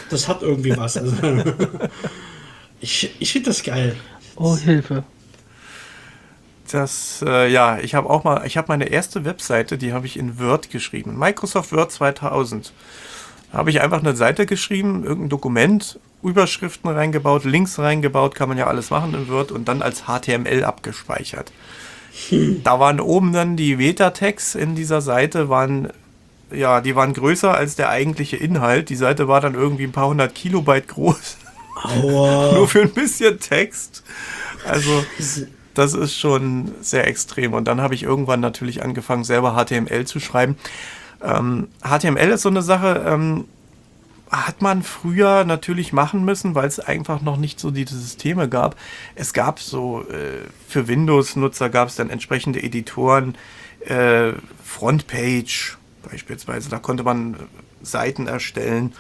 Das 0.10 0.28
hat 0.28 0.42
irgendwie 0.42 0.76
was. 0.76 0.98
Also, 0.98 1.16
ich 2.82 3.12
ich 3.20 3.32
finde 3.32 3.50
das 3.50 3.64
geil. 3.64 3.96
Oh, 4.36 4.58
Hilfe. 4.58 5.04
Das, 6.72 7.24
äh, 7.28 7.52
ja, 7.52 7.78
ich 7.80 7.94
habe 7.94 8.10
auch 8.10 8.24
mal, 8.24 8.46
ich 8.48 8.58
habe 8.58 8.68
meine 8.70 8.86
erste 8.86 9.26
Webseite, 9.26 9.78
die 9.78 9.94
habe 9.94 10.08
ich 10.08 10.18
in 10.18 10.40
Word 10.40 10.72
geschrieben. 10.72 11.18
Microsoft 11.18 11.72
Word 11.72 11.92
2000. 11.92 12.74
Da 13.52 13.60
habe 13.60 13.70
ich 13.70 13.82
einfach 13.82 14.00
eine 14.00 14.16
Seite 14.16 14.46
geschrieben, 14.46 15.04
irgendein 15.04 15.30
Dokument, 15.30 16.00
Überschriften 16.24 16.90
reingebaut, 16.90 17.44
Links 17.44 17.78
reingebaut, 17.78 18.34
kann 18.34 18.50
man 18.50 18.58
ja 18.58 18.68
alles 18.68 18.90
machen 18.90 19.14
in 19.14 19.28
Word 19.28 19.52
und 19.52 19.68
dann 19.68 19.82
als 19.82 20.06
HTML 20.06 20.64
abgespeichert. 20.64 21.52
Da 22.64 22.80
waren 22.80 23.00
oben 23.00 23.34
dann 23.34 23.58
die 23.58 23.76
Meta-Tags 23.76 24.56
in 24.56 24.76
dieser 24.76 25.02
Seite, 25.02 25.50
waren 25.50 25.90
ja, 26.52 26.82
die 26.82 26.96
waren 26.96 27.14
größer 27.14 27.54
als 27.54 27.76
der 27.76 27.90
eigentliche 27.90 28.38
Inhalt. 28.38 28.90
Die 28.90 28.96
Seite 28.96 29.28
war 29.28 29.42
dann 29.42 29.56
irgendwie 29.56 29.86
ein 29.86 29.92
paar 29.92 30.08
hundert 30.08 30.36
Kilobyte 30.36 30.88
groß. 30.88 31.38
Aua. 31.76 32.54
Nur 32.54 32.68
für 32.68 32.82
ein 32.82 32.92
bisschen 32.92 33.40
Text. 33.40 34.04
Also, 34.66 35.06
das 35.74 35.94
ist 35.94 36.18
schon 36.18 36.74
sehr 36.82 37.08
extrem. 37.08 37.54
Und 37.54 37.68
dann 37.68 37.82
habe 37.82 37.96
ich 37.96 38.04
irgendwann 38.04 38.40
natürlich 38.40 38.84
angefangen, 38.84 39.24
selber 39.24 39.56
HTML 39.56 40.06
zu 40.06 40.20
schreiben. 40.20 40.58
Ähm, 41.22 41.68
HTML 41.82 42.30
ist 42.30 42.44
so 42.44 42.50
eine 42.50 42.62
Sache, 42.62 43.04
ähm, 43.08 43.46
hat 44.30 44.62
man 44.62 44.82
früher 44.82 45.46
natürlich 45.46 45.94
machen 45.94 46.26
müssen, 46.26 46.56
weil 46.56 46.68
es 46.68 46.80
einfach 46.80 47.22
noch 47.22 47.38
nicht 47.38 47.60
so 47.60 47.72
diese 47.72 47.98
Systeme 47.98 48.50
gab. 48.50 48.76
Es 49.16 49.34
gab 49.34 49.60
so, 49.60 50.02
äh, 50.10 50.48
für 50.68 50.88
Windows-Nutzer 50.88 51.70
gab 51.70 51.90
es 51.90 51.96
dann 51.96 52.10
entsprechende 52.10 52.62
Editoren, 52.62 53.36
äh, 53.86 54.34
Frontpage, 54.64 55.78
beispielsweise. 56.10 56.70
Da 56.70 56.80
konnte 56.80 57.04
man 57.04 57.36
Seiten 57.82 58.28
erstellen 58.28 58.94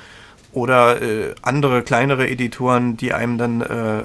oder 0.54 1.01
äh, 1.01 1.36
andere 1.41 1.82
kleinere 1.82 2.30
Editoren, 2.30 2.97
die 2.97 3.14
einem 3.14 3.38
dann 3.38 3.62
äh, 3.62 4.04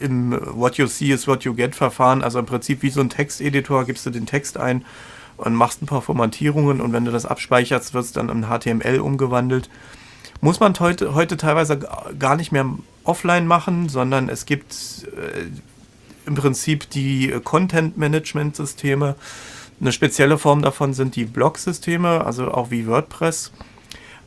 im 0.00 0.38
What 0.52 0.76
You 0.76 0.86
See 0.86 1.10
is 1.10 1.26
What 1.26 1.44
You 1.44 1.54
Get 1.54 1.74
Verfahren, 1.74 2.22
also 2.22 2.38
im 2.38 2.46
Prinzip 2.46 2.82
wie 2.82 2.90
so 2.90 3.00
ein 3.00 3.10
Texteditor, 3.10 3.84
gibst 3.84 4.06
du 4.06 4.10
den 4.10 4.26
Text 4.26 4.56
ein 4.56 4.84
und 5.36 5.54
machst 5.54 5.82
ein 5.82 5.86
paar 5.86 6.02
Formatierungen 6.02 6.80
und 6.80 6.92
wenn 6.92 7.04
du 7.04 7.10
das 7.10 7.26
abspeicherst, 7.26 7.94
wird 7.94 8.04
es 8.04 8.12
dann 8.12 8.28
in 8.28 8.46
HTML 8.46 9.00
umgewandelt. 9.00 9.68
Muss 10.40 10.60
man 10.60 10.78
heute, 10.78 11.14
heute 11.14 11.36
teilweise 11.36 11.80
gar 12.18 12.36
nicht 12.36 12.52
mehr 12.52 12.66
offline 13.02 13.46
machen, 13.46 13.88
sondern 13.88 14.28
es 14.28 14.46
gibt 14.46 14.74
äh, 15.16 15.46
im 16.26 16.34
Prinzip 16.36 16.88
die 16.90 17.34
Content 17.42 17.96
Management 17.96 18.54
Systeme, 18.54 19.16
eine 19.80 19.92
spezielle 19.92 20.38
Form 20.38 20.62
davon 20.62 20.92
sind 20.92 21.14
die 21.14 21.24
Blog-Systeme, 21.24 22.24
also 22.24 22.50
auch 22.50 22.70
wie 22.70 22.86
WordPress. 22.86 23.52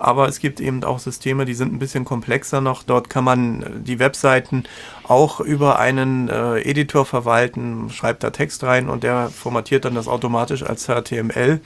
Aber 0.02 0.28
es 0.28 0.40
gibt 0.40 0.60
eben 0.60 0.84
auch 0.84 1.00
Systeme, 1.00 1.46
die 1.46 1.54
sind 1.54 1.72
ein 1.72 1.80
bisschen 1.80 2.06
komplexer 2.06 2.60
noch. 2.60 2.82
Dort 2.84 3.10
kann 3.10 3.24
man 3.24 3.84
die 3.84 4.00
Webseiten 4.00 4.64
auch 5.04 5.40
über 5.40 5.78
einen 5.78 6.28
äh, 6.28 6.60
Editor 6.62 7.06
verwalten, 7.06 7.90
schreibt 7.92 8.24
da 8.24 8.32
Text 8.32 8.64
rein 8.64 8.90
und 8.90 9.04
der 9.04 9.30
formatiert 9.30 9.86
dann 9.86 9.96
das 9.96 10.08
automatisch 10.08 10.64
als 10.64 10.88
HTML. 10.88 11.62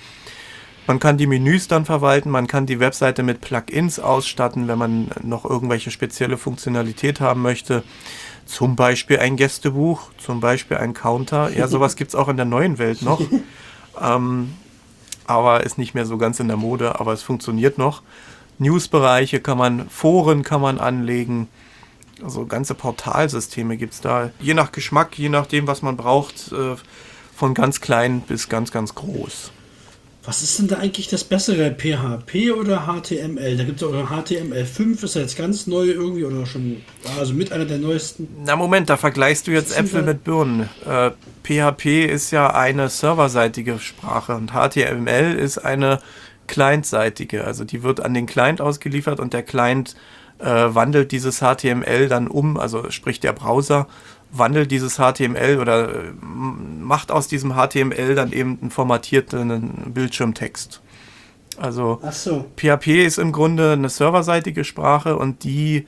Man 0.88 1.00
kann 1.00 1.18
die 1.18 1.28
Menüs 1.28 1.68
dann 1.68 1.86
verwalten, 1.86 2.30
man 2.30 2.46
kann 2.46 2.66
die 2.66 2.80
Webseite 2.80 3.24
mit 3.24 3.42
Plugins 3.42 4.00
ausstatten, 4.00 4.68
wenn 4.68 4.78
man 4.78 5.10
noch 5.24 5.46
irgendwelche 5.46 5.90
spezielle 5.90 6.38
Funktionalität 6.38 7.22
haben 7.22 7.42
möchte. 7.42 7.84
Zum 8.46 8.76
Beispiel 8.76 9.18
ein 9.18 9.38
Gästebuch, 9.38 10.12
zum 10.18 10.42
Beispiel 10.42 10.78
ein 10.78 10.94
Counter. 10.94 11.50
Ja, 11.56 11.68
sowas 11.68 11.96
gibt 11.96 12.10
es 12.10 12.16
auch 12.16 12.28
in 12.28 12.38
der 12.38 12.46
neuen 12.46 12.78
Welt 12.78 13.02
noch. 13.02 13.22
Ähm, 14.02 14.52
aber 15.28 15.64
ist 15.64 15.78
nicht 15.78 15.94
mehr 15.94 16.06
so 16.06 16.18
ganz 16.18 16.40
in 16.40 16.48
der 16.48 16.58
Mode, 16.58 17.00
aber 17.00 17.14
es 17.14 17.24
funktioniert 17.24 17.78
noch. 17.78 18.02
Newsbereiche 18.58 19.40
kann 19.40 19.58
man, 19.58 19.90
Foren 19.90 20.44
kann 20.44 20.62
man 20.62 20.80
anlegen. 20.80 21.48
Also 22.24 22.46
ganze 22.46 22.76
Portalsysteme 22.76 23.76
gibt 23.78 23.94
es 23.94 24.02
da. 24.02 24.32
Je 24.40 24.54
nach 24.54 24.72
Geschmack, 24.72 25.18
je 25.18 25.30
nachdem, 25.30 25.68
was 25.68 25.82
man 25.82 25.98
braucht, 25.98 26.52
äh, 26.52 26.76
von 27.36 27.54
ganz 27.54 27.82
klein 27.82 28.22
bis 28.22 28.48
ganz, 28.48 28.72
ganz 28.72 28.96
groß. 28.96 29.52
Was 30.26 30.42
ist 30.42 30.58
denn 30.58 30.68
da 30.68 30.78
eigentlich 30.78 31.08
das 31.08 31.24
bessere, 31.24 31.72
PHP 31.72 32.52
oder 32.52 32.88
HTML? 32.88 33.58
Da 33.58 33.64
gibt 33.64 33.82
es 33.82 33.88
auch 33.88 33.94
HTML5, 33.94 35.04
ist 35.04 35.16
ja 35.16 35.22
jetzt 35.22 35.38
ganz 35.38 35.68
neu 35.68 35.86
irgendwie 35.86 36.24
oder 36.24 36.46
schon, 36.46 36.82
also 37.20 37.34
mit 37.34 37.52
einer 37.52 37.66
der 37.66 37.78
neuesten. 37.78 38.28
Na 38.44 38.56
Moment, 38.56 38.90
da 38.90 38.98
vergleichst 38.98 39.46
du 39.48 39.52
jetzt 39.52 39.78
Äpfel 39.78 40.02
mit 40.02 40.24
Birnen. 40.24 40.70
Äh, 40.86 41.12
PHP 41.44 42.06
ist 42.06 42.32
ja 42.32 42.54
eine 42.54 42.90
serverseitige 42.90 43.78
Sprache 43.78 44.36
und 44.36 44.52
HTML 44.52 45.36
ist 45.36 45.60
eine 45.60 46.00
clientseitige. 46.48 47.44
Also 47.44 47.64
die 47.64 47.84
wird 47.84 48.02
an 48.02 48.14
den 48.14 48.26
Client 48.26 48.62
ausgeliefert 48.62 49.20
und 49.20 49.34
der 49.34 49.44
Client 49.44 49.96
äh, 50.40 50.46
wandelt 50.46 51.12
dieses 51.12 51.40
HTML 51.40 52.08
dann 52.08 52.28
um, 52.28 52.58
also 52.58 52.90
sprich 52.92 53.20
der 53.20 53.34
Browser 53.34 53.88
wandelt 54.32 54.72
dieses 54.72 54.96
HTML 54.96 55.60
oder 55.60 55.90
äh, 55.90 56.14
macht 56.22 57.12
aus 57.12 57.28
diesem 57.28 57.54
HTML 57.54 58.16
dann 58.16 58.32
eben 58.32 58.60
einen 58.62 58.72
formatierten 58.72 59.92
Bildschirmtext. 59.94 60.82
Also 61.58 62.02
so. 62.12 62.46
PHP 62.58 63.06
ist 63.06 63.18
im 63.18 63.32
Grunde 63.32 63.74
eine 63.74 63.90
serverseitige 63.90 64.64
Sprache 64.64 65.18
und 65.18 65.44
die 65.44 65.86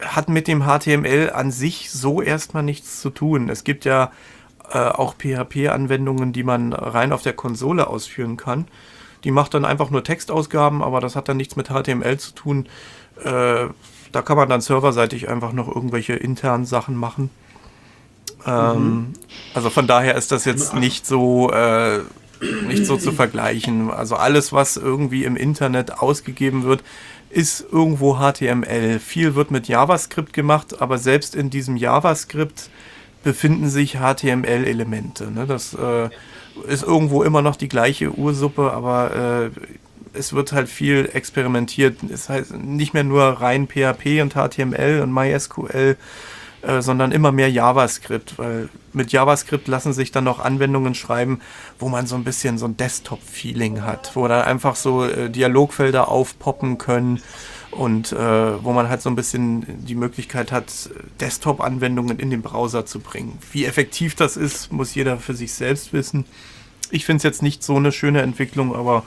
hat 0.00 0.28
mit 0.28 0.48
dem 0.48 0.64
HTML 0.64 1.30
an 1.34 1.50
sich 1.50 1.90
so 1.90 2.22
erstmal 2.22 2.62
nichts 2.62 3.00
zu 3.00 3.10
tun. 3.10 3.48
Es 3.48 3.62
gibt 3.62 3.84
ja 3.84 4.10
äh, 4.72 4.78
auch 4.78 5.14
PHP-Anwendungen, 5.14 6.32
die 6.32 6.42
man 6.42 6.72
rein 6.72 7.12
auf 7.12 7.22
der 7.22 7.34
Konsole 7.34 7.86
ausführen 7.86 8.36
kann. 8.36 8.66
Die 9.24 9.30
macht 9.30 9.54
dann 9.54 9.64
einfach 9.64 9.90
nur 9.90 10.02
Textausgaben, 10.02 10.82
aber 10.82 11.00
das 11.00 11.14
hat 11.14 11.28
dann 11.28 11.36
nichts 11.36 11.56
mit 11.56 11.68
HTML 11.68 12.18
zu 12.18 12.32
tun. 12.32 12.66
Äh, 13.22 13.66
da 14.12 14.22
kann 14.22 14.36
man 14.36 14.48
dann 14.48 14.60
serverseitig 14.60 15.28
einfach 15.28 15.52
noch 15.52 15.68
irgendwelche 15.68 16.14
internen 16.14 16.64
Sachen 16.64 16.96
machen. 16.96 17.30
Ähm, 18.46 18.84
mhm. 18.84 19.12
Also 19.54 19.70
von 19.70 19.86
daher 19.86 20.16
ist 20.16 20.32
das 20.32 20.44
jetzt 20.44 20.74
nicht 20.74 21.06
so 21.06 21.50
äh, 21.50 22.00
nicht 22.66 22.86
so 22.86 22.96
zu 22.96 23.12
vergleichen. 23.12 23.90
Also 23.90 24.16
alles, 24.16 24.52
was 24.52 24.76
irgendwie 24.76 25.24
im 25.24 25.36
Internet 25.36 25.98
ausgegeben 25.98 26.64
wird, 26.64 26.82
ist 27.30 27.64
irgendwo 27.72 28.18
HTML. 28.18 28.98
Viel 28.98 29.34
wird 29.34 29.50
mit 29.50 29.68
JavaScript 29.68 30.32
gemacht, 30.32 30.80
aber 30.80 30.98
selbst 30.98 31.34
in 31.34 31.50
diesem 31.50 31.76
JavaScript 31.76 32.70
befinden 33.24 33.68
sich 33.68 33.98
HTML-Elemente. 33.98 35.30
Ne? 35.30 35.46
Das 35.46 35.74
äh, 35.74 36.10
ist 36.68 36.82
irgendwo 36.82 37.22
immer 37.22 37.40
noch 37.40 37.56
die 37.56 37.68
gleiche 37.68 38.12
Ursuppe, 38.12 38.72
aber 38.72 39.50
äh, 39.54 39.78
es 40.12 40.32
wird 40.32 40.52
halt 40.52 40.68
viel 40.68 41.08
experimentiert. 41.12 41.98
Es 42.12 42.28
heißt 42.28 42.54
nicht 42.54 42.92
mehr 42.92 43.04
nur 43.04 43.22
rein 43.22 43.66
PHP 43.66 44.20
und 44.20 44.34
HTML 44.34 45.00
und 45.02 45.12
MySQL, 45.12 45.96
äh, 46.62 46.80
sondern 46.80 47.12
immer 47.12 47.32
mehr 47.32 47.50
JavaScript, 47.50 48.38
weil 48.38 48.68
mit 48.92 49.10
JavaScript 49.10 49.68
lassen 49.68 49.92
sich 49.92 50.12
dann 50.12 50.24
noch 50.24 50.38
Anwendungen 50.38 50.94
schreiben, 50.94 51.40
wo 51.78 51.88
man 51.88 52.06
so 52.06 52.14
ein 52.14 52.24
bisschen 52.24 52.56
so 52.56 52.66
ein 52.66 52.76
Desktop-Feeling 52.76 53.82
hat, 53.82 54.14
wo 54.14 54.28
dann 54.28 54.42
einfach 54.42 54.76
so 54.76 55.04
äh, 55.04 55.28
Dialogfelder 55.28 56.08
aufpoppen 56.08 56.78
können 56.78 57.20
und 57.72 58.12
äh, 58.12 58.62
wo 58.62 58.72
man 58.72 58.88
halt 58.88 59.02
so 59.02 59.10
ein 59.10 59.16
bisschen 59.16 59.64
die 59.86 59.94
Möglichkeit 59.94 60.52
hat, 60.52 60.90
Desktop-Anwendungen 61.20 62.18
in 62.18 62.30
den 62.30 62.42
Browser 62.42 62.86
zu 62.86 63.00
bringen. 63.00 63.38
Wie 63.50 63.64
effektiv 63.64 64.14
das 64.14 64.36
ist, 64.36 64.70
muss 64.70 64.94
jeder 64.94 65.18
für 65.18 65.34
sich 65.34 65.54
selbst 65.54 65.92
wissen. 65.92 66.26
Ich 66.90 67.06
finde 67.06 67.16
es 67.16 67.22
jetzt 67.22 67.42
nicht 67.42 67.64
so 67.64 67.76
eine 67.76 67.90
schöne 67.90 68.22
Entwicklung, 68.22 68.76
aber 68.76 69.04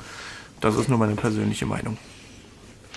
das 0.59 0.75
ist 0.75 0.89
nur 0.89 0.97
meine 0.97 1.15
persönliche 1.15 1.65
Meinung. 1.65 1.97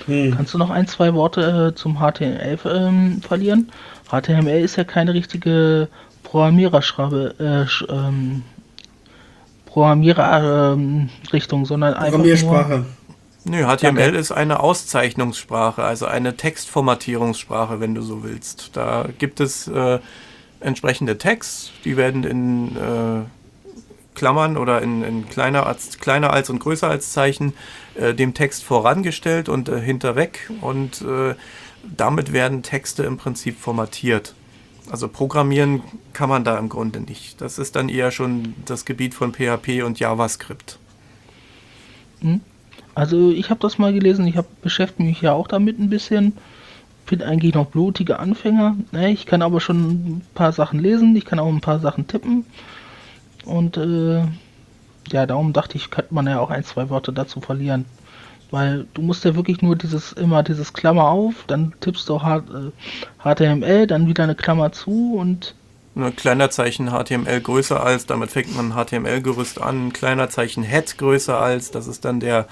Hm. 0.06 0.34
Kannst 0.36 0.54
du 0.54 0.58
noch 0.58 0.70
ein, 0.70 0.86
zwei 0.86 1.14
Worte 1.14 1.72
äh, 1.72 1.74
zum 1.74 1.98
HTML 1.98 2.58
ähm, 2.64 3.20
verlieren? 3.22 3.70
HTML 4.10 4.60
ist 4.60 4.76
ja 4.76 4.84
keine 4.84 5.14
richtige 5.14 5.88
Programmiererschreibe, 6.22 7.34
äh, 7.38 7.92
ähm, 7.92 8.42
Programmiererrichtung, 9.66 11.60
ähm, 11.60 11.66
sondern 11.66 11.94
einfach 11.94 12.10
Programmiersprache. 12.10 12.86
Nö, 13.44 13.64
HTML 13.64 13.94
Danke. 13.94 14.18
ist 14.18 14.32
eine 14.32 14.60
Auszeichnungssprache, 14.60 15.82
also 15.82 16.06
eine 16.06 16.36
Textformatierungssprache, 16.36 17.80
wenn 17.80 17.94
du 17.94 18.02
so 18.02 18.22
willst. 18.22 18.76
Da 18.76 19.06
gibt 19.18 19.40
es 19.40 19.68
äh, 19.68 20.00
entsprechende 20.60 21.18
Tags, 21.18 21.70
die 21.84 21.96
werden 21.96 22.24
in 22.24 22.76
äh, 22.76 23.24
Klammern 24.14 24.56
oder 24.56 24.82
in, 24.82 25.02
in, 25.02 25.28
kleiner, 25.28 25.66
als, 25.66 25.98
kleiner 25.98 26.32
als 26.32 26.50
und 26.50 26.58
größer 26.58 26.88
als 26.88 27.12
Zeichen 27.12 27.54
äh, 27.98 28.14
dem 28.14 28.34
Text 28.34 28.64
vorangestellt 28.64 29.48
und 29.48 29.68
äh, 29.68 29.80
hinterweg 29.80 30.50
und 30.60 31.02
äh, 31.02 31.34
damit 31.96 32.32
werden 32.32 32.62
Texte 32.62 33.02
im 33.02 33.16
Prinzip 33.16 33.58
formatiert. 33.58 34.34
Also 34.90 35.08
programmieren 35.08 35.82
kann 36.12 36.28
man 36.28 36.44
da 36.44 36.58
im 36.58 36.68
Grunde 36.68 37.00
nicht. 37.00 37.40
Das 37.40 37.58
ist 37.58 37.76
dann 37.76 37.88
eher 37.88 38.10
schon 38.10 38.54
das 38.64 38.84
Gebiet 38.84 39.14
von 39.14 39.32
PHP 39.34 39.82
und 39.84 40.00
JavaScript. 40.00 40.78
Hm? 42.20 42.40
Also 42.94 43.30
ich 43.30 43.50
habe 43.50 43.60
das 43.60 43.78
mal 43.78 43.92
gelesen, 43.92 44.26
ich 44.26 44.36
habe 44.36 44.48
beschäftige 44.62 45.08
mich 45.08 45.20
ja 45.20 45.32
auch 45.32 45.46
damit 45.46 45.78
ein 45.78 45.90
bisschen. 45.90 46.34
Bin 47.06 47.22
eigentlich 47.22 47.54
noch 47.54 47.66
blutige 47.66 48.18
Anfänger. 48.18 48.76
Ich 48.92 49.26
kann 49.26 49.42
aber 49.42 49.60
schon 49.60 49.88
ein 49.88 50.22
paar 50.34 50.52
Sachen 50.52 50.78
lesen, 50.78 51.14
ich 51.16 51.24
kann 51.24 51.38
auch 51.38 51.48
ein 51.48 51.60
paar 51.60 51.80
Sachen 51.80 52.06
tippen. 52.06 52.44
Und 53.44 53.76
äh, 53.76 54.22
ja, 55.12 55.26
darum 55.26 55.52
dachte 55.52 55.76
ich, 55.76 55.90
könnte 55.90 56.14
man 56.14 56.26
ja 56.26 56.40
auch 56.40 56.50
ein, 56.50 56.64
zwei 56.64 56.88
Worte 56.90 57.12
dazu 57.12 57.40
verlieren. 57.40 57.84
Weil 58.50 58.86
du 58.94 59.02
musst 59.02 59.24
ja 59.24 59.34
wirklich 59.34 59.60
nur 59.60 59.76
dieses, 59.76 60.12
immer 60.12 60.42
dieses 60.42 60.72
Klammer 60.72 61.08
auf, 61.08 61.44
dann 61.46 61.74
tippst 61.80 62.08
du 62.08 62.18
HTML, 62.18 63.62
äh, 63.62 63.86
dann 63.86 64.06
wieder 64.08 64.24
eine 64.24 64.34
Klammer 64.34 64.72
zu 64.72 65.16
und. 65.16 65.54
Ein 65.96 66.14
kleiner 66.14 66.48
Zeichen 66.48 66.90
HTML 66.90 67.40
größer 67.40 67.82
als, 67.82 68.06
damit 68.06 68.30
fängt 68.30 68.56
man 68.56 68.72
HTML-Gerüst 68.72 69.60
an. 69.60 69.88
Ein 69.88 69.92
kleiner 69.92 70.30
Zeichen 70.30 70.62
Head 70.62 70.96
größer 70.96 71.38
als, 71.38 71.72
das 71.72 71.88
ist 71.88 72.04
dann 72.04 72.20
der 72.20 72.46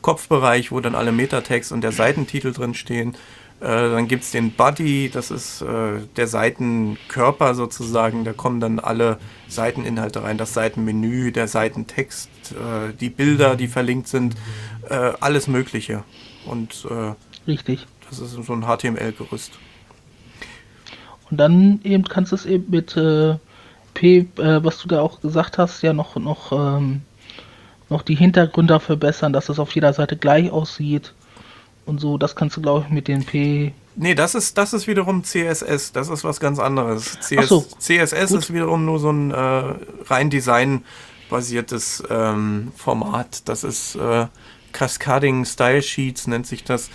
Kopfbereich, 0.00 0.72
wo 0.72 0.80
dann 0.80 0.94
alle 0.94 1.12
Metatext 1.12 1.72
und 1.72 1.82
der 1.82 1.92
Seitentitel 1.92 2.52
drin 2.52 2.74
stehen. 2.74 3.14
Äh, 3.60 3.64
dann 3.64 4.06
gibt 4.06 4.24
es 4.24 4.32
den 4.32 4.52
Body, 4.52 5.10
das 5.10 5.30
ist 5.30 5.62
äh, 5.62 6.00
der 6.16 6.26
Seitenkörper 6.26 7.54
sozusagen. 7.54 8.24
Da 8.24 8.34
kommen 8.34 8.60
dann 8.60 8.78
alle 8.78 9.18
Seiteninhalte 9.48 10.22
rein, 10.22 10.36
das 10.36 10.52
Seitenmenü, 10.52 11.32
der 11.32 11.48
Seitentext, 11.48 12.28
äh, 12.52 12.92
die 13.00 13.08
Bilder, 13.08 13.56
die 13.56 13.68
verlinkt 13.68 14.08
sind, 14.08 14.34
äh, 14.90 15.12
alles 15.20 15.48
Mögliche. 15.48 16.04
Und 16.44 16.86
äh, 16.90 17.14
richtig. 17.50 17.86
Das 18.10 18.18
ist 18.18 18.32
so 18.32 18.52
ein 18.52 18.62
HTML-Gerüst. 18.62 19.52
Und 21.30 21.38
dann 21.38 21.80
eben 21.82 22.04
kannst 22.04 22.32
du 22.32 22.36
es 22.36 22.46
eben 22.46 22.70
mit 22.70 22.96
äh, 22.96 23.36
P, 23.94 24.28
was 24.36 24.78
du 24.78 24.88
da 24.88 25.00
auch 25.00 25.22
gesagt 25.22 25.56
hast, 25.56 25.80
ja 25.80 25.94
noch 25.94 26.16
noch 26.16 26.52
ähm, 26.52 27.00
noch 27.88 28.02
die 28.02 28.14
Hintergründe 28.14 28.78
verbessern, 28.78 29.32
dass 29.32 29.48
es 29.48 29.58
auf 29.58 29.74
jeder 29.74 29.94
Seite 29.94 30.18
gleich 30.18 30.50
aussieht 30.50 31.14
und 31.86 32.00
so. 32.00 32.18
Das 32.18 32.36
kannst 32.36 32.56
du, 32.56 32.62
glaube 32.62 32.84
ich, 32.86 32.92
mit 32.92 33.08
den 33.08 33.24
P. 33.24 33.72
Nee, 33.94 34.14
das 34.14 34.34
ist, 34.34 34.58
das 34.58 34.72
ist 34.74 34.86
wiederum 34.86 35.24
CSS. 35.24 35.92
Das 35.92 36.08
ist 36.10 36.22
was 36.24 36.38
ganz 36.38 36.58
anderes. 36.58 37.18
CS, 37.20 37.48
so, 37.48 37.64
CSS 37.78 38.28
gut. 38.28 38.38
ist 38.40 38.52
wiederum 38.52 38.84
nur 38.84 38.98
so 38.98 39.10
ein 39.10 39.30
äh, 39.30 39.74
rein 40.06 40.28
designbasiertes 40.28 42.02
ähm, 42.10 42.72
Format. 42.76 43.48
Das 43.48 43.64
ist 43.64 43.96
äh, 43.96 44.26
Cascading 44.72 45.46
Style 45.46 45.82
Sheets, 45.82 46.26
nennt 46.26 46.46
sich 46.46 46.64
das. 46.64 46.88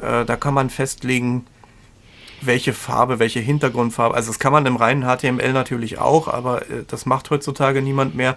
Äh, 0.00 0.24
da 0.24 0.36
kann 0.36 0.54
man 0.54 0.70
festlegen, 0.70 1.46
welche 2.40 2.72
Farbe, 2.72 3.18
welche 3.18 3.40
Hintergrundfarbe. 3.40 4.14
Also 4.14 4.30
das 4.30 4.38
kann 4.40 4.52
man 4.52 4.66
im 4.66 4.76
reinen 4.76 5.04
HTML 5.04 5.52
natürlich 5.52 5.98
auch, 5.98 6.26
aber 6.28 6.62
äh, 6.62 6.84
das 6.86 7.06
macht 7.06 7.30
heutzutage 7.30 7.82
niemand 7.82 8.14
mehr, 8.14 8.36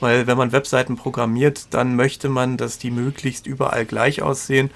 weil 0.00 0.26
wenn 0.26 0.36
man 0.36 0.52
Webseiten 0.52 0.96
programmiert, 0.96 1.68
dann 1.70 1.94
möchte 1.94 2.28
man, 2.28 2.56
dass 2.56 2.78
die 2.78 2.90
möglichst 2.90 3.46
überall 3.46 3.84
gleich 3.84 4.22
aussehen 4.22 4.70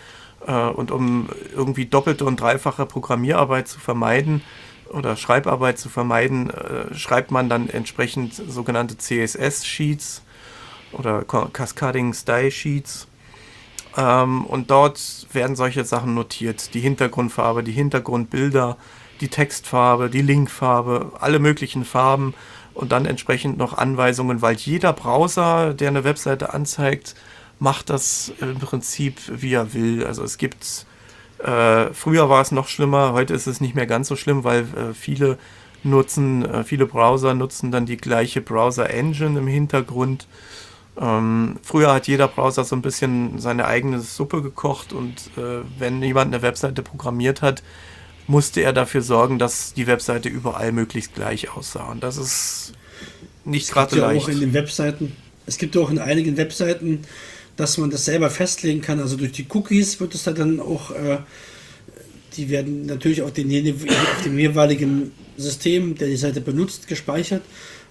und 0.53 0.91
um 0.91 1.29
irgendwie 1.55 1.87
doppelte 1.87 2.25
und 2.25 2.41
dreifache 2.41 2.87
Programmierarbeit 2.87 3.69
zu 3.69 3.81
vermeiden 3.81 4.43
oder 4.91 5.17
Schreibarbeit 5.17 5.79
zu 5.79 5.89
vermeiden, 5.89 6.51
äh, 6.51 6.95
schreibt 6.95 7.31
man 7.31 7.49
dann 7.49 7.69
entsprechend 7.69 8.35
sogenannte 8.35 8.97
CSS-Sheets 8.97 10.23
oder 10.93 11.25
Cascading 11.25 12.13
Style 12.13 12.51
Sheets. 12.51 13.09
Ähm, 13.97 14.45
und 14.45 14.71
dort 14.71 15.27
werden 15.33 15.57
solche 15.57 15.85
Sachen 15.85 16.15
notiert. 16.15 16.75
Die 16.75 16.81
Hintergrundfarbe, 16.81 17.63
die 17.63 17.73
Hintergrundbilder, 17.73 18.77
die 19.21 19.29
Textfarbe, 19.29 20.11
die 20.11 20.23
Linkfarbe, 20.23 21.13
alle 21.21 21.39
möglichen 21.39 21.85
Farben 21.85 22.35
und 22.75 22.93
dann 22.93 23.07
entsprechend 23.07 23.57
noch 23.57 23.77
Anweisungen, 23.77 24.43
weil 24.43 24.57
jeder 24.57 24.93
Browser, 24.93 25.75
der 25.75 25.89
eine 25.89 26.05
Webseite 26.05 26.53
anzeigt, 26.53 27.15
macht 27.59 27.91
das 27.91 28.33
im 28.41 28.59
Prinzip, 28.59 29.21
wie 29.29 29.55
er 29.55 29.75
will. 29.75 30.05
Also 30.05 30.23
es 30.23 30.39
gibt, 30.39 30.87
äh, 31.39 31.87
früher 31.93 32.29
war 32.29 32.43
es 32.43 32.53
noch 32.53 32.69
schlimmer, 32.69 33.13
heute 33.13 33.35
ist 33.35 33.47
es 33.47 33.61
nicht 33.61 33.75
mehr 33.75 33.87
ganz 33.87 34.09
so 34.09 34.17
schlimm, 34.17 34.45
weil 34.45 34.61
äh, 34.61 34.95
viele 34.95 35.39
nutzen, 35.83 36.45
äh, 36.45 36.65
viele 36.65 36.87
Browser 36.87 37.35
nutzen 37.35 37.71
dann 37.71 37.87
die 37.87 37.97
gleiche 37.97 38.41
Browser-Engine 38.41 39.39
im 39.39 39.47
Hintergrund. 39.47 40.27
Ähm, 40.97 41.57
früher 41.63 41.93
hat 41.93 42.07
jeder 42.07 42.29
Browser 42.29 42.65
so 42.65 42.77
ein 42.77 42.83
bisschen 42.83 43.39
seine 43.39 43.67
eigene 43.67 44.01
Suppe 44.01 44.43
gekocht 44.43 44.93
und 44.93 45.31
äh, 45.37 45.63
wenn 45.79 46.03
jemand 46.03 46.33
eine 46.33 46.43
Webseite 46.43 46.83
programmiert 46.83 47.43
hat, 47.43 47.63
musste 48.27 48.63
er 48.63 48.73
dafür 48.73 49.03
sorgen, 49.03 49.39
dass 49.39 49.75
die 49.75 49.87
Webseite 49.87 50.29
überall 50.29 50.73
möglichst 50.73 51.15
gleich 51.15 51.51
aussah. 51.51 51.91
Und 51.91 52.03
das 52.03 52.17
ist 52.17 52.73
nicht 53.45 53.71
gerade 53.71 53.97
ja 53.97 54.07
leicht. 54.07 54.25
Auch 54.25 54.29
in 54.29 54.41
den 54.41 54.55
Webseiten, 54.55 55.17
es 55.47 55.59
gibt 55.59 55.75
ja 55.75 55.83
auch 55.83 55.91
in 55.91 55.99
einigen 55.99 56.37
Webseiten 56.37 57.03
dass 57.57 57.79
man 57.79 57.91
das 57.91 58.05
selber 58.05 58.31
festlegen 58.31 58.81
kann. 58.81 59.01
Also 59.01 59.17
durch 59.17 59.33
die 59.33 59.47
Cookies 59.49 60.01
wird 60.01 60.15
es 60.15 60.25
dann 60.25 60.61
auch, 60.61 60.91
äh, 60.91 61.19
die 62.37 62.51
werden 62.51 62.87
natürlich 62.87 63.23
auf, 63.23 63.33
den, 63.33 63.49
auf 63.49 64.23
dem 64.25 64.39
jeweiligen 64.39 65.13
System, 65.37 65.97
der 65.97 66.09
die 66.09 66.17
Seite 66.17 66.41
benutzt, 66.41 66.89
gespeichert, 66.89 67.43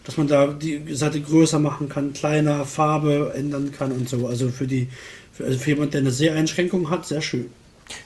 dass 0.03 0.17
man 0.17 0.27
da 0.27 0.47
die 0.47 0.81
Seite 0.93 1.21
größer 1.21 1.59
machen 1.59 1.87
kann, 1.87 2.13
kleiner, 2.13 2.65
Farbe 2.65 3.33
ändern 3.35 3.71
kann 3.71 3.91
und 3.91 4.09
so. 4.09 4.27
Also 4.27 4.49
für 4.49 4.67
die, 4.67 4.89
für, 5.31 5.45
also 5.45 5.57
für 5.57 5.71
jemand, 5.71 5.93
der 5.93 6.01
eine 6.01 6.11
Seheinschränkung 6.11 6.89
hat, 6.89 7.07
sehr 7.07 7.21
schön. 7.21 7.49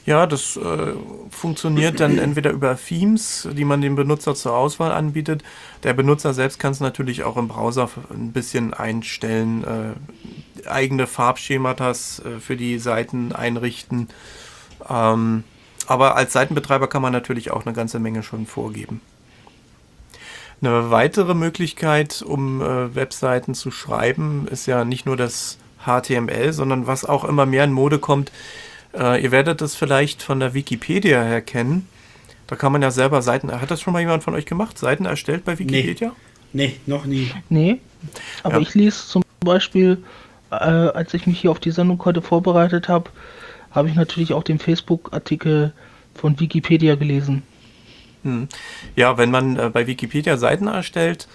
Ja, 0.06 0.26
das 0.26 0.56
äh, 0.56 0.94
funktioniert 1.30 2.00
dann 2.00 2.18
entweder 2.18 2.52
über 2.52 2.78
Themes, 2.78 3.48
die 3.52 3.66
man 3.66 3.82
dem 3.82 3.96
Benutzer 3.96 4.36
zur 4.36 4.56
Auswahl 4.56 4.92
anbietet. 4.92 5.44
Der 5.84 5.94
Benutzer 5.94 6.34
selbst 6.34 6.60
kann 6.60 6.72
es 6.72 6.80
natürlich 6.80 7.24
auch 7.24 7.36
im 7.36 7.50
Browser 7.50 7.90
ein 8.10 8.32
bisschen 8.32 8.74
einstellen, 8.74 9.64
äh, 9.66 10.70
eigene 10.70 11.08
Farbschematas 11.08 12.20
äh, 12.20 12.40
für 12.40 12.56
die 12.56 12.80
Seiten 12.80 13.34
einrichten. 13.34 14.08
Ähm, 14.90 15.44
aber 15.88 16.16
als 16.16 16.34
Seitenbetreiber 16.34 16.88
kann 16.88 17.02
man 17.02 17.14
natürlich 17.14 17.52
auch 17.52 17.66
eine 17.66 17.74
ganze 17.74 18.00
Menge 18.00 18.24
schon 18.24 18.46
vorgeben. 18.46 19.02
Eine 20.62 20.90
weitere 20.90 21.34
Möglichkeit, 21.34 22.24
um 22.26 22.62
äh, 22.62 22.96
Webseiten 22.96 23.54
zu 23.54 23.72
schreiben, 23.72 24.48
ist 24.50 24.66
ja 24.66 24.86
nicht 24.86 25.06
nur 25.06 25.16
das 25.16 25.58
HTML, 25.86 26.52
sondern 26.52 26.88
was 26.88 27.06
auch 27.06 27.24
immer 27.24 27.46
mehr 27.46 27.64
in 27.64 27.72
Mode 27.72 28.00
kommt, 28.00 28.32
äh, 28.94 29.22
ihr 29.22 29.32
werdet 29.32 29.62
das 29.62 29.76
vielleicht 29.76 30.22
von 30.22 30.40
der 30.40 30.54
Wikipedia 30.54 31.24
her 31.24 31.42
kennen. 31.42 31.88
Da 32.48 32.56
kann 32.56 32.72
man 32.72 32.82
ja 32.82 32.92
selber 32.92 33.22
Seiten. 33.22 33.52
Hat 33.52 33.72
das 33.72 33.82
schon 33.82 33.94
mal 33.94 34.00
jemand 34.00 34.24
von 34.24 34.34
euch 34.34 34.46
gemacht? 34.46 34.78
Seiten 34.78 35.06
erstellt 35.06 35.44
bei 35.44 35.60
Wikipedia? 35.60 36.14
Nee, 36.54 36.68
nee 36.68 36.76
noch 36.86 37.06
nie. 37.06 37.32
Nee. 37.50 37.80
Aber 38.44 38.56
ja. 38.56 38.62
ich 38.62 38.74
lese 38.74 39.06
zum 39.08 39.24
Beispiel 39.42 40.04
äh, 40.52 40.56
als 40.56 41.14
ich 41.14 41.28
mich 41.28 41.40
hier 41.40 41.52
auf 41.52 41.60
die 41.60 41.72
Sendung 41.72 42.04
heute 42.06 42.22
vorbereitet 42.22 42.88
habe, 42.88 43.10
habe 43.72 43.90
ich 43.90 43.96
natürlich 43.96 44.34
auch 44.34 44.44
den 44.44 44.60
Facebook-Artikel 44.60 45.74
von 46.16 46.40
Wikipedia 46.40 46.96
gelesen. 46.96 47.44
Hm. 48.24 48.48
Ja, 48.96 49.18
wenn 49.18 49.30
man 49.30 49.58
äh, 49.58 49.70
bei 49.70 49.88
Wikipedia 49.88 50.38
Seiten 50.38 50.68
erstellt 50.68 51.28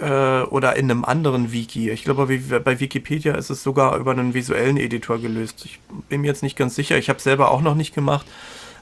äh, 0.00 0.42
oder 0.42 0.76
in 0.76 0.90
einem 0.90 1.04
anderen 1.04 1.52
Wiki, 1.52 1.90
ich 1.90 2.04
glaube, 2.04 2.26
bei 2.60 2.80
Wikipedia 2.80 3.34
ist 3.34 3.50
es 3.50 3.62
sogar 3.62 3.96
über 3.98 4.12
einen 4.12 4.34
visuellen 4.34 4.76
Editor 4.76 5.18
gelöst. 5.18 5.64
Ich 5.64 5.80
bin 6.08 6.22
mir 6.22 6.28
jetzt 6.28 6.42
nicht 6.42 6.56
ganz 6.56 6.74
sicher, 6.74 6.96
ich 6.96 7.08
habe 7.08 7.18
es 7.18 7.24
selber 7.24 7.50
auch 7.50 7.60
noch 7.60 7.74
nicht 7.74 7.94
gemacht. 7.94 8.26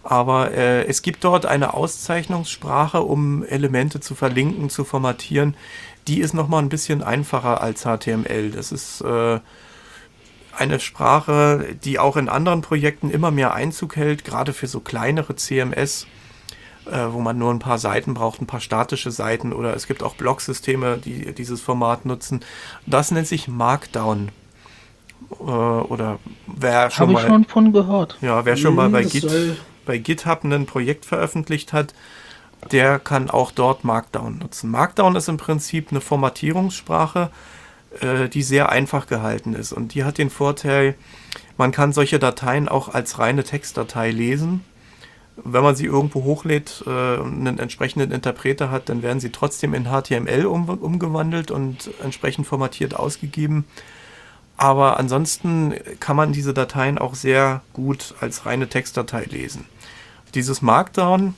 Aber 0.02 0.52
äh, 0.52 0.86
es 0.86 1.02
gibt 1.02 1.24
dort 1.24 1.44
eine 1.44 1.74
Auszeichnungssprache, 1.74 3.02
um 3.02 3.44
Elemente 3.44 4.00
zu 4.00 4.14
verlinken, 4.14 4.70
zu 4.70 4.84
formatieren. 4.84 5.54
Die 6.08 6.20
ist 6.20 6.32
nochmal 6.32 6.62
ein 6.62 6.70
bisschen 6.70 7.02
einfacher 7.02 7.60
als 7.60 7.82
HTML. 7.82 8.50
Das 8.50 8.72
ist 8.72 9.02
äh, 9.02 9.40
eine 10.56 10.80
Sprache, 10.80 11.76
die 11.84 11.98
auch 11.98 12.16
in 12.16 12.28
anderen 12.28 12.62
Projekten 12.62 13.10
immer 13.10 13.30
mehr 13.30 13.52
Einzug 13.52 13.96
hält, 13.96 14.24
gerade 14.24 14.52
für 14.52 14.66
so 14.66 14.80
kleinere 14.80 15.36
CMS, 15.36 16.06
äh, 16.90 17.12
wo 17.12 17.20
man 17.20 17.38
nur 17.38 17.52
ein 17.52 17.58
paar 17.58 17.78
Seiten 17.78 18.14
braucht, 18.14 18.40
ein 18.40 18.46
paar 18.46 18.60
statische 18.60 19.10
Seiten 19.10 19.52
oder 19.52 19.74
es 19.74 19.86
gibt 19.86 20.02
auch 20.02 20.14
Blocksysteme, 20.14 20.98
die 20.98 21.32
dieses 21.34 21.60
Format 21.60 22.04
nutzen. 22.04 22.40
Das 22.86 23.10
nennt 23.10 23.26
sich 23.26 23.48
Markdown. 23.48 24.30
Äh, 25.40 25.44
oder 25.44 26.18
wer 26.46 26.90
schon 26.90 27.08
Habe 27.08 27.20
ich 27.20 27.26
schon 27.26 27.44
von 27.44 27.72
gehört. 27.72 28.18
Ja, 28.20 28.44
wer 28.44 28.56
schon 28.56 28.74
mal 28.74 28.86
hm, 28.86 28.92
bei 28.92 29.04
Git 29.04 29.56
bei 29.86 29.98
GitHub 29.98 30.44
ein 30.44 30.66
Projekt 30.66 31.04
veröffentlicht 31.04 31.72
hat, 31.72 31.94
der 32.70 32.98
kann 32.98 33.30
auch 33.30 33.50
dort 33.50 33.84
Markdown 33.84 34.38
nutzen. 34.38 34.70
Markdown 34.70 35.16
ist 35.16 35.28
im 35.28 35.36
Prinzip 35.36 35.88
eine 35.90 36.00
Formatierungssprache, 36.00 37.30
äh, 38.00 38.28
die 38.28 38.42
sehr 38.42 38.68
einfach 38.68 39.06
gehalten 39.06 39.54
ist. 39.54 39.72
Und 39.72 39.94
die 39.94 40.04
hat 40.04 40.18
den 40.18 40.30
Vorteil, 40.30 40.94
man 41.56 41.72
kann 41.72 41.92
solche 41.92 42.18
Dateien 42.18 42.68
auch 42.68 42.88
als 42.88 43.18
reine 43.18 43.42
Textdatei 43.42 44.10
lesen. 44.10 44.64
Wenn 45.44 45.62
man 45.62 45.76
sie 45.76 45.86
irgendwo 45.86 46.24
hochlädt 46.24 46.84
äh, 46.86 47.16
und 47.16 47.46
einen 47.46 47.58
entsprechenden 47.58 48.10
Interpreter 48.12 48.70
hat, 48.70 48.88
dann 48.88 49.02
werden 49.02 49.20
sie 49.20 49.30
trotzdem 49.30 49.74
in 49.74 49.84
HTML 49.84 50.46
um, 50.46 50.68
umgewandelt 50.68 51.50
und 51.50 51.90
entsprechend 52.02 52.46
formatiert 52.46 52.94
ausgegeben. 52.94 53.64
Aber 54.56 54.98
ansonsten 54.98 55.74
kann 56.00 56.16
man 56.16 56.32
diese 56.32 56.52
Dateien 56.52 56.98
auch 56.98 57.14
sehr 57.14 57.62
gut 57.72 58.14
als 58.20 58.44
reine 58.44 58.68
Textdatei 58.68 59.24
lesen. 59.24 59.64
Dieses 60.34 60.60
Markdown 60.60 61.34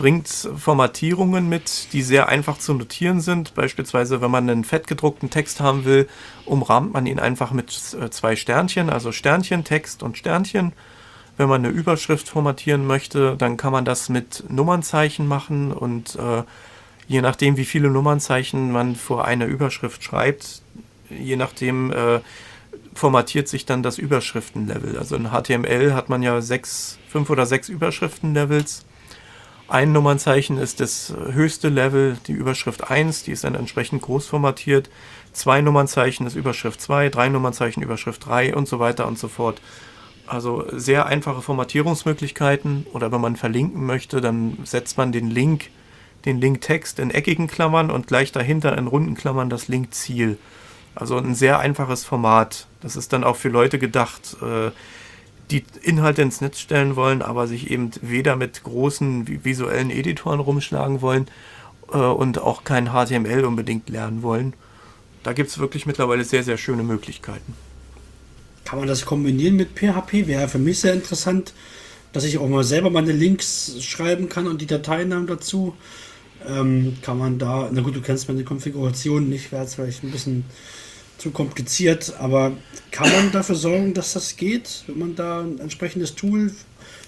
bringt 0.00 0.28
Formatierungen 0.28 1.50
mit, 1.50 1.92
die 1.92 2.00
sehr 2.00 2.30
einfach 2.30 2.56
zu 2.56 2.72
notieren 2.72 3.20
sind. 3.20 3.54
Beispielsweise, 3.54 4.22
wenn 4.22 4.30
man 4.30 4.48
einen 4.48 4.64
fettgedruckten 4.64 5.28
Text 5.28 5.60
haben 5.60 5.84
will, 5.84 6.08
umrahmt 6.46 6.94
man 6.94 7.04
ihn 7.04 7.18
einfach 7.18 7.50
mit 7.50 7.94
äh, 8.00 8.08
zwei 8.08 8.34
Sternchen, 8.34 8.88
also 8.88 9.12
Sternchen, 9.12 9.62
Text 9.62 10.02
und 10.02 10.16
Sternchen. 10.16 10.72
Wenn 11.40 11.48
man 11.48 11.64
eine 11.64 11.72
Überschrift 11.72 12.28
formatieren 12.28 12.86
möchte, 12.86 13.34
dann 13.34 13.56
kann 13.56 13.72
man 13.72 13.86
das 13.86 14.10
mit 14.10 14.44
Nummernzeichen 14.50 15.26
machen 15.26 15.72
und 15.72 16.14
äh, 16.16 16.42
je 17.08 17.22
nachdem, 17.22 17.56
wie 17.56 17.64
viele 17.64 17.88
Nummernzeichen 17.88 18.70
man 18.70 18.94
vor 18.94 19.24
eine 19.24 19.46
Überschrift 19.46 20.04
schreibt, 20.04 20.60
je 21.08 21.36
nachdem 21.36 21.92
äh, 21.92 22.20
formatiert 22.92 23.48
sich 23.48 23.64
dann 23.64 23.82
das 23.82 23.96
Überschriftenlevel. 23.96 24.98
Also 24.98 25.16
in 25.16 25.30
HTML 25.30 25.94
hat 25.94 26.10
man 26.10 26.22
ja 26.22 26.42
sechs, 26.42 26.98
fünf 27.08 27.30
oder 27.30 27.46
sechs 27.46 27.70
Überschriftenlevels. 27.70 28.84
Ein 29.66 29.92
Nummernzeichen 29.92 30.58
ist 30.58 30.80
das 30.80 31.14
höchste 31.30 31.70
Level, 31.70 32.18
die 32.26 32.32
Überschrift 32.32 32.90
1, 32.90 33.22
die 33.22 33.32
ist 33.32 33.44
dann 33.44 33.54
entsprechend 33.54 34.02
groß 34.02 34.26
formatiert. 34.26 34.90
Zwei 35.32 35.62
Nummernzeichen 35.62 36.26
ist 36.26 36.34
Überschrift 36.34 36.82
2, 36.82 37.08
drei 37.08 37.30
Nummernzeichen 37.30 37.82
Überschrift 37.82 38.26
3 38.26 38.54
und 38.54 38.68
so 38.68 38.78
weiter 38.78 39.06
und 39.06 39.18
so 39.18 39.28
fort. 39.28 39.62
Also 40.30 40.64
sehr 40.70 41.06
einfache 41.06 41.42
Formatierungsmöglichkeiten 41.42 42.86
oder 42.92 43.10
wenn 43.10 43.20
man 43.20 43.34
verlinken 43.34 43.84
möchte, 43.84 44.20
dann 44.20 44.58
setzt 44.62 44.96
man 44.96 45.10
den 45.10 45.28
Link, 45.28 45.70
den 46.24 46.40
Linktext 46.40 47.00
in 47.00 47.10
eckigen 47.10 47.48
Klammern 47.48 47.90
und 47.90 48.06
gleich 48.06 48.30
dahinter 48.30 48.78
in 48.78 48.86
runden 48.86 49.16
Klammern 49.16 49.50
das 49.50 49.66
Linkziel. 49.66 50.38
Also 50.94 51.16
ein 51.16 51.34
sehr 51.34 51.58
einfaches 51.58 52.04
Format. 52.04 52.68
Das 52.80 52.94
ist 52.94 53.12
dann 53.12 53.24
auch 53.24 53.34
für 53.34 53.48
Leute 53.48 53.80
gedacht, 53.80 54.36
äh, 54.40 54.70
die 55.50 55.64
Inhalte 55.82 56.22
ins 56.22 56.40
Netz 56.40 56.60
stellen 56.60 56.94
wollen, 56.94 57.22
aber 57.22 57.48
sich 57.48 57.68
eben 57.68 57.90
weder 58.00 58.36
mit 58.36 58.62
großen 58.62 59.44
visuellen 59.44 59.90
Editoren 59.90 60.38
rumschlagen 60.38 61.00
wollen 61.00 61.26
äh, 61.92 61.96
und 61.96 62.40
auch 62.40 62.62
kein 62.62 62.92
HTML 62.92 63.44
unbedingt 63.44 63.88
lernen 63.88 64.22
wollen. 64.22 64.54
Da 65.24 65.32
gibt 65.32 65.50
es 65.50 65.58
wirklich 65.58 65.86
mittlerweile 65.86 66.22
sehr, 66.22 66.44
sehr 66.44 66.56
schöne 66.56 66.84
Möglichkeiten. 66.84 67.56
Kann 68.64 68.78
man 68.78 68.88
das 68.88 69.04
kombinieren 69.04 69.56
mit 69.56 69.70
PHP? 69.74 70.26
Wäre 70.26 70.48
für 70.48 70.58
mich 70.58 70.80
sehr 70.80 70.94
interessant, 70.94 71.52
dass 72.12 72.24
ich 72.24 72.38
auch 72.38 72.48
mal 72.48 72.64
selber 72.64 72.90
meine 72.90 73.12
Links 73.12 73.76
schreiben 73.80 74.28
kann 74.28 74.46
und 74.46 74.60
die 74.60 74.66
Dateinamen 74.66 75.26
dazu. 75.26 75.74
Ähm, 76.48 76.96
kann 77.02 77.18
man 77.18 77.38
da, 77.38 77.68
na 77.72 77.82
gut, 77.82 77.94
du 77.96 78.00
kennst 78.00 78.28
meine 78.28 78.44
Konfiguration 78.44 79.28
nicht, 79.28 79.52
wäre 79.52 79.64
es 79.64 79.74
vielleicht 79.74 80.02
ein 80.02 80.10
bisschen 80.10 80.44
zu 81.18 81.30
kompliziert, 81.30 82.14
aber 82.18 82.52
kann 82.90 83.10
man 83.12 83.30
dafür 83.30 83.54
sorgen, 83.54 83.92
dass 83.92 84.14
das 84.14 84.36
geht, 84.36 84.84
wenn 84.86 84.98
man 84.98 85.14
da 85.16 85.42
ein 85.42 85.58
entsprechendes 85.58 86.14
Tool 86.14 86.50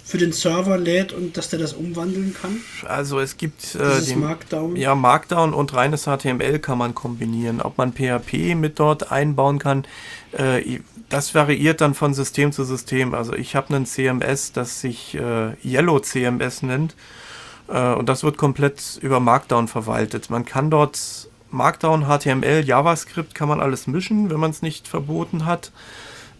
für 0.04 0.18
den 0.18 0.32
Server 0.32 0.76
lädt 0.78 1.12
und 1.12 1.36
dass 1.36 1.48
der 1.48 1.58
das 1.58 1.72
umwandeln 1.72 2.34
kann? 2.34 2.60
Also 2.86 3.20
es 3.20 3.36
gibt 3.36 3.74
äh, 3.74 4.00
den, 4.02 4.20
Markdown. 4.20 4.76
Ja, 4.76 4.94
Markdown 4.94 5.54
und 5.54 5.74
reines 5.74 6.04
HTML 6.04 6.58
kann 6.58 6.78
man 6.78 6.94
kombinieren. 6.94 7.60
Ob 7.60 7.78
man 7.78 7.92
PHP 7.92 8.54
mit 8.54 8.78
dort 8.78 9.10
einbauen 9.10 9.58
kann, 9.58 9.84
äh, 10.32 10.80
das 11.08 11.34
variiert 11.34 11.80
dann 11.80 11.94
von 11.94 12.14
System 12.14 12.52
zu 12.52 12.64
System. 12.64 13.14
Also 13.14 13.34
ich 13.34 13.54
habe 13.54 13.74
einen 13.74 13.86
CMS, 13.86 14.52
das 14.52 14.80
sich 14.80 15.14
äh, 15.14 15.52
Yellow 15.64 16.00
CMS 16.00 16.62
nennt. 16.62 16.94
Äh, 17.68 17.92
und 17.94 18.08
das 18.08 18.24
wird 18.24 18.36
komplett 18.36 18.98
über 19.00 19.20
Markdown 19.20 19.68
verwaltet. 19.68 20.30
Man 20.30 20.44
kann 20.44 20.70
dort 20.70 21.28
Markdown, 21.50 22.06
HTML, 22.06 22.64
JavaScript 22.64 23.34
kann 23.34 23.48
man 23.48 23.60
alles 23.60 23.86
mischen, 23.86 24.30
wenn 24.30 24.40
man 24.40 24.50
es 24.50 24.62
nicht 24.62 24.88
verboten 24.88 25.44
hat. 25.44 25.70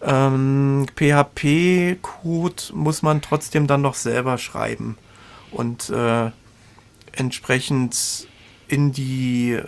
Ähm, 0.05 0.85
PHP-Code 0.95 2.63
muss 2.73 3.01
man 3.01 3.21
trotzdem 3.21 3.67
dann 3.67 3.81
noch 3.81 3.95
selber 3.95 4.37
schreiben 4.37 4.97
und 5.51 5.89
äh, 5.89 6.31
entsprechend 7.13 8.27
in 8.67 8.91
die 8.91 9.59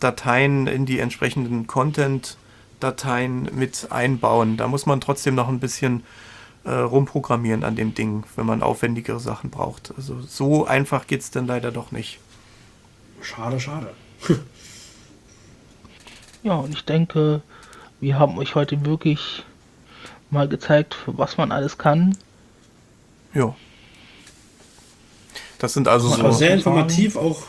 Dateien, 0.00 0.66
in 0.66 0.84
die 0.84 0.98
entsprechenden 0.98 1.66
Content-Dateien 1.66 3.50
mit 3.54 3.88
einbauen. 3.90 4.56
Da 4.56 4.66
muss 4.66 4.86
man 4.86 5.00
trotzdem 5.00 5.36
noch 5.36 5.48
ein 5.48 5.60
bisschen 5.60 6.02
äh, 6.64 6.72
rumprogrammieren 6.72 7.62
an 7.62 7.76
dem 7.76 7.94
Ding, 7.94 8.24
wenn 8.34 8.46
man 8.46 8.62
aufwendigere 8.62 9.20
Sachen 9.20 9.50
braucht. 9.50 9.92
Also 9.96 10.20
so 10.22 10.66
einfach 10.66 11.06
geht 11.06 11.20
es 11.20 11.30
dann 11.30 11.46
leider 11.46 11.70
doch 11.70 11.92
nicht. 11.92 12.18
Schade, 13.20 13.60
schade. 13.60 13.92
Ja, 16.44 16.56
und 16.56 16.74
ich 16.74 16.84
denke, 16.84 17.40
wir 18.00 18.18
haben 18.18 18.36
euch 18.36 18.54
heute 18.54 18.84
wirklich 18.84 19.44
mal 20.30 20.48
gezeigt, 20.48 20.96
was 21.06 21.36
man 21.36 21.52
alles 21.52 21.78
kann. 21.78 22.16
Ja. 23.34 23.54
Das 25.58 25.72
sind 25.72 25.88
also 25.88 26.08
so. 26.08 26.30
sehr 26.32 26.54
informativ 26.54 27.16
auch. 27.16 27.42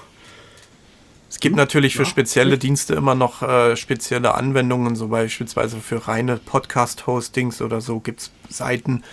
Es 1.29 1.39
gibt 1.41 1.57
natürlich 1.57 1.97
für 1.97 2.05
spezielle 2.05 2.57
Dienste 2.57 2.95
immer 2.95 3.13
noch 3.13 3.41
äh, 3.41 3.75
spezielle 3.75 4.35
Anwendungen, 4.35 4.95
so 4.95 5.09
beispielsweise 5.09 5.77
für 5.77 6.07
reine 6.07 6.37
Podcast-Hostings 6.37 7.61
oder 7.61 7.81
so 7.81 7.99
gibt 7.99 8.21
es 8.21 8.31
Seiten, 8.47 9.03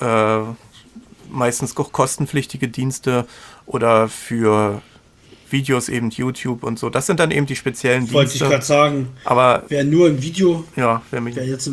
äh, 0.00 0.38
meistens 1.28 1.76
auch 1.76 1.92
kostenpflichtige 1.92 2.68
Dienste 2.68 3.26
oder 3.66 4.08
für 4.08 4.80
Videos 5.50 5.88
eben 5.88 6.10
YouTube 6.10 6.62
und 6.62 6.78
so. 6.78 6.88
Das 6.88 7.06
sind 7.06 7.20
dann 7.20 7.30
eben 7.30 7.46
die 7.46 7.56
speziellen 7.56 8.00
Dienste. 8.00 8.14
Wollte 8.14 8.34
ich 8.34 8.40
gerade 8.40 8.64
sagen. 8.64 9.08
Aber 9.24 9.64
wer 9.68 9.84
nur 9.84 10.08
ein 10.08 10.22
Video, 10.22 10.64
ja, 10.76 11.02
wer, 11.10 11.24
wer, 11.24 11.46
jetzt, 11.46 11.70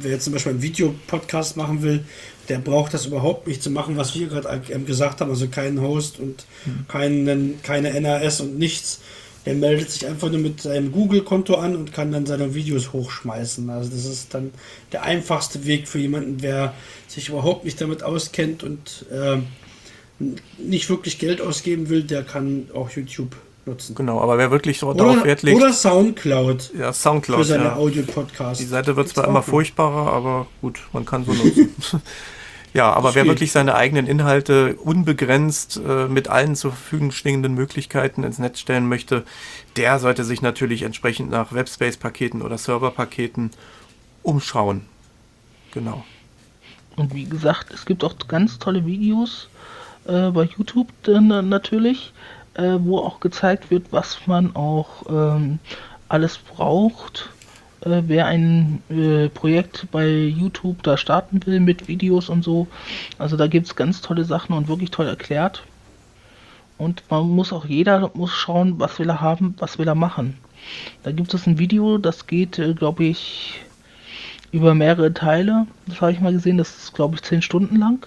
wer 0.00 0.12
jetzt 0.12 0.24
zum 0.24 0.32
Beispiel 0.32 0.52
einen 0.52 0.62
Videopodcast 0.62 1.56
machen 1.56 1.82
will, 1.82 2.04
der 2.48 2.58
braucht 2.58 2.94
das 2.94 3.06
überhaupt 3.06 3.46
nicht 3.46 3.62
zu 3.62 3.70
machen, 3.70 3.96
was 3.96 4.14
wir 4.14 4.26
gerade 4.28 4.60
gesagt 4.84 5.20
haben. 5.20 5.30
Also 5.30 5.48
keinen 5.48 5.80
Host 5.80 6.18
und 6.18 6.44
hm. 6.64 6.86
keinen, 6.88 7.62
keine 7.62 7.98
NAS 8.00 8.40
und 8.40 8.58
nichts. 8.58 9.00
Der 9.46 9.54
meldet 9.54 9.90
sich 9.90 10.06
einfach 10.06 10.30
nur 10.30 10.40
mit 10.40 10.62
seinem 10.62 10.90
Google-Konto 10.90 11.56
an 11.56 11.76
und 11.76 11.92
kann 11.92 12.12
dann 12.12 12.24
seine 12.24 12.54
Videos 12.54 12.92
hochschmeißen. 12.94 13.68
Also 13.68 13.90
das 13.90 14.06
ist 14.06 14.32
dann 14.32 14.52
der 14.92 15.02
einfachste 15.02 15.66
Weg 15.66 15.86
für 15.86 15.98
jemanden, 15.98 16.38
der 16.38 16.74
sich 17.08 17.28
überhaupt 17.28 17.64
nicht 17.64 17.78
damit 17.80 18.02
auskennt 18.02 18.62
und 18.62 19.04
äh, 19.10 19.38
nicht 20.58 20.88
wirklich 20.88 21.18
Geld 21.18 21.40
ausgeben 21.40 21.88
will, 21.88 22.04
der 22.04 22.22
kann 22.22 22.68
auch 22.72 22.90
YouTube 22.90 23.36
nutzen. 23.66 23.94
Genau, 23.94 24.20
aber 24.20 24.38
wer 24.38 24.50
wirklich 24.50 24.78
so 24.78 24.92
darauf 24.92 25.24
Wert 25.24 25.42
legt. 25.42 25.56
Oder 25.56 25.72
Soundcloud. 25.72 26.72
Ja, 26.78 26.92
Soundcloud. 26.92 27.38
Für 27.38 27.44
seine 27.44 27.64
ja. 27.64 27.76
Audio-Podcasts. 27.76 28.58
Die 28.58 28.66
Seite 28.66 28.96
wird 28.96 29.08
zwar 29.08 29.26
immer 29.26 29.42
furchtbarer, 29.42 30.12
aber 30.12 30.46
gut, 30.60 30.80
man 30.92 31.04
kann 31.04 31.24
so 31.24 31.32
nutzen. 31.32 31.74
ja, 32.74 32.92
aber 32.92 33.08
das 33.08 33.14
wer 33.16 33.22
geht. 33.22 33.32
wirklich 33.32 33.52
seine 33.52 33.74
eigenen 33.74 34.06
Inhalte 34.06 34.76
unbegrenzt 34.76 35.80
äh, 35.86 36.06
mit 36.06 36.28
allen 36.28 36.56
zur 36.56 36.72
Verfügung 36.72 37.12
stehenden 37.12 37.54
Möglichkeiten 37.54 38.24
ins 38.24 38.38
Netz 38.38 38.60
stellen 38.60 38.88
möchte, 38.88 39.24
der 39.76 39.98
sollte 39.98 40.24
sich 40.24 40.42
natürlich 40.42 40.82
entsprechend 40.82 41.30
nach 41.30 41.52
Webspace-Paketen 41.52 42.42
oder 42.42 42.58
Server-Paketen 42.58 43.50
umschauen. 44.22 44.82
Genau. 45.72 46.04
Und 46.96 47.14
wie 47.14 47.24
gesagt, 47.24 47.72
es 47.72 47.86
gibt 47.86 48.04
auch 48.04 48.14
ganz 48.28 48.58
tolle 48.58 48.86
Videos 48.86 49.48
äh, 50.06 50.30
bei 50.30 50.44
YouTube 50.44 50.88
dann, 51.02 51.48
natürlich, 51.48 52.12
äh, 52.54 52.78
wo 52.80 52.98
auch 52.98 53.20
gezeigt 53.20 53.70
wird, 53.70 53.86
was 53.90 54.26
man 54.26 54.54
auch 54.56 55.04
ähm, 55.08 55.58
alles 56.08 56.38
braucht. 56.38 57.30
Äh, 57.80 58.02
wer 58.06 58.26
ein 58.26 58.82
äh, 58.88 59.28
Projekt 59.28 59.88
bei 59.90 60.08
YouTube 60.08 60.82
da 60.82 60.96
starten 60.96 61.44
will 61.46 61.60
mit 61.60 61.88
Videos 61.88 62.28
und 62.28 62.42
so. 62.42 62.66
Also 63.18 63.36
da 63.36 63.46
gibt 63.46 63.66
es 63.66 63.76
ganz 63.76 64.00
tolle 64.00 64.24
Sachen 64.24 64.54
und 64.54 64.68
wirklich 64.68 64.90
toll 64.90 65.06
erklärt. 65.06 65.62
Und 66.78 67.02
man 67.10 67.28
muss 67.28 67.52
auch 67.52 67.66
jeder 67.66 68.10
muss 68.14 68.32
schauen, 68.32 68.80
was 68.80 68.98
will 68.98 69.08
er 69.08 69.20
haben, 69.20 69.54
was 69.58 69.78
will 69.78 69.86
er 69.86 69.94
machen. 69.94 70.38
Da 71.02 71.12
gibt 71.12 71.32
es 71.34 71.46
ein 71.46 71.58
Video, 71.58 71.98
das 71.98 72.26
geht, 72.26 72.58
äh, 72.58 72.74
glaube 72.74 73.04
ich, 73.04 73.60
über 74.50 74.74
mehrere 74.74 75.12
Teile. 75.12 75.66
Das 75.86 76.00
habe 76.00 76.12
ich 76.12 76.20
mal 76.20 76.32
gesehen, 76.32 76.58
das 76.58 76.76
ist, 76.76 76.94
glaube 76.94 77.16
ich, 77.16 77.22
zehn 77.22 77.42
Stunden 77.42 77.76
lang. 77.76 78.06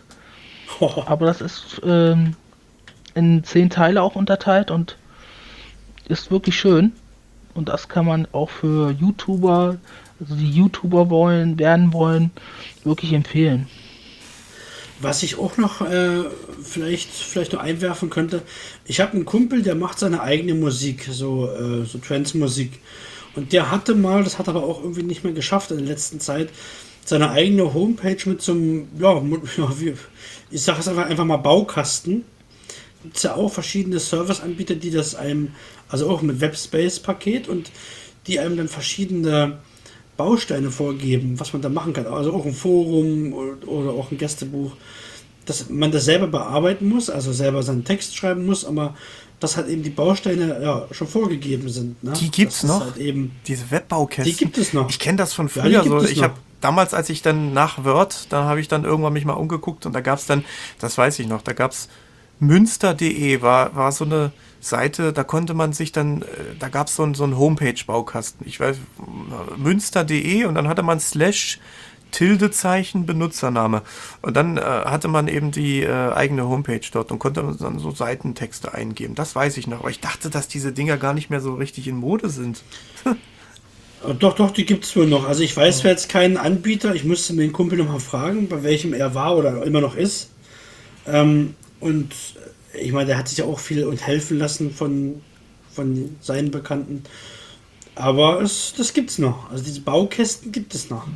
Aber 1.06 1.26
das 1.28 1.41
ist 1.41 1.82
ähm, 1.86 2.36
in 3.18 3.43
zehn 3.43 3.70
Teile 3.70 4.01
auch 4.01 4.15
unterteilt 4.15 4.72
und 4.72 4.97
ist 6.07 6.32
wirklich 6.32 6.57
schön. 6.57 6.93
Und 7.53 7.70
das 7.70 7.89
kann 7.89 8.05
man 8.05 8.28
auch 8.32 8.49
für 8.49 8.91
YouTuber, 8.91 9.78
also 10.20 10.36
die 10.36 10.51
YouTuber 10.51 11.09
wollen, 11.09 11.57
werden 11.57 11.91
wollen, 11.91 12.32
wirklich 12.84 13.13
empfehlen. 13.13 13.68
Was 14.99 15.22
ich 15.22 15.38
auch 15.38 15.57
noch 15.57 15.82
äh, 15.82 16.24
vielleicht, 16.63 17.09
vielleicht 17.09 17.53
noch 17.53 17.59
einwerfen 17.59 18.09
könnte, 18.09 18.41
ich 18.86 18.99
habe 18.99 19.13
einen 19.13 19.26
Kumpel, 19.26 19.61
der 19.61 19.76
macht 19.76 19.99
seine 19.99 20.22
eigene 20.22 20.55
Musik, 20.55 21.07
so, 21.09 21.49
äh, 21.51 21.86
so 21.86 21.97
Trance-Musik. 21.99 22.80
Und 23.36 23.53
der 23.53 23.70
hatte 23.70 23.93
mal, 23.93 24.24
das 24.24 24.39
hat 24.39 24.49
aber 24.49 24.63
auch 24.63 24.82
irgendwie 24.82 25.03
nicht 25.03 25.24
mehr 25.24 25.34
geschafft 25.34 25.70
in 25.70 25.78
der 25.78 25.86
letzten 25.86 26.20
Zeit, 26.20 26.49
seine 27.05 27.30
eigene 27.30 27.74
Homepage 27.74 28.18
mit 28.26 28.41
so 28.41 28.51
einem, 28.51 28.88
ja, 28.99 29.22
ich 30.51 30.61
sage 30.61 30.80
es 30.80 30.88
einfach, 30.88 31.05
einfach 31.05 31.26
mal 31.26 31.38
Baukasten. 31.38 32.26
Gibt 33.08 33.18
es 33.18 33.24
ja 33.24 33.36
auch 33.36 33.53
verschiedene 33.53 33.99
Serviceanbieter, 33.99 34.76
die 34.76 34.91
das 34.91 35.16
einem, 35.16 35.53
also 35.88 36.10
auch 36.10 36.22
mit 36.22 36.41
Webspace-Paket 36.41 37.47
und 37.47 37.72
die 38.28 38.38
einem 38.41 38.58
dann 38.58 38.68
verschiedene 38.68 39.60
Bausteine 40.18 40.72
vorgeben, 40.72 41.39
was 41.39 41.53
man 41.53 41.62
da 41.62 41.70
machen 41.70 41.93
kann. 41.93 42.05
Also 42.05 42.34
auch 42.34 42.45
ein 42.45 42.53
Forum 42.53 43.32
oder, 43.32 43.66
oder 43.66 43.91
auch 43.91 44.12
ein 44.12 44.18
Gästebuch, 44.18 44.74
dass 45.45 45.70
man 45.70 45.93
das 45.93 46.03
selber 46.03 46.28
bearbeiten 46.28 46.89
muss, 46.89 47.10
also 47.10 47.32
selber 47.32 47.64
seinen 47.64 47.86
Text 47.86 48.18
schreiben 48.18 48.45
muss, 48.45 48.66
aber 48.66 48.93
dass 49.39 49.55
halt 49.55 49.70
eben 49.70 49.84
die 49.84 49.89
Bausteine 49.89 50.62
ja 50.62 50.86
schon 50.91 51.08
vorgegeben 51.08 51.70
sind. 51.70 52.03
Ne? 52.03 52.12
Die 52.20 52.30
gibt's 52.30 52.60
das 52.60 52.70
noch. 52.70 52.82
Halt 52.82 52.97
eben 52.97 53.32
Diese 53.47 53.72
Webbaukästen. 53.72 54.26
Die 54.26 54.38
gibt 54.38 54.58
es 54.58 54.74
noch. 54.74 54.89
Ich 54.89 54.99
kenne 54.99 55.18
das 55.18 55.32
von 55.32 55.47
früher 55.47 55.68
ja, 55.68 55.84
so. 55.86 56.03
Ich 56.03 56.22
habe 56.22 56.34
damals, 56.60 56.93
als 56.93 57.10
ich 57.10 57.22
dann 57.22 57.53
nach 57.53 57.86
Word, 57.86 58.28
da 58.32 58.43
habe 58.43 58.60
ich 58.60 58.68
dann 58.68 58.84
irgendwann 58.84 59.14
mich 59.14 59.24
mal 59.24 59.34
umgeguckt 59.34 59.86
und 59.86 59.93
da 59.93 60.01
gab 60.01 60.20
es 60.20 60.26
dann, 60.26 60.43
das 60.80 60.97
weiß 60.97 61.20
ich 61.20 61.28
noch, 61.28 61.41
da 61.41 61.53
gab 61.53 61.72
es 61.72 61.88
münster.de, 62.39 63.41
war, 63.41 63.75
war 63.75 63.91
so 63.91 64.05
eine 64.05 64.31
Seite, 64.59 65.13
da 65.13 65.23
konnte 65.23 65.53
man 65.53 65.73
sich 65.73 65.91
dann, 65.91 66.21
äh, 66.21 66.25
da 66.59 66.69
gab 66.69 66.88
es 66.88 66.95
so, 66.95 67.13
so 67.13 67.23
einen 67.23 67.38
Homepage-Baukasten. 67.38 68.47
Ich 68.47 68.59
weiß, 68.59 68.77
münster.de 69.57 70.45
und 70.45 70.55
dann 70.55 70.67
hatte 70.67 70.83
man 70.83 70.99
slash 70.99 71.59
Tildezeichen 72.11 73.05
Benutzername. 73.05 73.81
Und 74.21 74.35
dann 74.35 74.57
äh, 74.57 74.61
hatte 74.61 75.07
man 75.07 75.27
eben 75.27 75.51
die 75.51 75.81
äh, 75.81 76.13
eigene 76.13 76.47
Homepage 76.47 76.81
dort 76.91 77.11
und 77.11 77.19
konnte 77.19 77.55
dann 77.59 77.79
so 77.79 77.91
Seitentexte 77.91 78.73
eingeben. 78.73 79.15
Das 79.15 79.35
weiß 79.35 79.57
ich 79.57 79.67
noch. 79.67 79.79
Aber 79.79 79.89
ich 79.89 79.99
dachte, 79.99 80.29
dass 80.29 80.47
diese 80.47 80.71
Dinger 80.71 80.97
gar 80.97 81.13
nicht 81.13 81.29
mehr 81.29 81.41
so 81.41 81.55
richtig 81.55 81.88
in 81.88 81.97
Mode 81.97 82.29
sind. 82.29 82.63
Doch, 84.19 84.35
doch, 84.35 84.51
die 84.51 84.67
gibt 84.67 84.85
es 84.85 84.95
wohl 84.95 85.07
noch. 85.07 85.27
Also 85.27 85.41
ich 85.41 85.57
weiß 85.57 85.81
ja. 85.81 85.89
jetzt 85.89 86.07
keinen 86.07 86.38
Anbieter. 86.38 86.93
Ich 86.93 87.03
müsste 87.03 87.33
mir 87.33 87.41
den 87.41 87.51
Kumpel 87.51 87.79
nochmal 87.79 87.99
fragen, 87.99 88.47
bei 88.47 88.61
welchem 88.61 88.93
er 88.93 89.15
war 89.15 89.35
oder 89.35 89.63
immer 89.63 89.81
noch 89.81 89.95
ist. 89.95 90.29
Ähm, 91.07 91.55
und 91.80 92.13
ich 92.73 92.91
meine, 92.91 93.07
der 93.07 93.17
hat 93.17 93.28
sich 93.28 93.39
ja 93.39 93.45
auch 93.45 93.59
viel 93.59 93.86
und 93.86 94.05
helfen 94.05 94.38
lassen 94.38 94.71
von, 94.71 95.21
von 95.71 96.15
seinen 96.21 96.51
Bekannten. 96.51 97.03
Aber 97.95 98.41
es, 98.41 98.73
das 98.78 98.91
es 98.95 99.17
noch. 99.17 99.49
Also 99.49 99.63
diese 99.63 99.82
Baukästen 99.82 100.51
gibt 100.51 100.75
es 100.75 100.89
noch. 100.89 101.07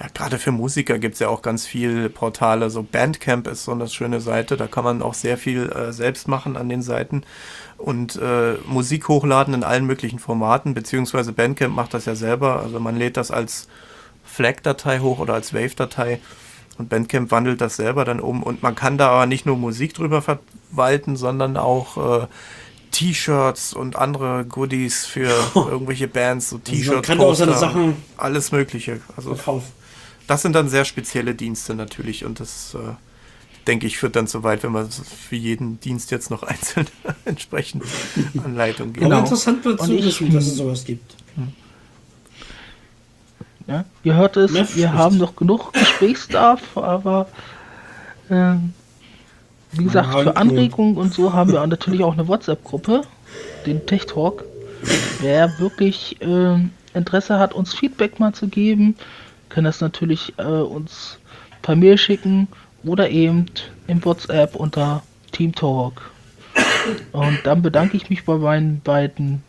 Ja, 0.00 0.06
gerade 0.14 0.38
für 0.38 0.52
Musiker 0.52 0.98
gibt 0.98 1.14
es 1.14 1.20
ja 1.20 1.28
auch 1.28 1.42
ganz 1.42 1.66
viele 1.66 2.08
Portale. 2.08 2.70
So 2.70 2.82
Bandcamp 2.84 3.48
ist 3.48 3.64
so 3.64 3.72
eine 3.72 3.88
schöne 3.88 4.20
Seite. 4.20 4.56
Da 4.56 4.66
kann 4.68 4.84
man 4.84 5.02
auch 5.02 5.14
sehr 5.14 5.36
viel 5.38 5.70
äh, 5.70 5.92
selbst 5.92 6.28
machen 6.28 6.56
an 6.56 6.68
den 6.68 6.82
Seiten 6.82 7.24
und 7.78 8.16
äh, 8.16 8.54
Musik 8.66 9.08
hochladen 9.08 9.54
in 9.54 9.64
allen 9.64 9.86
möglichen 9.86 10.18
Formaten. 10.18 10.74
Beziehungsweise 10.74 11.32
Bandcamp 11.32 11.74
macht 11.74 11.94
das 11.94 12.04
ja 12.04 12.14
selber. 12.14 12.60
Also 12.62 12.78
man 12.78 12.96
lädt 12.96 13.16
das 13.16 13.30
als 13.30 13.66
FLAC-Datei 14.24 15.00
hoch 15.00 15.18
oder 15.18 15.34
als 15.34 15.52
Wave-Datei. 15.52 16.20
Und 16.78 16.88
Bandcamp 16.88 17.30
wandelt 17.30 17.60
das 17.60 17.76
selber 17.76 18.04
dann 18.04 18.20
um. 18.20 18.42
Und 18.42 18.62
man 18.62 18.74
kann 18.74 18.98
da 18.98 19.10
aber 19.10 19.26
nicht 19.26 19.46
nur 19.46 19.56
Musik 19.56 19.94
drüber 19.94 20.22
verwalten, 20.22 21.16
sondern 21.16 21.56
auch 21.56 22.22
äh, 22.22 22.26
T-Shirts 22.92 23.74
und 23.74 23.96
andere 23.96 24.44
Goodies 24.44 25.04
für 25.04 25.30
irgendwelche 25.54 26.08
Bands, 26.08 26.50
so 26.50 26.58
T-Shirts, 26.58 26.88
also 26.88 27.02
kann 27.02 27.20
auch 27.20 27.34
seine 27.34 27.54
Sachen 27.56 27.96
alles 28.16 28.52
Mögliche. 28.52 29.00
Also 29.16 29.34
verkaufen 29.34 29.78
das 30.28 30.42
sind 30.42 30.52
dann 30.52 30.68
sehr 30.68 30.84
spezielle 30.84 31.34
Dienste 31.34 31.74
natürlich 31.74 32.24
und 32.24 32.38
das 32.38 32.74
äh, 32.74 32.94
denke 33.66 33.86
ich 33.86 33.98
führt 33.98 34.14
dann 34.14 34.28
so 34.28 34.44
weit, 34.44 34.62
wenn 34.62 34.72
man 34.72 34.88
für 34.90 35.36
jeden 35.36 35.80
Dienst 35.80 36.10
jetzt 36.12 36.30
noch 36.30 36.42
einzeln 36.44 36.86
entsprechend 37.24 37.82
Anleitung 38.44 38.92
gibt. 38.92 39.04
Genau. 39.04 39.20
interessant 39.20 39.64
wird 39.64 39.80
zu 39.80 39.90
wissen, 39.98 40.32
dass 40.32 40.46
es 40.46 40.56
sowas 40.56 40.84
gibt. 40.84 41.16
Hm. 41.34 41.52
Ja, 43.68 43.84
ihr 44.02 44.14
hört 44.14 44.38
es, 44.38 44.52
Mehr 44.52 44.66
wir 44.74 44.94
haben 44.94 45.18
noch 45.18 45.36
genug 45.36 45.74
Gesprächsdarf, 45.74 46.78
aber 46.78 47.28
äh, 48.30 48.54
wie 49.72 49.84
gesagt, 49.84 50.10
für 50.14 50.36
Anregungen 50.36 50.96
und 50.96 51.12
so 51.12 51.34
haben 51.34 51.52
wir 51.52 51.64
natürlich 51.66 52.02
auch 52.02 52.14
eine 52.14 52.26
WhatsApp-Gruppe, 52.26 53.02
den 53.66 53.84
Tech 53.84 54.06
Talk. 54.06 54.44
Wer 55.20 55.58
wirklich 55.58 56.16
äh, 56.22 56.56
Interesse 56.94 57.38
hat, 57.38 57.52
uns 57.52 57.74
Feedback 57.74 58.18
mal 58.18 58.32
zu 58.32 58.48
geben, 58.48 58.96
können 59.50 59.66
das 59.66 59.82
natürlich 59.82 60.32
äh, 60.38 60.44
uns 60.44 61.18
per 61.60 61.76
Mail 61.76 61.98
schicken 61.98 62.48
oder 62.84 63.10
eben 63.10 63.46
im 63.86 64.02
WhatsApp 64.02 64.56
unter 64.56 65.02
Team 65.32 65.54
Talk. 65.54 66.10
Und 67.12 67.40
dann 67.44 67.60
bedanke 67.60 67.98
ich 67.98 68.08
mich 68.08 68.24
bei 68.24 68.36
meinen 68.36 68.80
beiden 68.80 69.42